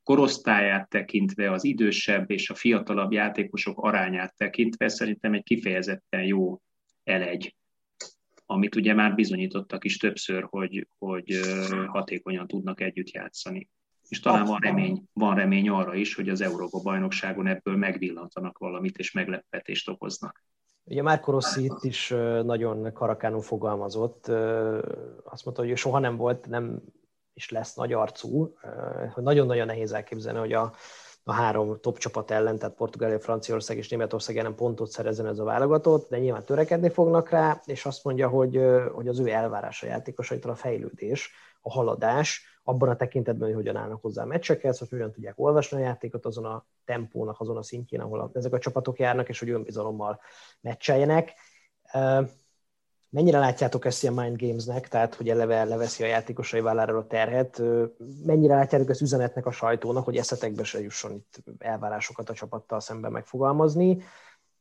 korosztályát 0.02 0.88
tekintve, 0.88 1.50
az 1.52 1.64
idősebb 1.64 2.30
és 2.30 2.50
a 2.50 2.54
fiatalabb 2.54 3.12
játékosok 3.12 3.78
arányát 3.78 4.36
tekintve 4.36 4.88
szerintem 4.88 5.34
egy 5.34 5.42
kifejezetten 5.42 6.22
jó 6.22 6.60
elegy, 7.04 7.56
amit 8.46 8.74
ugye 8.74 8.94
már 8.94 9.14
bizonyítottak 9.14 9.84
is 9.84 9.96
többször, 9.96 10.46
hogy, 10.50 10.88
hogy 10.98 11.40
hatékonyan 11.86 12.46
tudnak 12.46 12.80
együtt 12.80 13.10
játszani. 13.10 13.68
És 14.08 14.20
talán 14.20 14.44
van 14.44 14.58
remény, 14.60 15.04
van 15.12 15.34
remény 15.34 15.68
arra 15.68 15.94
is, 15.94 16.14
hogy 16.14 16.28
az 16.28 16.40
Európa 16.40 16.80
bajnokságon 16.82 17.46
ebből 17.46 17.76
megvillantanak 17.76 18.58
valamit, 18.58 18.98
és 18.98 19.12
meglepetést 19.12 19.88
okoznak. 19.88 20.44
Ugye 20.84 21.02
Márko 21.02 21.30
Rossi 21.30 21.64
itt 21.64 21.84
is 21.84 22.08
nagyon 22.42 22.92
karakánul 22.92 23.42
fogalmazott. 23.42 24.28
Azt 25.24 25.44
mondta, 25.44 25.64
hogy 25.64 25.76
soha 25.76 25.98
nem 25.98 26.16
volt, 26.16 26.46
nem 26.46 26.82
is 27.34 27.50
lesz 27.50 27.74
nagy 27.74 27.92
arcú, 27.92 28.54
hogy 29.12 29.22
nagyon-nagyon 29.22 29.66
nehéz 29.66 29.92
elképzelni, 29.92 30.38
hogy 30.38 30.52
a, 30.52 30.72
a 31.22 31.32
három 31.32 31.80
top 31.80 31.98
csapat 31.98 32.30
ellen, 32.30 32.58
tehát 32.58 32.76
Portugália, 32.76 33.20
Franciaország 33.20 33.76
és 33.76 33.88
Németország 33.88 34.36
ellen 34.36 34.54
pontot 34.54 34.90
szerezzen 34.90 35.26
ez 35.26 35.38
a 35.38 35.44
válogatott, 35.44 36.10
de 36.10 36.18
nyilván 36.18 36.44
törekedni 36.44 36.88
fognak 36.88 37.30
rá, 37.30 37.60
és 37.64 37.86
azt 37.86 38.04
mondja, 38.04 38.28
hogy, 38.28 38.60
hogy 38.92 39.08
az 39.08 39.18
ő 39.18 39.28
elvárása 39.28 39.86
játékosaitól 39.86 40.50
a 40.50 40.54
fejlődés, 40.54 41.30
a 41.60 41.70
haladás, 41.70 42.50
abban 42.64 42.88
a 42.88 42.96
tekintetben, 42.96 43.46
hogy 43.48 43.56
hogyan 43.56 43.76
állnak 43.76 44.02
hozzá 44.02 44.22
a 44.22 44.26
meccsekhez, 44.26 44.78
hogy 44.78 44.88
hogyan 44.88 45.12
tudják 45.12 45.38
olvasni 45.38 45.76
a 45.76 45.80
játékot 45.80 46.26
azon 46.26 46.44
a 46.44 46.66
tempónak, 46.84 47.40
azon 47.40 47.56
a 47.56 47.62
szintjén, 47.62 48.00
ahol 48.00 48.30
ezek 48.34 48.52
a 48.52 48.58
csapatok 48.58 48.98
járnak, 48.98 49.28
és 49.28 49.38
hogy 49.38 49.50
önbizalommal 49.50 50.20
meccseljenek 50.60 51.34
Mennyire 53.12 53.38
látjátok 53.38 53.84
ezt 53.84 54.04
a 54.04 54.10
mind 54.10 54.40
gamesnek, 54.40 54.88
tehát 54.88 55.14
hogy 55.14 55.28
eleve 55.28 55.64
leveszi 55.64 56.02
a 56.02 56.06
játékosai 56.06 56.60
válláról 56.60 56.98
a 56.98 57.06
terhet? 57.06 57.62
Mennyire 58.24 58.54
látjátok 58.54 58.90
ezt 58.90 59.00
üzenetnek 59.00 59.46
a 59.46 59.50
sajtónak, 59.50 60.04
hogy 60.04 60.16
eszetekbe 60.16 60.64
se 60.64 60.80
jusson 60.80 61.12
itt 61.12 61.42
elvárásokat 61.58 62.30
a 62.30 62.34
csapattal 62.34 62.80
szemben 62.80 63.12
megfogalmazni? 63.12 64.02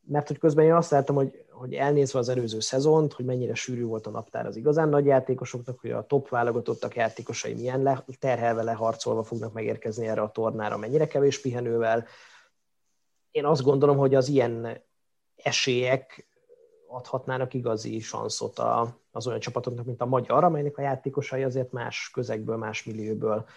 Mert 0.01 0.27
hogy 0.27 0.37
közben 0.37 0.65
én 0.65 0.73
azt 0.73 0.91
láttam, 0.91 1.15
hogy, 1.15 1.45
hogy 1.51 1.73
elnézve 1.73 2.19
az 2.19 2.29
előző 2.29 2.59
szezont, 2.59 3.13
hogy 3.13 3.25
mennyire 3.25 3.53
sűrű 3.53 3.83
volt 3.83 4.07
a 4.07 4.09
naptár 4.09 4.45
az 4.45 4.55
igazán 4.55 4.89
nagy 4.89 5.05
játékosoknak, 5.05 5.79
hogy 5.79 5.91
a 5.91 6.05
top 6.05 6.29
válogatottak 6.29 6.95
játékosai 6.95 7.53
milyen 7.53 7.83
le, 7.83 8.05
terhelve 8.19 8.63
leharcolva 8.63 9.23
fognak 9.23 9.53
megérkezni 9.53 10.07
erre 10.07 10.21
a 10.21 10.31
tornára, 10.31 10.77
mennyire 10.77 11.07
kevés 11.07 11.41
pihenővel. 11.41 12.05
Én 13.31 13.45
azt 13.45 13.63
gondolom, 13.63 13.97
hogy 13.97 14.15
az 14.15 14.27
ilyen 14.27 14.81
esélyek 15.35 16.28
adhatnának 16.89 17.53
igazi 17.53 17.99
sanszot 17.99 18.59
a, 18.59 18.97
az 19.11 19.27
olyan 19.27 19.39
csapatoknak, 19.39 19.85
mint 19.85 20.01
a 20.01 20.05
magyar, 20.05 20.43
amelynek 20.43 20.77
a 20.77 20.81
játékosai 20.81 21.43
azért 21.43 21.71
más 21.71 22.09
közegből, 22.13 22.57
más 22.57 22.83
millióból, 22.83 23.47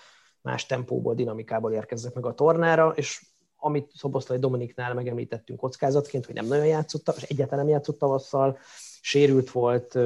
más 0.41 0.67
tempóból, 0.67 1.15
dinamikából 1.15 1.73
érkeznek 1.73 2.15
meg 2.15 2.27
a 2.27 2.35
tornára, 2.35 2.93
és 2.97 3.27
amit 3.57 3.91
Szoboszlai 3.95 4.39
Dominiknál 4.39 4.95
megemlítettünk 4.95 5.59
kockázatként, 5.59 6.27
hogy 6.27 6.35
nem 6.35 6.47
nagyon 6.47 6.67
játszott, 6.67 7.15
és 7.17 7.23
egyáltalán 7.23 7.65
nem 7.65 7.75
játszott 7.75 7.99
tavasszal, 7.99 8.59
sérült 9.01 9.51
volt, 9.51 9.99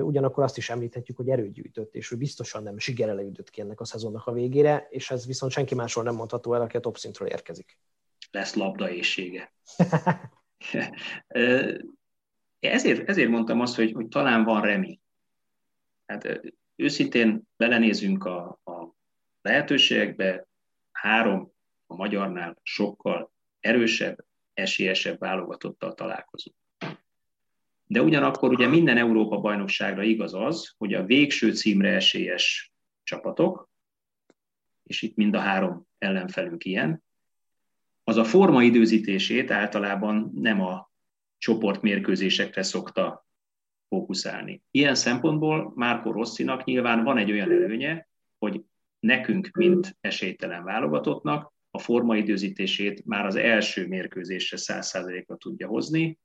ugyanakkor 0.00 0.44
azt 0.44 0.56
is 0.56 0.70
említhetjük, 0.70 1.16
hogy 1.16 1.28
erőt 1.28 1.52
gyűjtött, 1.52 1.94
és 1.94 2.10
ő 2.10 2.16
biztosan 2.16 2.62
nem 2.62 2.78
sikerele 2.78 3.22
ütött 3.22 3.50
ki 3.50 3.60
ennek 3.60 3.80
a 3.80 3.84
szezonnak 3.84 4.26
a 4.26 4.32
végére, 4.32 4.86
és 4.90 5.10
ez 5.10 5.26
viszont 5.26 5.52
senki 5.52 5.74
másról 5.74 6.04
nem 6.04 6.14
mondható 6.14 6.54
el, 6.54 6.60
aki 6.60 6.76
a 6.76 6.80
top 6.80 6.98
szintről 6.98 7.28
érkezik. 7.28 7.78
Lesz 8.30 8.54
labdaészsége. 8.54 9.52
ezért, 12.70 13.08
ezért 13.08 13.30
mondtam 13.30 13.60
azt, 13.60 13.76
hogy, 13.76 13.92
hogy 13.92 14.08
talán 14.08 14.44
van 14.44 14.62
remény. 14.62 15.00
Hát 16.06 16.40
őszintén 16.76 17.42
belenézünk 17.56 18.24
a, 18.24 18.60
a 18.64 18.94
lehetőségekbe, 19.42 20.46
három 20.92 21.52
a 21.86 21.94
magyarnál 21.94 22.58
sokkal 22.62 23.32
erősebb, 23.60 24.24
esélyesebb 24.54 25.18
válogatottal 25.18 25.94
találkozunk. 25.94 26.56
De 27.86 28.02
ugyanakkor 28.02 28.50
ugye 28.50 28.66
minden 28.66 28.96
Európa 28.96 29.40
bajnokságra 29.40 30.02
igaz 30.02 30.34
az, 30.34 30.74
hogy 30.78 30.94
a 30.94 31.04
végső 31.04 31.54
címre 31.54 31.94
esélyes 31.94 32.72
csapatok, 33.02 33.70
és 34.82 35.02
itt 35.02 35.16
mind 35.16 35.34
a 35.34 35.40
három 35.40 35.86
ellenfelünk 35.98 36.64
ilyen, 36.64 37.02
az 38.04 38.16
a 38.16 38.24
forma 38.24 38.62
időzítését 38.62 39.50
általában 39.50 40.32
nem 40.34 40.60
a 40.60 40.91
csoportmérkőzésekre 41.42 42.62
szokta 42.62 43.26
fókuszálni. 43.88 44.62
Ilyen 44.70 44.94
szempontból 44.94 45.72
Márko 45.74 46.12
Rosszinak 46.12 46.64
nyilván 46.64 47.04
van 47.04 47.18
egy 47.18 47.30
olyan 47.30 47.50
előnye, 47.50 48.08
hogy 48.38 48.64
nekünk, 49.00 49.50
mint 49.52 49.96
esélytelen 50.00 50.64
válogatottnak, 50.64 51.52
a 51.70 51.78
formaidőzítését 51.78 53.04
már 53.04 53.26
az 53.26 53.36
első 53.36 53.86
mérkőzésre 53.86 54.56
100%-ra 54.60 55.36
tudja 55.36 55.66
hozni. 55.66 56.18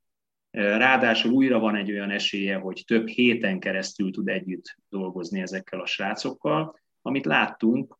Ráadásul 0.51 1.31
újra 1.31 1.59
van 1.59 1.75
egy 1.75 1.91
olyan 1.91 2.09
esélye, 2.09 2.55
hogy 2.55 2.83
több 2.87 3.07
héten 3.07 3.59
keresztül 3.59 4.11
tud 4.11 4.27
együtt 4.27 4.75
dolgozni 4.89 5.41
ezekkel 5.41 5.79
a 5.79 5.85
srácokkal, 5.85 6.79
amit 7.01 7.25
láttunk 7.25 7.97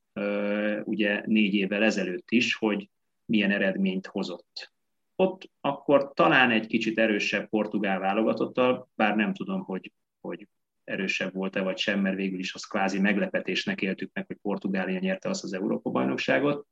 ugye 0.83 1.21
négy 1.25 1.53
évvel 1.53 1.83
ezelőtt 1.83 2.31
is, 2.31 2.55
hogy 2.55 2.89
milyen 3.25 3.51
eredményt 3.51 4.05
hozott. 4.05 4.75
Ott 5.19 5.49
akkor 5.61 6.13
talán 6.13 6.51
egy 6.51 6.67
kicsit 6.67 6.97
erősebb 6.99 7.49
portugál 7.49 7.99
válogatottal, 7.99 8.89
bár 8.95 9.15
nem 9.15 9.33
tudom, 9.33 9.61
hogy, 9.61 9.91
hogy 10.19 10.47
erősebb 10.83 11.33
volt-e 11.33 11.61
vagy 11.61 11.77
sem, 11.77 11.99
mert 11.99 12.15
végül 12.15 12.39
is 12.39 12.53
az 12.53 12.63
kvázi 12.63 12.99
meglepetésnek 12.99 13.81
éltük 13.81 14.09
meg, 14.13 14.25
hogy 14.25 14.37
Portugália 14.41 14.99
nyerte 14.99 15.29
azt 15.29 15.43
az 15.43 15.53
Európa-bajnokságot, 15.53 16.67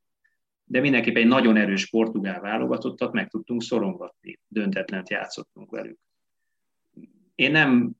de 0.63 0.79
mindenképpen 0.79 1.21
egy 1.21 1.27
nagyon 1.27 1.57
erős 1.57 1.89
portugál 1.89 2.41
válogatottat 2.41 3.13
meg 3.13 3.27
tudtunk 3.27 3.61
szorongatni, 3.61 4.39
döntetlent 4.47 5.09
játszottunk 5.09 5.71
velük. 5.71 5.99
Én 7.35 7.51
nem, 7.51 7.91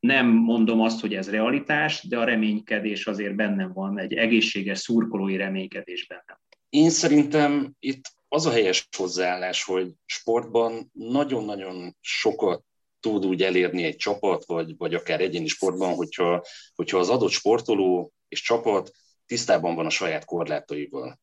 nem 0.00 0.26
mondom 0.26 0.80
azt, 0.80 1.00
hogy 1.00 1.14
ez 1.14 1.30
realitás, 1.30 2.08
de 2.08 2.18
a 2.18 2.24
reménykedés 2.24 3.06
azért 3.06 3.34
bennem 3.34 3.72
van, 3.72 3.98
egy 3.98 4.14
egészséges 4.14 4.78
szurkolói 4.78 5.36
reménykedés 5.36 6.06
bennem. 6.06 6.38
Én 6.68 6.90
szerintem 6.90 7.74
itt 7.78 8.18
az 8.32 8.46
a 8.46 8.50
helyes 8.50 8.88
hozzáállás, 8.96 9.64
hogy 9.64 9.92
sportban 10.06 10.90
nagyon-nagyon 10.92 11.96
sokat 12.00 12.64
tud 13.00 13.26
úgy 13.26 13.42
elérni 13.42 13.84
egy 13.84 13.96
csapat, 13.96 14.44
vagy, 14.44 14.76
vagy 14.76 14.94
akár 14.94 15.20
egyéni 15.20 15.46
sportban, 15.46 15.94
hogyha, 15.94 16.44
hogyha 16.74 16.98
az 16.98 17.08
adott 17.08 17.30
sportoló 17.30 18.12
és 18.28 18.42
csapat 18.42 18.92
tisztában 19.26 19.74
van 19.74 19.86
a 19.86 19.90
saját 19.90 20.24
korlátaival 20.24 21.20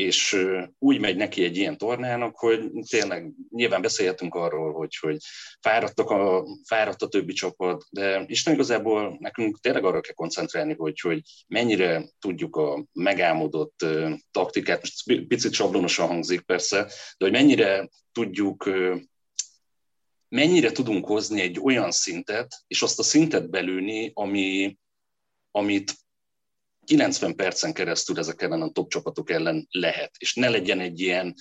és 0.00 0.46
úgy 0.78 1.00
megy 1.00 1.16
neki 1.16 1.44
egy 1.44 1.56
ilyen 1.56 1.78
tornának, 1.78 2.38
hogy 2.38 2.70
tényleg 2.88 3.32
nyilván 3.50 3.82
beszélhetünk 3.82 4.34
arról, 4.34 4.72
hogy, 4.72 4.96
hogy 5.00 5.16
fáradtak 5.60 6.10
a, 6.10 6.44
fáradt 6.64 7.02
a 7.02 7.08
többi 7.08 7.32
csapat, 7.32 7.84
de 7.90 8.24
Isten 8.26 8.54
igazából 8.54 9.16
nekünk 9.18 9.60
tényleg 9.60 9.84
arra 9.84 10.00
kell 10.00 10.14
koncentrálni, 10.14 10.74
hogy, 10.74 11.00
hogy 11.00 11.22
mennyire 11.48 12.04
tudjuk 12.18 12.56
a 12.56 12.84
megálmodott 12.92 13.86
taktikát, 14.30 14.80
most 14.80 15.26
picit 15.26 15.52
sablonosan 15.52 16.06
hangzik 16.06 16.40
persze, 16.40 16.82
de 17.18 17.24
hogy 17.24 17.32
mennyire 17.32 17.88
tudjuk 18.12 18.70
mennyire 20.28 20.72
tudunk 20.72 21.06
hozni 21.06 21.40
egy 21.40 21.60
olyan 21.62 21.90
szintet, 21.90 22.64
és 22.66 22.82
azt 22.82 22.98
a 22.98 23.02
szintet 23.02 23.50
belülni, 23.50 24.10
ami, 24.14 24.78
amit 25.50 25.94
90 26.90 27.34
percen 27.34 27.72
keresztül 27.72 28.18
ezek 28.18 28.42
ellen 28.42 28.62
a 28.62 28.70
top 28.70 28.90
csapatok 28.90 29.30
ellen 29.30 29.66
lehet, 29.70 30.14
és 30.18 30.34
ne 30.34 30.48
legyen 30.48 30.80
egy 30.80 31.00
ilyen 31.00 31.34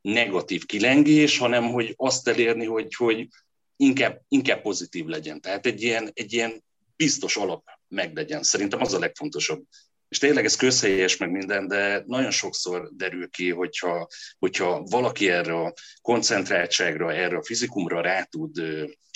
negatív 0.00 0.66
kilengés, 0.66 1.38
hanem 1.38 1.64
hogy 1.70 1.94
azt 1.96 2.28
elérni, 2.28 2.64
hogy, 2.64 2.94
hogy 2.94 3.28
inkább, 3.76 4.20
inkább 4.28 4.62
pozitív 4.62 5.06
legyen. 5.06 5.40
Tehát 5.40 5.66
egy 5.66 5.82
ilyen, 5.82 6.10
egy 6.12 6.32
ilyen 6.32 6.64
biztos 6.96 7.36
alap 7.36 7.64
meglegyen. 7.88 8.42
Szerintem 8.42 8.80
az 8.80 8.92
a 8.92 8.98
legfontosabb. 8.98 9.64
És 10.08 10.18
tényleg 10.18 10.44
ez 10.44 10.56
közhelyes 10.56 11.16
meg 11.16 11.30
minden, 11.30 11.68
de 11.68 12.02
nagyon 12.06 12.30
sokszor 12.30 12.90
derül 12.96 13.30
ki, 13.30 13.50
hogyha, 13.50 14.08
hogyha 14.38 14.82
valaki 14.82 15.30
erre 15.30 15.54
a 15.54 15.72
koncentráltságra, 16.00 17.12
erre 17.12 17.36
a 17.36 17.44
fizikumra 17.44 18.00
rá 18.00 18.22
tud, 18.22 18.58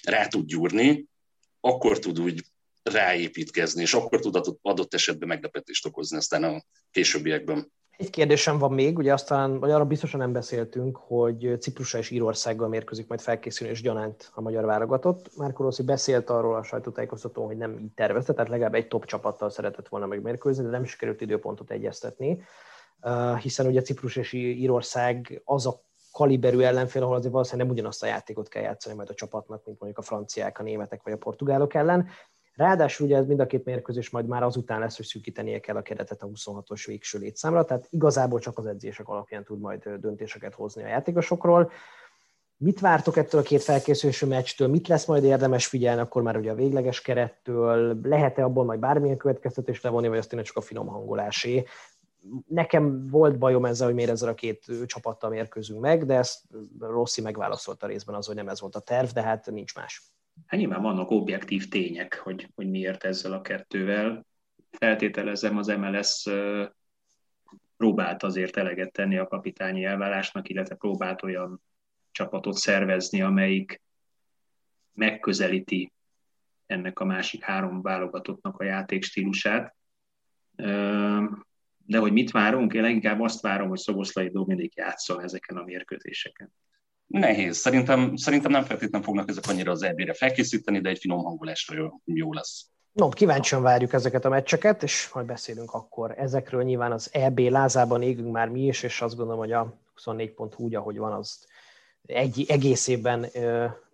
rá 0.04 0.26
tud 0.26 0.46
gyúrni, 0.46 1.04
akkor 1.60 1.98
tud 1.98 2.20
úgy 2.20 2.44
ráépítkezni, 2.82 3.82
és 3.82 3.94
akkor 3.94 4.20
tud 4.20 4.58
adott 4.62 4.94
esetben 4.94 5.28
meglepetést 5.28 5.86
okozni 5.86 6.16
aztán 6.16 6.44
a 6.44 6.62
későbbiekben. 6.90 7.72
Egy 7.96 8.10
kérdésem 8.10 8.58
van 8.58 8.72
még, 8.72 8.98
ugye 8.98 9.12
aztán, 9.12 9.58
vagy 9.58 9.70
arra 9.70 9.84
biztosan 9.84 10.20
nem 10.20 10.32
beszéltünk, 10.32 10.96
hogy 10.96 11.56
Ciprusa 11.60 11.98
és 11.98 12.10
Írországgal 12.10 12.68
mérkőzik 12.68 13.08
majd 13.08 13.20
felkészülés 13.20 13.82
gyanánt 13.82 14.30
a 14.34 14.40
magyar 14.40 14.64
válogatott. 14.64 15.36
Márko 15.36 15.62
Rossi 15.62 15.82
beszélt 15.82 16.30
arról 16.30 16.56
a 16.56 16.62
sajtótájékoztatón, 16.62 17.46
hogy 17.46 17.56
nem 17.56 17.78
így 17.78 17.92
tervezte, 17.94 18.32
tehát 18.32 18.50
legalább 18.50 18.74
egy 18.74 18.88
top 18.88 19.04
csapattal 19.04 19.50
szeretett 19.50 19.88
volna 19.88 20.06
megmérkőzni, 20.06 20.64
de 20.64 20.70
nem 20.70 20.84
sikerült 20.84 21.20
időpontot 21.20 21.70
egyeztetni, 21.70 22.42
hiszen 23.42 23.66
ugye 23.66 23.82
Ciprus 23.82 24.16
és 24.16 24.32
Írország 24.32 25.42
az 25.44 25.66
a 25.66 25.82
kaliberű 26.12 26.60
ellenfél, 26.60 27.02
ahol 27.02 27.16
azért 27.16 27.32
valószínűleg 27.32 27.66
nem 27.66 27.76
ugyanazt 27.76 28.02
a 28.02 28.06
játékot 28.06 28.48
kell 28.48 28.62
játszani 28.62 28.96
majd 28.96 29.10
a 29.10 29.14
csapatnak, 29.14 29.64
mint 29.64 29.80
mondjuk 29.80 30.04
a 30.04 30.06
franciák, 30.06 30.58
a 30.58 30.62
németek 30.62 31.02
vagy 31.02 31.12
a 31.12 31.16
portugálok 31.16 31.74
ellen. 31.74 32.08
Ráadásul 32.60 33.06
ugye 33.06 33.16
ez 33.16 33.26
mind 33.26 33.40
a 33.40 33.46
két 33.46 33.64
mérkőzés 33.64 34.10
majd 34.10 34.26
már 34.26 34.42
azután 34.42 34.80
lesz, 34.80 34.96
hogy 34.96 35.06
szűkítenie 35.06 35.60
kell 35.60 35.76
a 35.76 35.82
keretet 35.82 36.22
a 36.22 36.26
26-os 36.26 36.82
végső 36.86 37.18
létszámra, 37.18 37.64
tehát 37.64 37.86
igazából 37.90 38.38
csak 38.38 38.58
az 38.58 38.66
edzések 38.66 39.08
alapján 39.08 39.44
tud 39.44 39.60
majd 39.60 39.88
döntéseket 39.88 40.54
hozni 40.54 40.82
a 40.82 40.86
játékosokról. 40.86 41.70
Mit 42.56 42.80
vártok 42.80 43.16
ettől 43.16 43.40
a 43.40 43.44
két 43.44 43.62
felkészülési 43.62 44.26
meccstől? 44.26 44.68
Mit 44.68 44.88
lesz 44.88 45.06
majd 45.06 45.24
érdemes 45.24 45.66
figyelni 45.66 46.00
akkor 46.00 46.22
már 46.22 46.36
ugye 46.36 46.50
a 46.50 46.54
végleges 46.54 47.00
kerettől? 47.00 48.00
Lehet-e 48.02 48.44
abból 48.44 48.64
majd 48.64 48.80
bármilyen 48.80 49.16
következtetés 49.16 49.80
levonni, 49.80 50.08
vagy 50.08 50.18
azt 50.18 50.28
tényleg 50.28 50.46
csak 50.46 50.56
a 50.56 50.60
finom 50.60 50.86
hangolásé? 50.86 51.64
Nekem 52.46 53.06
volt 53.06 53.38
bajom 53.38 53.64
ezzel, 53.64 53.86
hogy 53.86 53.96
miért 53.96 54.10
ezzel 54.10 54.28
a 54.28 54.34
két 54.34 54.66
csapattal 54.86 55.30
mérkőzünk 55.30 55.80
meg, 55.80 56.06
de 56.06 56.14
ezt 56.14 56.40
Rossi 56.78 57.20
megválaszolta 57.20 57.86
részben 57.86 58.14
az, 58.14 58.26
hogy 58.26 58.36
nem 58.36 58.48
ez 58.48 58.60
volt 58.60 58.74
a 58.74 58.80
terv, 58.80 59.08
de 59.08 59.22
hát 59.22 59.50
nincs 59.50 59.74
más. 59.74 60.12
Hát 60.46 60.60
nyilván 60.60 60.82
vannak 60.82 61.10
objektív 61.10 61.68
tények, 61.68 62.14
hogy, 62.14 62.48
hogy 62.54 62.70
miért 62.70 63.04
ezzel 63.04 63.32
a 63.32 63.40
kettővel. 63.40 64.26
Feltételezem 64.70 65.56
az 65.56 65.66
MLS 65.66 66.28
próbált 67.76 68.22
azért 68.22 68.56
eleget 68.56 68.92
tenni 68.92 69.18
a 69.18 69.26
kapitányi 69.26 69.84
elvállásnak, 69.84 70.48
illetve 70.48 70.74
próbált 70.74 71.22
olyan 71.22 71.62
csapatot 72.10 72.54
szervezni, 72.54 73.22
amelyik 73.22 73.82
megközelíti 74.92 75.92
ennek 76.66 76.98
a 76.98 77.04
másik 77.04 77.42
három 77.42 77.82
válogatottnak 77.82 78.58
a 78.58 78.64
játékstílusát. 78.64 79.76
De 81.76 81.98
hogy 81.98 82.12
mit 82.12 82.30
várunk? 82.30 82.72
Én 82.72 82.82
leginkább 82.82 83.20
azt 83.20 83.40
várom, 83.40 83.68
hogy 83.68 83.78
Szoboszlai 83.78 84.28
Dominik 84.28 84.74
játszol 84.74 85.22
ezeken 85.22 85.56
a 85.56 85.64
mérkőzéseken. 85.64 86.52
Nehéz. 87.10 87.56
Szerintem, 87.56 88.16
szerintem 88.16 88.50
nem 88.50 88.64
feltétlenül 88.64 89.06
fognak 89.06 89.28
ezek 89.28 89.44
annyira 89.48 89.70
az 89.70 89.82
EB-re 89.82 90.14
felkészíteni, 90.14 90.80
de 90.80 90.88
egy 90.88 90.98
finom 90.98 91.24
hangolásra 91.24 91.76
jó, 91.76 91.88
jó 92.04 92.32
lesz. 92.32 92.66
No, 92.92 93.08
kíváncsian 93.08 93.62
várjuk 93.62 93.92
ezeket 93.92 94.24
a 94.24 94.28
meccseket, 94.28 94.82
és 94.82 95.10
majd 95.14 95.26
beszélünk 95.26 95.72
akkor 95.72 96.14
ezekről. 96.18 96.62
Nyilván 96.62 96.92
az 96.92 97.08
EB 97.12 97.38
lázában 97.38 98.02
égünk 98.02 98.32
már 98.32 98.48
mi 98.48 98.66
is, 98.66 98.82
és 98.82 99.00
azt 99.00 99.16
gondolom, 99.16 99.40
hogy 99.40 99.52
a 99.52 99.74
24 99.94 100.30
pont 100.30 100.54
úgy, 100.56 100.74
ahogy 100.74 100.98
van, 100.98 101.12
az 101.12 101.46
egy 102.06 102.44
egészében 102.48 103.26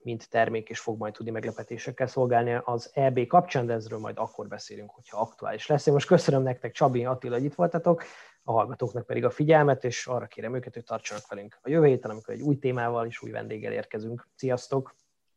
mint 0.03 0.29
termék, 0.31 0.69
és 0.69 0.79
fog 0.79 0.99
majd 0.99 1.13
tudni 1.13 1.31
meglepetésekkel 1.31 2.07
szolgálni 2.07 2.59
az 2.65 2.91
EB 2.95 3.27
kapcsán, 3.27 3.67
de 3.67 3.73
ezről 3.73 3.99
majd 3.99 4.19
akkor 4.19 4.49
beszélünk, 4.49 4.91
hogyha 4.91 5.21
aktuális 5.21 5.67
lesz. 5.67 5.87
Én 5.87 5.93
most 5.93 6.07
köszönöm 6.07 6.43
nektek, 6.43 6.73
Csabi, 6.73 7.05
Attila, 7.05 7.35
hogy 7.35 7.45
itt 7.45 7.55
voltatok, 7.55 8.05
a 8.49 8.53
hallgatóknak 8.53 9.07
pedig 9.07 9.25
a 9.25 9.31
figyelmet, 9.31 9.85
és 9.85 10.07
arra 10.07 10.27
kérem 10.27 10.55
őket, 10.55 10.75
hogy 10.75 10.85
tartsanak 10.85 11.29
velünk 11.29 11.59
a 11.63 11.69
jövő 11.69 11.87
héten, 11.87 12.11
amikor 12.11 12.35
egy 12.35 12.41
új 12.41 12.59
témával 12.59 13.07
és 13.07 13.23
új 13.23 13.31
vendéggel 13.31 13.73
érkezünk. 13.73 14.29
Sziasztok! 14.35 14.95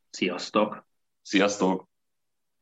Sziasztok! 0.09 0.85
Sziasztok! 1.21 1.87